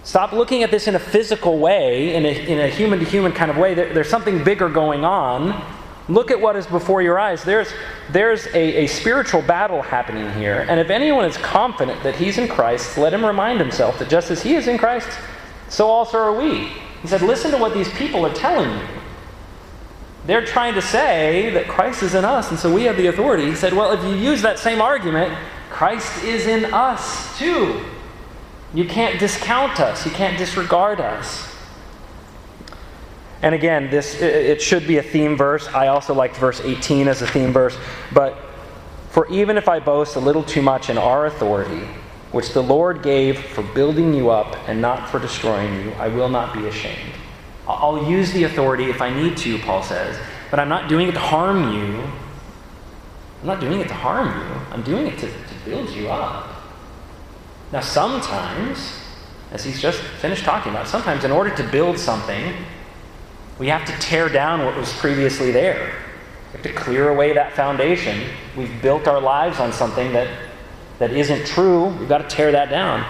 Stop 0.09 0.33
looking 0.33 0.63
at 0.63 0.71
this 0.71 0.89
in 0.89 0.95
a 0.95 0.99
physical 0.99 1.59
way, 1.59 2.15
in 2.15 2.25
a 2.25 2.67
human 2.69 2.99
to 2.99 3.05
human 3.05 3.31
kind 3.31 3.51
of 3.51 3.59
way. 3.59 3.75
There, 3.75 3.93
there's 3.93 4.09
something 4.09 4.43
bigger 4.43 4.71
going 4.71 5.05
on. 5.05 5.63
Look 6.09 6.31
at 6.31 6.41
what 6.41 6.57
is 6.57 6.67
before 6.67 7.03
your 7.03 7.19
eyes. 7.19 7.45
There's, 7.45 7.71
there's 8.11 8.47
a, 8.47 8.85
a 8.85 8.87
spiritual 8.87 9.43
battle 9.43 9.83
happening 9.83 10.33
here. 10.33 10.65
And 10.67 10.81
if 10.81 10.89
anyone 10.89 11.27
is 11.27 11.37
confident 11.37 12.03
that 12.05 12.17
he's 12.17 12.39
in 12.39 12.49
Christ, 12.49 12.97
let 12.97 13.13
him 13.13 13.23
remind 13.23 13.61
himself 13.61 13.99
that 13.99 14.09
just 14.09 14.31
as 14.31 14.43
he 14.43 14.55
is 14.55 14.67
in 14.67 14.79
Christ, 14.79 15.11
so 15.69 15.89
also 15.89 16.17
are 16.17 16.33
we. 16.33 16.73
He 17.03 17.09
said, 17.09 17.21
Listen 17.21 17.51
to 17.51 17.59
what 17.59 17.75
these 17.75 17.91
people 17.91 18.25
are 18.25 18.33
telling 18.33 18.79
you. 18.79 18.87
They're 20.25 20.47
trying 20.47 20.73
to 20.73 20.81
say 20.81 21.51
that 21.51 21.69
Christ 21.69 22.03
is 22.03 22.15
in 22.15 22.25
us, 22.25 22.49
and 22.49 22.59
so 22.59 22.73
we 22.73 22.85
have 22.85 22.97
the 22.97 23.09
authority. 23.09 23.45
He 23.45 23.55
said, 23.55 23.75
Well, 23.75 23.93
if 23.93 24.03
you 24.05 24.19
use 24.19 24.41
that 24.41 24.59
same 24.59 24.81
argument, 24.81 25.37
Christ 25.69 26.25
is 26.25 26.47
in 26.47 26.73
us 26.73 27.39
too. 27.39 27.85
You 28.75 28.85
can't 28.85 29.19
discount 29.19 29.81
us, 29.81 30.05
you 30.05 30.13
can't 30.13 30.37
disregard 30.37 31.01
us. 31.01 31.47
And 33.41 33.55
again, 33.55 33.89
this 33.91 34.21
it 34.21 34.61
should 34.61 34.87
be 34.87 34.99
a 34.99 35.03
theme 35.03 35.37
verse. 35.37 35.69
I 35.69 35.89
also 35.89 36.13
liked 36.13 36.37
verse 36.37 36.61
18 36.61 37.07
as 37.09 37.23
a 37.23 37.27
theme 37.27 37.53
verse, 37.53 37.77
but 38.13 38.37
for 39.11 39.27
even 39.29 39.57
if 39.57 39.69
I 39.69 39.81
boast 39.81 40.17
a 40.17 40.21
little 40.21 40.43
too 40.43 40.61
much 40.61 40.91
in 40.91 40.99
our 40.99 41.27
authority, 41.27 41.87
which 42.33 42.53
the 42.53 42.63
Lord 42.63 43.03
gave 43.03 43.39
for 43.39 43.63
building 43.63 44.13
you 44.13 44.31
up 44.31 44.57
and 44.69 44.81
not 44.83 45.09
for 45.09 45.19
destroying 45.19 45.73
you, 45.83 45.93
I 45.93 46.09
will 46.09 46.29
not 46.29 46.53
be 46.53 46.67
ashamed. 46.67 47.15
I'll 47.67 48.11
use 48.11 48.33
the 48.33 48.45
authority 48.45 48.91
if 48.91 49.01
I 49.01 49.11
need 49.11 49.37
to, 49.39 49.59
Paul 49.59 49.83
says, 49.83 50.19
but 50.51 50.59
I'm 50.59 50.69
not 50.69 50.89
doing 50.89 51.09
it 51.09 51.13
to 51.13 51.21
harm 51.21 51.75
you. 51.75 52.03
I'm 53.41 53.47
not 53.47 53.61
doing 53.61 53.81
it 53.81 53.89
to 53.89 53.95
harm 53.95 54.29
you. 54.29 54.57
I'm 54.73 54.83
doing 54.83 55.07
it 55.07 55.19
to, 55.19 55.27
to 55.27 55.55
build 55.65 55.91
you 55.91 56.09
up. 56.09 56.58
Now, 57.73 57.81
sometimes, 57.81 58.93
as 59.53 59.65
he's 59.65 59.81
just 59.81 60.01
finished 60.01 60.45
talking 60.45 60.73
about, 60.73 60.89
sometimes 60.89 61.25
in 61.25 61.31
order 61.31 61.55
to 61.55 61.63
build 61.65 61.99
something, 61.99 62.55
we 63.59 63.69
have 63.69 63.85
to 63.87 63.93
tear 63.99 64.29
down 64.29 64.65
what 64.65 64.77
was 64.77 64.93
previously 64.95 65.51
there. 65.51 65.93
We 66.53 66.53
have 66.53 66.63
to 66.63 66.73
clear 66.73 67.11
away 67.11 67.35
that 67.35 67.53
foundation. 67.53 68.31
We've 68.57 68.81
built 68.81 69.07
our 69.07 69.21
lives 69.21 69.61
on 69.61 69.73
something 69.73 70.13
that, 70.13 70.29
that 70.99 71.13
isn't 71.13 71.47
true. 71.47 71.87
We've 71.87 72.09
got 72.09 72.19
to 72.29 72.37
tear 72.37 72.53
that 72.53 72.71
down. 72.71 73.05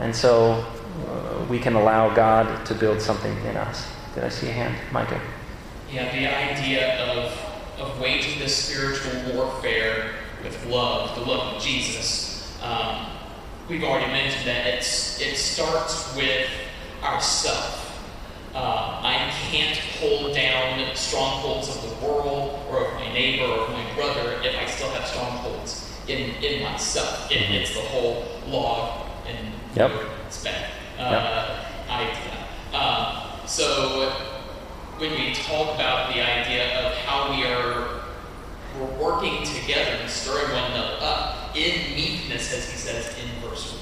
And 0.00 0.14
so 0.14 0.66
uh, 1.08 1.46
we 1.48 1.58
can 1.58 1.74
allow 1.74 2.12
God 2.14 2.66
to 2.66 2.74
build 2.74 3.00
something 3.00 3.34
in 3.46 3.56
us. 3.56 3.88
Did 4.14 4.24
I 4.24 4.28
see 4.28 4.48
a 4.48 4.52
hand? 4.52 4.76
Micah? 4.92 5.20
Yeah, 5.90 6.12
the 6.12 6.26
idea 6.26 6.98
of, 7.04 7.32
of 7.78 8.00
waging 8.00 8.38
this 8.38 8.54
spiritual 8.54 9.34
warfare 9.34 10.10
with 10.42 10.66
love, 10.66 11.14
the 11.14 11.24
love 11.24 11.54
of 11.54 11.62
Jesus. 11.62 12.52
Um, 12.62 13.06
we've 13.68 13.84
already 13.84 14.12
mentioned 14.12 14.46
that 14.46 14.66
it's, 14.66 15.20
it 15.20 15.36
starts 15.36 16.14
with 16.16 16.48
ourself. 17.02 17.80
Uh, 18.54 19.00
I 19.02 19.32
can't 19.50 19.76
hold 19.98 20.34
down 20.34 20.94
strongholds 20.94 21.68
of 21.68 21.82
the 21.82 22.06
world 22.06 22.60
or 22.70 22.86
of 22.86 22.94
my 22.94 23.12
neighbor 23.12 23.44
or 23.44 23.64
of 23.64 23.70
my 23.70 23.94
brother 23.94 24.40
if 24.44 24.56
I 24.56 24.66
still 24.66 24.90
have 24.90 25.06
strongholds 25.06 25.92
in, 26.06 26.30
in 26.42 26.62
myself. 26.62 27.30
It, 27.30 27.50
it's 27.50 27.74
the 27.74 27.80
whole 27.80 28.24
log 28.46 29.08
and 29.26 29.48
yep. 29.74 29.90
speck 30.30 30.70
uh, 30.98 31.64
yep. 31.88 31.90
idea. 31.90 32.46
Uh, 32.72 33.46
so 33.46 34.12
when 34.98 35.10
we 35.10 35.34
talk 35.34 35.74
about 35.74 36.14
the 36.14 36.20
idea 36.20 36.86
of 36.86 36.94
how 36.98 37.30
we 37.30 37.44
are 37.44 38.03
we're 38.78 38.98
working 38.98 39.44
together 39.44 39.92
and 40.00 40.10
stirring 40.10 40.52
one 40.52 40.72
another 40.72 40.96
up 41.00 41.56
in 41.56 41.94
meekness, 41.94 42.52
as 42.52 42.70
he 42.70 42.76
says 42.76 43.16
in 43.18 43.48
verse 43.48 43.78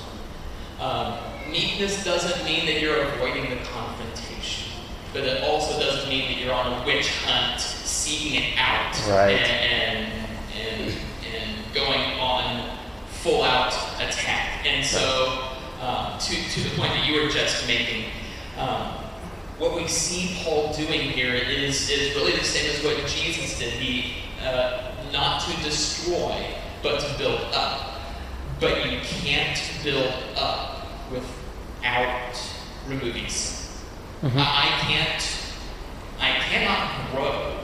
1. 0.78 0.88
Um, 0.88 1.18
meekness 1.50 2.04
doesn't 2.04 2.44
mean 2.44 2.66
that 2.66 2.80
you're 2.80 3.02
avoiding 3.02 3.50
the 3.50 3.64
confrontation, 3.64 4.72
but 5.12 5.24
it 5.24 5.42
also 5.44 5.78
doesn't 5.80 6.08
mean 6.08 6.30
that 6.30 6.42
you're 6.42 6.52
on 6.54 6.82
a 6.82 6.86
witch 6.86 7.08
hunt, 7.24 7.60
seeking 7.60 8.42
it 8.42 8.58
out 8.58 8.92
right. 9.08 9.38
and, 9.38 10.12
and, 10.52 10.92
and, 10.92 10.98
and 11.34 11.74
going 11.74 12.18
on 12.18 12.76
full 13.08 13.42
out 13.42 13.72
attack. 14.00 14.66
And 14.66 14.84
so, 14.84 15.48
um, 15.80 16.18
to, 16.18 16.34
to 16.34 16.60
the 16.60 16.76
point 16.76 16.92
that 16.92 17.06
you 17.06 17.22
were 17.22 17.28
just 17.28 17.66
making, 17.66 18.06
Um, 18.58 18.98
what 19.58 19.74
we 19.74 19.86
see 19.88 20.42
Paul 20.42 20.72
doing 20.72 21.10
here 21.10 21.34
is, 21.34 21.88
is 21.88 22.14
really 22.16 22.32
the 22.32 22.44
same 22.44 22.70
as 22.70 22.84
what 22.84 23.06
Jesus 23.06 23.58
did. 23.58 23.72
He, 23.74 24.21
uh, 24.44 24.92
not 25.12 25.40
to 25.42 25.62
destroy, 25.62 26.46
but 26.82 27.00
to 27.00 27.18
build 27.18 27.40
up. 27.54 28.00
But 28.60 28.90
you 28.90 28.98
can't 29.02 29.60
build 29.82 30.12
up 30.36 30.86
without 31.10 32.34
removing 32.86 33.28
sin. 33.28 33.58
Mhm. 34.22 34.36
I 34.38 34.42
I 34.42 34.68
can't, 34.86 35.36
I 36.20 36.30
cannot 36.48 37.10
grow 37.10 37.58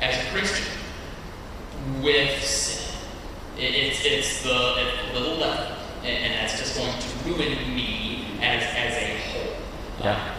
as 0.00 0.14
a 0.26 0.30
Christian 0.30 0.66
with 2.02 2.42
sin. 2.42 2.94
It, 3.58 3.74
it's, 3.74 4.04
it's 4.04 4.42
the, 4.42 4.74
it's 4.78 5.12
the 5.12 5.20
little 5.20 5.36
level, 5.38 5.76
and, 6.02 6.24
and 6.24 6.34
that's 6.34 6.58
just 6.58 6.76
going 6.76 6.92
to 6.92 7.08
ruin 7.30 7.74
me 7.74 8.26
as, 8.42 8.62
as 8.62 8.94
a 9.02 9.18
whole. 9.30 9.56
Yeah. 10.00 10.32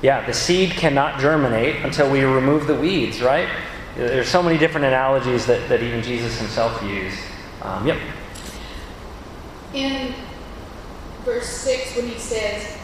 Yeah, 0.00 0.26
the 0.26 0.32
seed 0.32 0.70
cannot 0.72 1.20
germinate 1.20 1.84
until 1.84 2.10
we 2.10 2.22
remove 2.24 2.66
the 2.66 2.74
weeds, 2.74 3.20
right? 3.20 3.48
There's 3.96 4.28
so 4.28 4.42
many 4.42 4.58
different 4.58 4.86
analogies 4.86 5.46
that, 5.46 5.68
that 5.68 5.82
even 5.82 6.02
Jesus 6.02 6.38
himself 6.38 6.82
used. 6.82 7.18
Um, 7.60 7.86
yep. 7.86 7.98
In 9.74 10.14
verse 11.24 11.46
6, 11.48 11.96
when 11.96 12.08
he 12.08 12.18
says, 12.18 12.76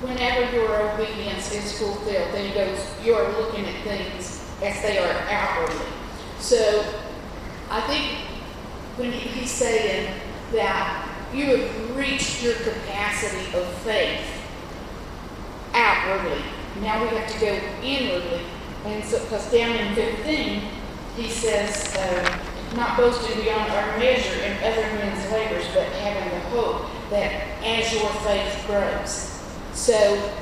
whenever 0.00 0.50
your 0.54 0.92
obedience 0.92 1.52
is 1.52 1.78
fulfilled, 1.78 2.32
then 2.32 2.48
he 2.48 2.54
goes, 2.54 2.78
you 3.02 3.14
are 3.14 3.30
looking 3.40 3.66
at 3.66 3.82
things 3.84 4.50
as 4.62 4.80
they 4.82 4.98
are 4.98 5.12
outwardly. 5.30 5.86
So 6.38 6.84
I 7.70 7.80
think 7.82 8.04
when 8.96 9.12
he- 9.12 9.28
he's 9.28 9.50
saying 9.50 10.08
that 10.52 11.08
you 11.34 11.56
have 11.56 11.96
reached 11.96 12.42
your 12.42 12.54
capacity 12.54 13.56
of 13.56 13.66
faith 13.84 14.20
outwardly, 15.74 16.42
now 16.80 17.02
we 17.02 17.08
have 17.16 17.30
to 17.32 17.38
go 17.40 17.58
inwardly. 17.82 18.40
And 18.84 19.04
so, 19.04 19.18
because 19.20 19.50
down 19.50 19.76
in 19.76 19.94
15, 19.94 20.62
he 21.16 21.28
says, 21.30 21.94
uh, 21.96 22.38
not 22.76 22.96
boasting 22.96 23.42
beyond 23.42 23.70
our 23.70 23.98
measure 23.98 24.42
in 24.42 24.52
other 24.58 24.82
men's 24.94 25.30
labors, 25.32 25.64
but 25.74 25.84
having 25.84 26.30
the 26.30 26.40
hope 26.50 26.86
that 27.10 27.32
as 27.62 27.92
your 27.94 28.10
faith 28.22 28.64
grows. 28.66 29.40
So 29.72 30.32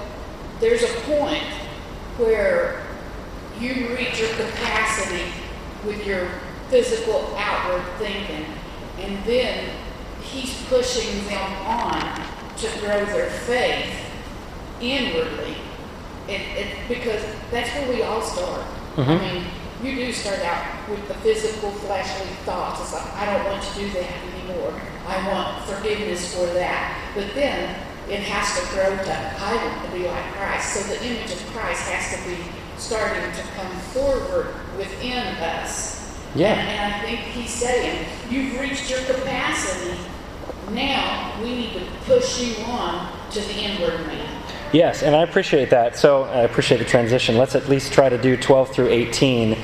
there's 0.60 0.82
a 0.82 1.00
point 1.02 1.44
where 2.16 2.84
you 3.60 3.94
reach 3.96 4.18
your 4.18 4.30
capacity 4.30 5.30
with 5.84 6.06
your 6.06 6.28
physical 6.68 7.34
outward 7.36 7.84
thinking, 7.98 8.46
and 8.98 9.24
then 9.24 9.68
he's 10.22 10.54
pushing 10.66 11.26
them 11.26 11.52
on 11.66 12.26
to 12.56 12.68
grow 12.80 13.04
their 13.06 13.30
faith 13.30 13.94
inwardly. 14.80 15.56
It, 16.28 16.40
it, 16.56 16.66
because 16.88 17.22
that's 17.50 17.70
where 17.74 17.88
we 17.88 18.02
all 18.02 18.22
start. 18.22 18.62
I 18.96 19.00
Mhm. 19.00 19.20
mean, 19.20 19.44
you 19.82 19.96
do 20.06 20.12
start 20.12 20.40
out 20.40 20.64
with 20.88 21.06
the 21.08 21.14
physical, 21.14 21.70
fleshly 21.72 22.26
thoughts. 22.46 22.80
It's 22.80 22.92
like, 22.92 23.12
I 23.14 23.26
don't 23.26 23.44
want 23.44 23.62
to 23.62 23.74
do 23.80 23.90
that 23.90 24.06
anymore. 24.32 24.72
I 25.08 25.16
want 25.28 25.64
forgiveness 25.66 26.32
for 26.34 26.46
that. 26.54 26.96
But 27.16 27.34
then 27.34 27.74
it 28.08 28.20
has 28.20 28.54
to 28.60 28.74
grow 28.74 28.96
to, 28.96 29.14
I 29.42 29.56
want 29.56 29.84
to 29.84 29.90
be 29.96 30.06
like 30.06 30.32
Christ. 30.36 30.74
So 30.74 30.82
the 30.94 31.04
image 31.04 31.32
of 31.32 31.44
Christ 31.52 31.82
has 31.88 32.16
to 32.16 32.28
be 32.30 32.36
starting 32.78 33.22
to 33.32 33.42
come 33.56 33.70
forward 33.92 34.54
within 34.78 35.18
us. 35.42 35.98
Yeah. 36.34 36.52
And, 36.54 36.68
and 36.68 36.94
I 36.94 36.98
think 37.00 37.20
he's 37.34 37.50
saying, 37.50 38.06
you've 38.30 38.58
reached 38.60 38.88
your 38.88 39.00
capacity. 39.00 39.98
Now 40.70 41.32
we 41.42 41.54
need 41.56 41.72
to 41.74 41.80
push 42.06 42.40
you 42.40 42.64
on 42.64 43.08
to 43.32 43.40
the 43.40 43.54
inward 43.54 44.06
man. 44.06 44.31
Yes, 44.72 45.02
and 45.02 45.14
I 45.14 45.22
appreciate 45.22 45.68
that. 45.70 45.98
So 45.98 46.24
I 46.24 46.40
appreciate 46.40 46.78
the 46.78 46.86
transition. 46.86 47.36
Let's 47.36 47.54
at 47.54 47.68
least 47.68 47.92
try 47.92 48.08
to 48.08 48.16
do 48.16 48.38
12 48.38 48.70
through 48.70 48.88
18 48.88 49.58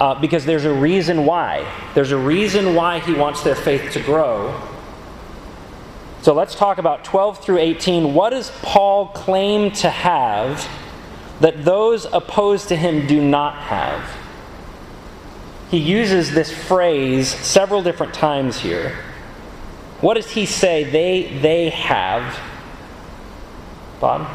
uh, 0.00 0.20
because 0.20 0.44
there's 0.44 0.64
a 0.64 0.72
reason 0.72 1.24
why. 1.24 1.64
There's 1.94 2.10
a 2.10 2.18
reason 2.18 2.74
why 2.74 2.98
he 2.98 3.14
wants 3.14 3.42
their 3.42 3.54
faith 3.54 3.92
to 3.92 4.00
grow. 4.00 4.60
So 6.22 6.34
let's 6.34 6.56
talk 6.56 6.78
about 6.78 7.04
12 7.04 7.44
through 7.44 7.58
18. 7.58 8.12
What 8.12 8.30
does 8.30 8.50
Paul 8.62 9.08
claim 9.08 9.70
to 9.72 9.90
have 9.90 10.68
that 11.40 11.64
those 11.64 12.06
opposed 12.06 12.68
to 12.68 12.76
him 12.76 13.06
do 13.06 13.20
not 13.20 13.54
have? 13.54 14.02
He 15.70 15.78
uses 15.78 16.32
this 16.32 16.52
phrase 16.52 17.28
several 17.28 17.82
different 17.82 18.14
times 18.14 18.58
here. 18.60 18.96
What 20.00 20.14
does 20.14 20.30
he 20.30 20.44
say 20.46 20.84
they, 20.84 21.38
they 21.40 21.70
have? 21.70 22.40
Bob? 24.04 24.28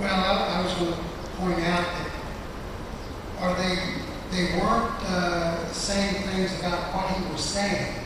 Well, 0.00 0.08
I, 0.08 0.56
I 0.56 0.62
was 0.64 0.72
going 0.72 0.94
to 0.94 0.98
point 1.36 1.58
out 1.58 1.84
that 1.84 2.10
are 3.38 3.54
they 3.54 3.76
they 4.30 4.58
weren't 4.58 4.94
uh, 5.04 5.70
saying 5.72 6.22
things 6.22 6.58
about 6.58 6.94
what 6.94 7.14
he 7.14 7.30
was 7.30 7.44
saying. 7.44 7.96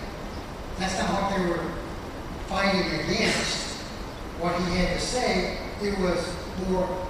That's 0.81 0.99
not 0.99 1.23
what 1.23 1.37
they 1.37 1.47
were 1.47 1.71
fighting 2.49 2.99
against. 2.99 3.77
What 4.41 4.61
he 4.63 4.77
had 4.77 4.99
to 4.99 5.01
say, 5.01 5.57
it 5.81 5.97
was 6.01 6.35
more 6.67 7.07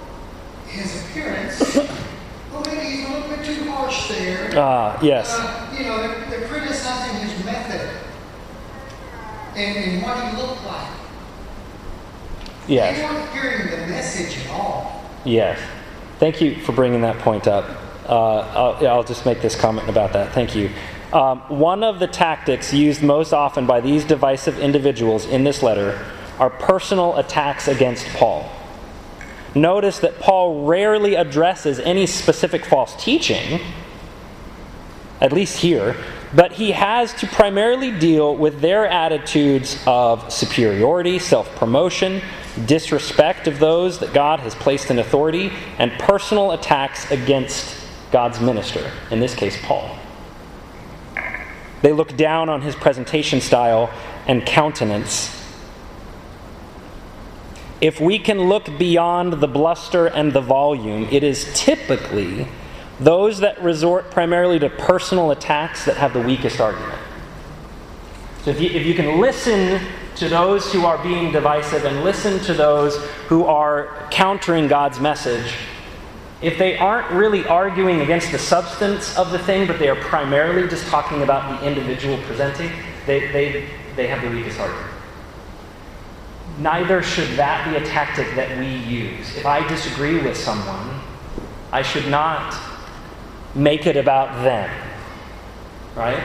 his 0.67 1.03
appearance. 1.03 1.59
oh, 1.77 2.63
maybe 2.67 2.91
he's 2.91 3.09
a 3.09 3.11
little 3.11 3.27
bit 3.27 3.43
too 3.43 3.71
harsh 3.71 4.09
there. 4.09 4.51
Ah, 4.53 4.99
yes. 5.01 5.33
Uh, 5.33 5.75
you 5.75 5.85
know, 5.85 5.97
they're, 5.97 6.29
they're 6.29 6.47
criticizing 6.47 7.27
his 7.27 7.43
method 7.43 7.89
and, 9.55 9.77
and 9.77 10.03
what 10.03 10.23
he 10.23 10.39
looked 10.39 10.63
like. 10.63 10.96
Yes. 12.67 12.97
They 12.97 13.03
weren't 13.03 13.31
hearing 13.31 13.71
the 13.71 13.87
message 13.87 14.37
at 14.45 14.51
all. 14.51 15.03
Yes. 15.25 15.59
Thank 16.19 16.41
you 16.41 16.55
for 16.61 16.71
bringing 16.71 17.01
that 17.01 17.19
point 17.19 17.47
up. 17.47 17.65
Uh, 18.07 18.39
I'll, 18.39 18.87
I'll 18.87 19.03
just 19.03 19.25
make 19.25 19.41
this 19.41 19.55
comment 19.55 19.89
about 19.89 20.13
that. 20.13 20.33
Thank 20.33 20.55
you. 20.55 20.71
Um, 21.13 21.39
one 21.47 21.83
of 21.83 21.99
the 21.99 22.07
tactics 22.07 22.73
used 22.73 23.01
most 23.01 23.33
often 23.33 23.65
by 23.65 23.79
these 23.79 24.03
divisive 24.03 24.59
individuals 24.59 25.25
in 25.25 25.43
this 25.43 25.63
letter 25.63 26.05
are 26.37 26.49
personal 26.49 27.15
attacks 27.17 27.67
against 27.67 28.05
Paul. 28.09 28.49
Notice 29.55 29.99
that 29.99 30.19
Paul 30.19 30.65
rarely 30.65 31.15
addresses 31.15 31.79
any 31.79 32.05
specific 32.05 32.65
false 32.65 32.95
teaching, 33.01 33.59
at 35.21 35.31
least 35.31 35.59
here, 35.59 35.95
but 36.35 36.53
he 36.53 36.71
has 36.71 37.13
to 37.15 37.27
primarily 37.27 37.91
deal 37.91 38.35
with 38.35 38.59
their 38.59 38.85
attitudes 38.85 39.81
of 39.87 40.31
superiority, 40.31 41.19
self 41.19 41.53
promotion, 41.55 42.21
disrespect 42.65 43.47
of 43.47 43.59
those 43.59 43.99
that 43.99 44.13
God 44.13 44.39
has 44.39 44.55
placed 44.55 44.89
in 44.89 44.99
authority, 44.99 45.51
and 45.77 45.91
personal 45.93 46.51
attacks 46.51 47.09
against 47.11 47.75
God's 48.11 48.39
minister, 48.39 48.91
in 49.11 49.19
this 49.19 49.35
case, 49.35 49.57
Paul. 49.61 49.97
They 51.81 51.93
look 51.93 52.17
down 52.17 52.49
on 52.49 52.61
his 52.61 52.75
presentation 52.75 53.41
style 53.41 53.91
and 54.27 54.45
countenance. 54.45 55.33
If 57.79 58.01
we 58.01 58.17
can 58.17 58.41
look 58.41 58.65
beyond 58.79 59.33
the 59.33 59.47
bluster 59.47 60.07
and 60.07 60.33
the 60.33 60.41
volume, 60.41 61.07
it 61.11 61.23
is 61.23 61.51
typically 61.53 62.47
those 62.99 63.39
that 63.39 63.61
resort 63.61 64.09
primarily 64.09 64.57
to 64.59 64.69
personal 64.69 65.29
attacks 65.29 65.85
that 65.85 65.97
have 65.97 66.13
the 66.13 66.21
weakest 66.21 66.59
argument. 66.59 66.99
So 68.43 68.51
if 68.51 68.59
you, 68.59 68.69
if 68.69 68.85
you 68.85 68.95
can 68.95 69.19
listen 69.19 69.79
to 70.19 70.27
those 70.29 70.71
who 70.71 70.85
are 70.85 71.01
being 71.03 71.31
divisive 71.31 71.85
and 71.85 72.03
listen 72.03 72.39
to 72.39 72.53
those 72.53 72.95
who 73.27 73.45
are 73.45 74.07
countering 74.09 74.67
God's 74.67 74.99
message, 74.99 75.53
if 76.41 76.57
they 76.57 76.77
aren't 76.77 77.09
really 77.11 77.45
arguing 77.47 78.01
against 78.01 78.31
the 78.31 78.39
substance 78.39 79.17
of 79.17 79.31
the 79.31 79.39
thing, 79.39 79.67
but 79.67 79.79
they 79.79 79.89
are 79.89 79.95
primarily 79.95 80.67
just 80.67 80.85
talking 80.87 81.21
about 81.21 81.59
the 81.59 81.67
individual 81.67 82.17
presenting, 82.23 82.71
they, 83.05 83.31
they, 83.31 83.69
they 83.95 84.07
have 84.07 84.21
the 84.21 84.29
weakest 84.29 84.59
argument. 84.59 84.93
Neither 86.59 87.03
should 87.03 87.29
that 87.37 87.69
be 87.69 87.75
a 87.75 87.85
tactic 87.85 88.33
that 88.35 88.57
we 88.57 88.67
use. 88.67 89.37
If 89.37 89.45
I 89.45 89.67
disagree 89.67 90.19
with 90.19 90.35
someone, 90.35 90.99
I 91.71 91.83
should 91.83 92.07
not 92.07 92.55
make 93.53 93.85
it 93.85 93.97
about 93.97 94.43
them. 94.43 94.69
Right? 95.95 96.23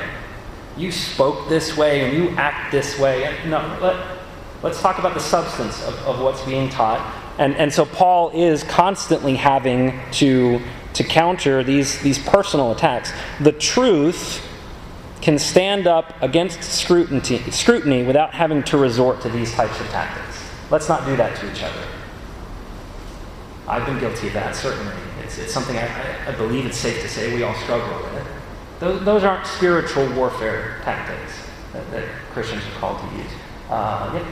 You 0.76 0.90
spoke 0.90 1.48
this 1.48 1.76
way 1.76 2.04
and 2.04 2.16
you 2.16 2.30
act 2.36 2.72
this 2.72 2.98
way. 2.98 3.24
And 3.24 3.50
no, 3.50 3.78
let, 3.80 4.18
let's 4.62 4.80
talk 4.80 4.98
about 4.98 5.14
the 5.14 5.20
substance 5.20 5.82
of, 5.86 5.94
of 6.06 6.20
what's 6.20 6.42
being 6.42 6.68
taught. 6.68 7.20
And, 7.38 7.56
and 7.56 7.72
so 7.72 7.84
Paul 7.84 8.30
is 8.30 8.62
constantly 8.64 9.36
having 9.36 9.98
to, 10.12 10.60
to 10.94 11.04
counter 11.04 11.62
these, 11.64 12.00
these 12.00 12.18
personal 12.18 12.72
attacks. 12.72 13.12
The 13.40 13.52
truth 13.52 14.46
can 15.20 15.38
stand 15.38 15.86
up 15.86 16.20
against 16.20 16.62
scrutiny, 16.62 17.38
scrutiny 17.50 18.02
without 18.02 18.34
having 18.34 18.62
to 18.64 18.76
resort 18.76 19.20
to 19.22 19.28
these 19.28 19.52
types 19.52 19.80
of 19.80 19.86
tactics. 19.88 20.42
Let's 20.70 20.88
not 20.88 21.04
do 21.06 21.16
that 21.16 21.36
to 21.36 21.50
each 21.50 21.62
other. 21.62 21.86
I've 23.68 23.86
been 23.86 23.98
guilty 24.00 24.26
of 24.26 24.34
that, 24.34 24.56
certainly. 24.56 24.92
It's, 25.22 25.38
it's 25.38 25.52
something 25.52 25.76
I, 25.76 25.86
I, 25.86 26.32
I 26.32 26.32
believe 26.32 26.66
it's 26.66 26.76
safe 26.76 27.00
to 27.02 27.08
say 27.08 27.32
we 27.32 27.42
all 27.42 27.54
struggle 27.54 28.02
with. 28.02 28.11
Those, 28.82 29.04
those 29.04 29.22
aren't 29.22 29.46
spiritual 29.46 30.12
warfare 30.12 30.80
tactics 30.82 31.48
that, 31.72 31.88
that 31.92 32.04
Christians 32.32 32.64
are 32.66 32.80
called 32.80 32.98
to 32.98 33.16
use. 33.16 33.30
Uh, 33.70 34.10
yeah. 34.12 34.26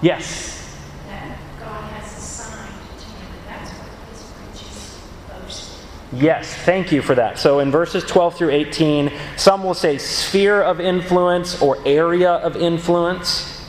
Yes. 0.00 0.78
Yes, 6.14 6.54
thank 6.54 6.92
you 6.92 7.02
for 7.02 7.14
that. 7.14 7.38
So 7.38 7.58
in 7.58 7.70
verses 7.70 8.04
12 8.04 8.36
through 8.36 8.50
18, 8.50 9.12
some 9.36 9.62
will 9.62 9.74
say 9.74 9.98
sphere 9.98 10.62
of 10.62 10.80
influence 10.80 11.60
or 11.60 11.76
area 11.86 12.32
of 12.32 12.56
influence. 12.56 13.61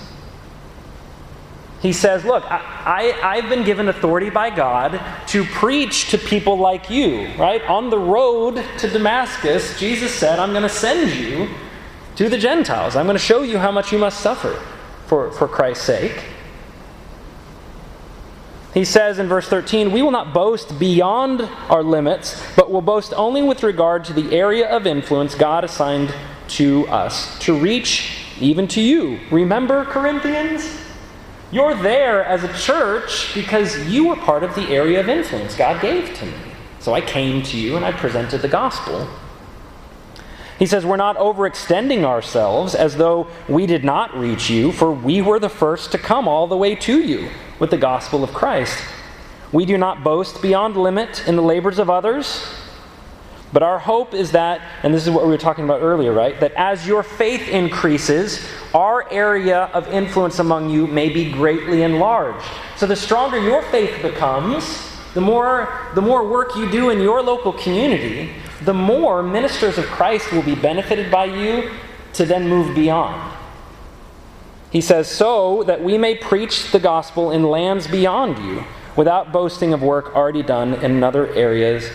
He 1.84 1.92
says, 1.92 2.24
Look, 2.24 2.46
I, 2.50 3.12
I, 3.22 3.42
have 3.42 3.50
been 3.50 3.66
given 3.66 3.90
authority 3.90 4.30
by 4.30 4.50
God 4.50 5.02
to 5.28 5.44
preach 5.44 6.12
to 6.12 6.18
people 6.18 6.58
like 6.58 6.90
you, 6.90 7.28
right? 7.38 7.62
On 7.64 7.90
the 7.90 8.00
road 8.00 8.64
to 8.78 8.90
Damascus, 8.90 9.78
Jesus 9.78 10.16
said, 10.16 10.40
I'm 10.40 10.52
going 10.52 10.64
to 10.64 10.70
send 10.70 11.12
you 11.12 11.50
to 12.16 12.30
the 12.30 12.38
Gentiles. 12.38 12.96
I'm 12.96 13.06
going 13.06 13.18
to 13.18 13.24
show 13.24 13.42
you 13.42 13.58
how 13.58 13.70
much 13.70 13.92
you 13.92 13.98
must 13.98 14.22
suffer 14.22 14.64
for, 15.08 15.32
for 15.34 15.46
Christ's 15.46 15.84
sake. 15.84 16.24
He 18.74 18.86
says 18.86 19.20
in 19.20 19.28
verse 19.28 19.50
13, 19.50 19.92
We 19.92 20.02
will 20.02 20.12
not 20.12 20.34
boast 20.34 20.80
beyond 20.80 21.42
our 21.68 21.84
limits, 21.84 22.42
but 22.56 22.72
will 22.72 22.82
boast 22.82 23.14
only 23.18 23.44
with 23.44 23.62
regard 23.62 24.06
to 24.06 24.14
the 24.14 24.34
area 24.34 24.70
of 24.70 24.88
influence 24.88 25.36
God 25.36 25.66
assigned 25.66 26.16
to 26.48 26.88
us, 26.88 27.38
to 27.40 27.60
reach 27.60 28.20
even 28.40 28.70
to 28.70 28.80
you. 28.80 29.20
Remember, 29.32 29.84
Corinthians? 29.84 30.83
You're 31.54 31.76
there 31.76 32.26
as 32.26 32.43
a 32.43 32.51
church 32.58 33.32
because 33.36 33.88
you 33.88 34.08
were 34.08 34.16
part 34.16 34.41
of 34.41 34.56
the 34.56 34.68
area 34.70 34.99
of 34.99 35.08
influence 35.08 35.56
God 35.56 35.80
gave 35.84 36.12
to 36.16 36.26
me. 36.26 36.34
So 36.80 36.95
I 36.95 37.01
came 37.01 37.43
to 37.43 37.58
you 37.58 37.76
and 37.76 37.86
I 37.86 37.91
presented 37.91 38.41
the 38.41 38.47
gospel. 38.47 39.08
He 40.58 40.66
says, 40.66 40.84
We're 40.84 40.97
not 40.97 41.16
overextending 41.18 42.06
ourselves 42.06 42.74
as 42.74 42.97
though 42.97 43.28
we 43.47 43.68
did 43.68 43.84
not 43.84 44.18
reach 44.18 44.49
you, 44.49 44.72
for 44.72 44.91
we 44.91 45.22
were 45.22 45.38
the 45.38 45.47
first 45.47 45.91
to 45.91 45.99
come 45.99 46.28
all 46.28 46.47
the 46.47 46.58
way 46.58 46.74
to 46.74 46.99
you 46.99 47.30
with 47.60 47.70
the 47.70 47.78
gospel 47.78 48.24
of 48.24 48.34
Christ. 48.34 48.84
We 49.51 49.68
do 49.68 49.78
not 49.78 50.04
boast 50.04 50.41
beyond 50.41 50.76
limit 50.76 51.28
in 51.28 51.36
the 51.36 51.43
labors 51.43 51.78
of 51.78 51.88
others, 51.88 52.47
but 53.54 53.62
our 53.62 53.78
hope 53.78 54.16
is 54.16 54.32
that, 54.32 54.62
and 54.82 54.93
this 54.93 55.06
is 55.06 55.12
what 55.12 55.24
we 55.24 55.30
were 55.30 55.38
talking 55.38 55.64
about 55.64 55.82
earlier, 55.82 56.12
right? 56.12 56.39
That 56.39 56.54
as 56.54 56.88
your 56.88 57.04
faith 57.04 57.47
increases, 57.47 58.45
our 58.74 59.10
area 59.12 59.70
of 59.74 59.88
influence 59.89 60.39
among 60.39 60.72
you 60.72 60.88
may 60.88 61.10
be 61.10 61.32
greatly 61.32 61.84
enlarged. 61.84 62.43
So 62.76 62.88
the 62.88 62.95
stronger 62.95 63.39
your 63.39 63.62
faith 63.62 64.01
becomes, 64.01 64.89
the 65.14 65.22
more, 65.22 65.91
the 65.93 66.01
more 66.01 66.28
work 66.28 66.56
you 66.56 66.70
do 66.72 66.89
in 66.89 66.99
your 66.99 67.22
local 67.22 67.54
community, 67.54 68.32
the 68.64 68.74
more 68.74 69.22
ministers 69.22 69.78
of 69.78 69.86
Christ 69.86 70.32
will 70.32 70.41
be 70.41 70.56
benefited 70.56 71.12
by 71.12 71.26
you 71.26 71.70
to 72.14 72.26
then 72.26 72.49
move 72.49 72.74
beyond. 72.74 73.38
He 74.72 74.82
says, 74.82 75.08
so 75.08 75.62
that 75.64 75.84
we 75.84 75.99
may 75.99 76.16
preach 76.16 76.72
the 76.72 76.80
gospel 76.80 77.30
in 77.32 77.43
lands 77.43 77.86
beyond 77.86 78.43
you 78.43 78.64
without 78.95 79.32
boasting 79.32 79.74
of 79.74 79.84
work 79.84 80.16
already 80.16 80.41
done 80.41 80.74
in 80.84 81.04
other 81.04 81.28
areas, 81.34 81.91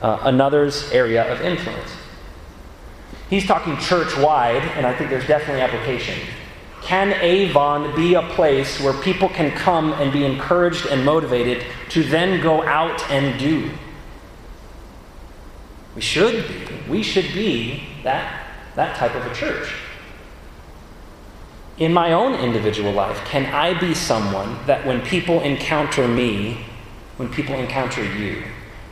uh, 0.00 0.18
another's 0.22 0.90
area 0.92 1.30
of 1.32 1.40
influence. 1.40 1.90
He's 3.30 3.46
talking 3.46 3.76
church 3.78 4.16
wide, 4.16 4.62
and 4.76 4.86
I 4.86 4.96
think 4.96 5.10
there's 5.10 5.26
definitely 5.26 5.60
application. 5.62 6.18
Can 6.82 7.12
Avon 7.14 7.94
be 7.94 8.14
a 8.14 8.22
place 8.22 8.80
where 8.80 8.94
people 9.02 9.28
can 9.28 9.50
come 9.50 9.92
and 9.94 10.12
be 10.12 10.24
encouraged 10.24 10.86
and 10.86 11.04
motivated 11.04 11.64
to 11.90 12.02
then 12.02 12.40
go 12.40 12.62
out 12.62 13.02
and 13.10 13.38
do? 13.38 13.70
We 15.94 16.00
should 16.00 16.48
be. 16.48 16.64
We 16.88 17.02
should 17.02 17.34
be 17.34 17.82
that, 18.04 18.46
that 18.76 18.96
type 18.96 19.14
of 19.14 19.26
a 19.26 19.34
church. 19.34 19.74
In 21.76 21.92
my 21.92 22.12
own 22.12 22.34
individual 22.34 22.92
life, 22.92 23.18
can 23.26 23.46
I 23.46 23.78
be 23.78 23.94
someone 23.94 24.56
that 24.66 24.86
when 24.86 25.02
people 25.02 25.40
encounter 25.42 26.08
me, 26.08 26.64
when 27.18 27.28
people 27.28 27.54
encounter 27.56 28.02
you, 28.02 28.42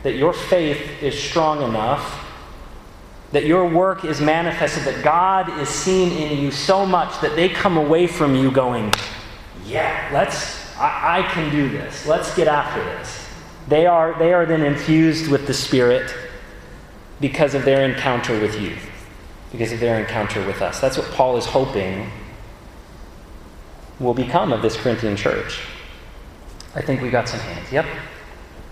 that 0.03 0.15
your 0.15 0.33
faith 0.33 1.01
is 1.01 1.17
strong 1.17 1.61
enough 1.61 2.23
that 3.31 3.45
your 3.45 3.67
work 3.67 4.05
is 4.05 4.21
manifested, 4.21 4.83
that 4.83 5.03
God 5.03 5.49
is 5.59 5.67
seen 5.67 6.11
in 6.11 6.37
you 6.37 6.51
so 6.51 6.85
much 6.85 7.19
that 7.21 7.35
they 7.35 7.49
come 7.49 7.77
away 7.77 8.07
from 8.07 8.35
you 8.35 8.51
going, 8.51 8.93
Yeah, 9.65 10.09
let's, 10.13 10.75
I, 10.77 11.19
I, 11.19 11.31
can 11.33 11.51
do 11.51 11.67
this. 11.69 12.05
Let's 12.05 12.33
get 12.35 12.47
after 12.47 12.83
this. 12.83 13.27
They 13.67 13.85
are, 13.85 14.17
they 14.17 14.33
are 14.33 14.45
then 14.45 14.63
infused 14.63 15.29
with 15.29 15.45
the 15.45 15.53
Spirit 15.53 16.13
because 17.19 17.53
of 17.53 17.65
their 17.65 17.83
encounter 17.83 18.39
with 18.39 18.59
you, 18.61 18.77
because 19.51 19.73
of 19.73 19.81
their 19.81 19.99
encounter 19.99 20.45
with 20.47 20.61
us. 20.61 20.79
That's 20.79 20.97
what 20.97 21.07
Paul 21.11 21.35
is 21.35 21.45
hoping 21.45 22.09
will 23.99 24.13
become 24.13 24.53
of 24.53 24.61
this 24.61 24.77
Corinthian 24.77 25.17
church. 25.17 25.59
I 26.75 26.81
think 26.81 27.01
we 27.01 27.09
got 27.09 27.27
some 27.27 27.39
hands. 27.39 27.71
Yep. 27.71 27.87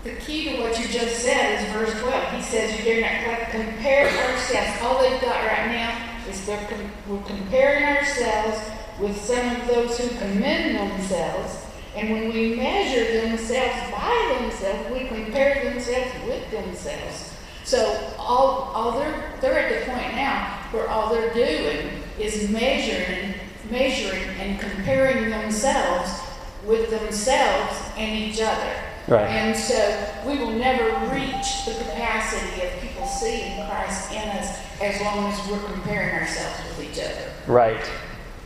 The 0.06 0.14
key 0.20 0.50
to 0.50 0.62
what 0.62 0.78
you 0.78 0.86
just 0.86 1.16
said 1.16 1.60
is 1.60 1.72
verse 1.72 2.00
12. 2.00 2.34
He 2.34 2.40
says 2.40 2.78
you 2.78 2.84
dare 2.84 3.00
not 3.26 3.50
compare 3.50 4.06
ourselves. 4.06 4.80
All 4.80 5.02
they've 5.02 5.20
got 5.20 5.44
right 5.44 5.66
now 5.66 6.30
is 6.30 6.46
they're 6.46 6.64
com- 6.68 6.92
we're 7.08 7.24
comparing 7.24 7.82
ourselves 7.82 8.56
with 9.00 9.20
some 9.20 9.56
of 9.56 9.66
those 9.66 9.98
who 9.98 10.08
commend 10.18 10.76
themselves. 10.76 11.66
And 11.96 12.12
when 12.12 12.32
we 12.32 12.54
measure 12.54 13.20
themselves 13.20 13.90
by 13.90 14.38
themselves, 14.38 14.92
we 14.92 15.08
compare 15.08 15.72
themselves 15.72 16.12
with 16.24 16.52
themselves. 16.52 17.32
So 17.64 18.14
all, 18.16 18.70
all 18.76 19.00
they're, 19.00 19.32
they're 19.40 19.58
at 19.58 19.86
the 19.86 19.90
point 19.90 20.14
now 20.14 20.68
where 20.70 20.88
all 20.88 21.12
they're 21.12 21.34
doing 21.34 22.00
is 22.20 22.48
measuring, 22.48 23.34
measuring 23.72 24.22
and 24.38 24.60
comparing 24.60 25.30
themselves 25.30 26.20
with 26.64 26.90
themselves 26.90 27.90
and 27.96 28.16
each 28.16 28.40
other. 28.40 28.85
Right. 29.08 29.28
And 29.28 29.56
so 29.56 30.08
we 30.26 30.36
will 30.38 30.50
never 30.50 30.84
reach 31.14 31.64
the 31.64 31.74
capacity 31.74 32.62
of 32.66 32.72
people 32.80 33.06
seeing 33.06 33.64
Christ 33.68 34.12
in 34.12 34.28
us 34.30 34.58
as 34.80 35.00
long 35.00 35.32
as 35.32 35.48
we're 35.48 35.62
comparing 35.72 36.14
ourselves 36.14 36.58
with 36.76 36.90
each 36.90 37.04
other. 37.04 37.30
Right. 37.46 37.84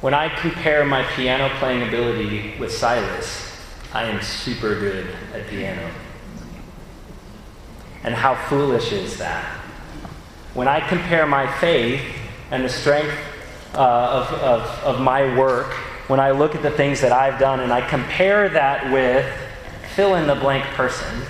When 0.02 0.12
I 0.12 0.28
compare 0.28 0.84
my 0.84 1.02
piano 1.14 1.48
playing 1.58 1.88
ability 1.88 2.58
with 2.58 2.72
Silas, 2.72 3.46
I 3.94 4.04
am 4.04 4.22
super 4.22 4.78
good 4.78 5.06
at 5.32 5.46
piano. 5.48 5.90
And 8.04 8.14
how 8.14 8.34
foolish 8.48 8.92
is 8.92 9.16
that? 9.18 9.44
When 10.52 10.68
I 10.68 10.86
compare 10.86 11.26
my 11.26 11.50
faith 11.58 12.02
and 12.50 12.64
the 12.64 12.68
strength 12.68 13.16
uh, 13.74 13.78
of, 13.78 14.32
of, 14.40 14.62
of 14.84 15.00
my 15.00 15.38
work, 15.38 15.72
when 16.08 16.20
I 16.20 16.32
look 16.32 16.54
at 16.54 16.62
the 16.62 16.70
things 16.70 17.00
that 17.00 17.12
I've 17.12 17.38
done 17.38 17.60
and 17.60 17.72
I 17.72 17.86
compare 17.88 18.48
that 18.50 18.92
with 18.92 19.26
fill 19.94 20.14
in 20.14 20.26
the 20.26 20.34
blank 20.34 20.64
person, 20.74 21.22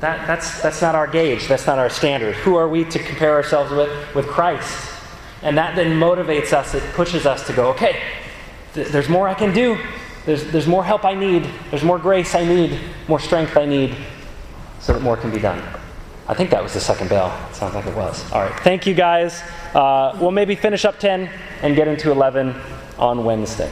that, 0.00 0.26
that's, 0.26 0.62
that's 0.62 0.80
not 0.80 0.94
our 0.94 1.06
gauge. 1.06 1.48
That's 1.48 1.66
not 1.66 1.78
our 1.78 1.90
standard. 1.90 2.34
Who 2.36 2.56
are 2.56 2.68
we 2.68 2.84
to 2.84 2.98
compare 2.98 3.34
ourselves 3.34 3.70
with? 3.72 4.14
With 4.14 4.26
Christ. 4.28 4.92
And 5.42 5.56
that 5.58 5.76
then 5.76 5.98
motivates 5.98 6.52
us, 6.52 6.74
it 6.74 6.82
pushes 6.94 7.26
us 7.26 7.46
to 7.46 7.52
go, 7.52 7.68
okay, 7.70 8.02
th- 8.74 8.88
there's 8.88 9.08
more 9.08 9.28
I 9.28 9.34
can 9.34 9.52
do. 9.52 9.78
There's, 10.24 10.44
there's 10.50 10.66
more 10.66 10.84
help 10.84 11.04
I 11.04 11.14
need. 11.14 11.48
There's 11.70 11.84
more 11.84 11.98
grace 11.98 12.34
I 12.34 12.44
need, 12.44 12.78
more 13.06 13.20
strength 13.20 13.56
I 13.56 13.64
need, 13.64 13.94
so 14.80 14.92
that 14.92 15.02
more 15.02 15.16
can 15.16 15.30
be 15.30 15.38
done. 15.38 15.62
I 16.26 16.34
think 16.34 16.50
that 16.50 16.62
was 16.62 16.74
the 16.74 16.80
second 16.80 17.08
bell. 17.08 17.30
Sounds 17.52 17.74
like 17.74 17.86
it 17.86 17.96
was. 17.96 18.30
All 18.32 18.42
right. 18.42 18.60
Thank 18.60 18.86
you, 18.86 18.94
guys. 18.94 19.42
Uh, 19.74 20.16
we'll 20.20 20.30
maybe 20.30 20.54
finish 20.54 20.84
up 20.84 20.98
10 20.98 21.30
and 21.62 21.74
get 21.74 21.88
into 21.88 22.10
11 22.10 22.54
on 22.98 23.24
Wednesday. 23.24 23.70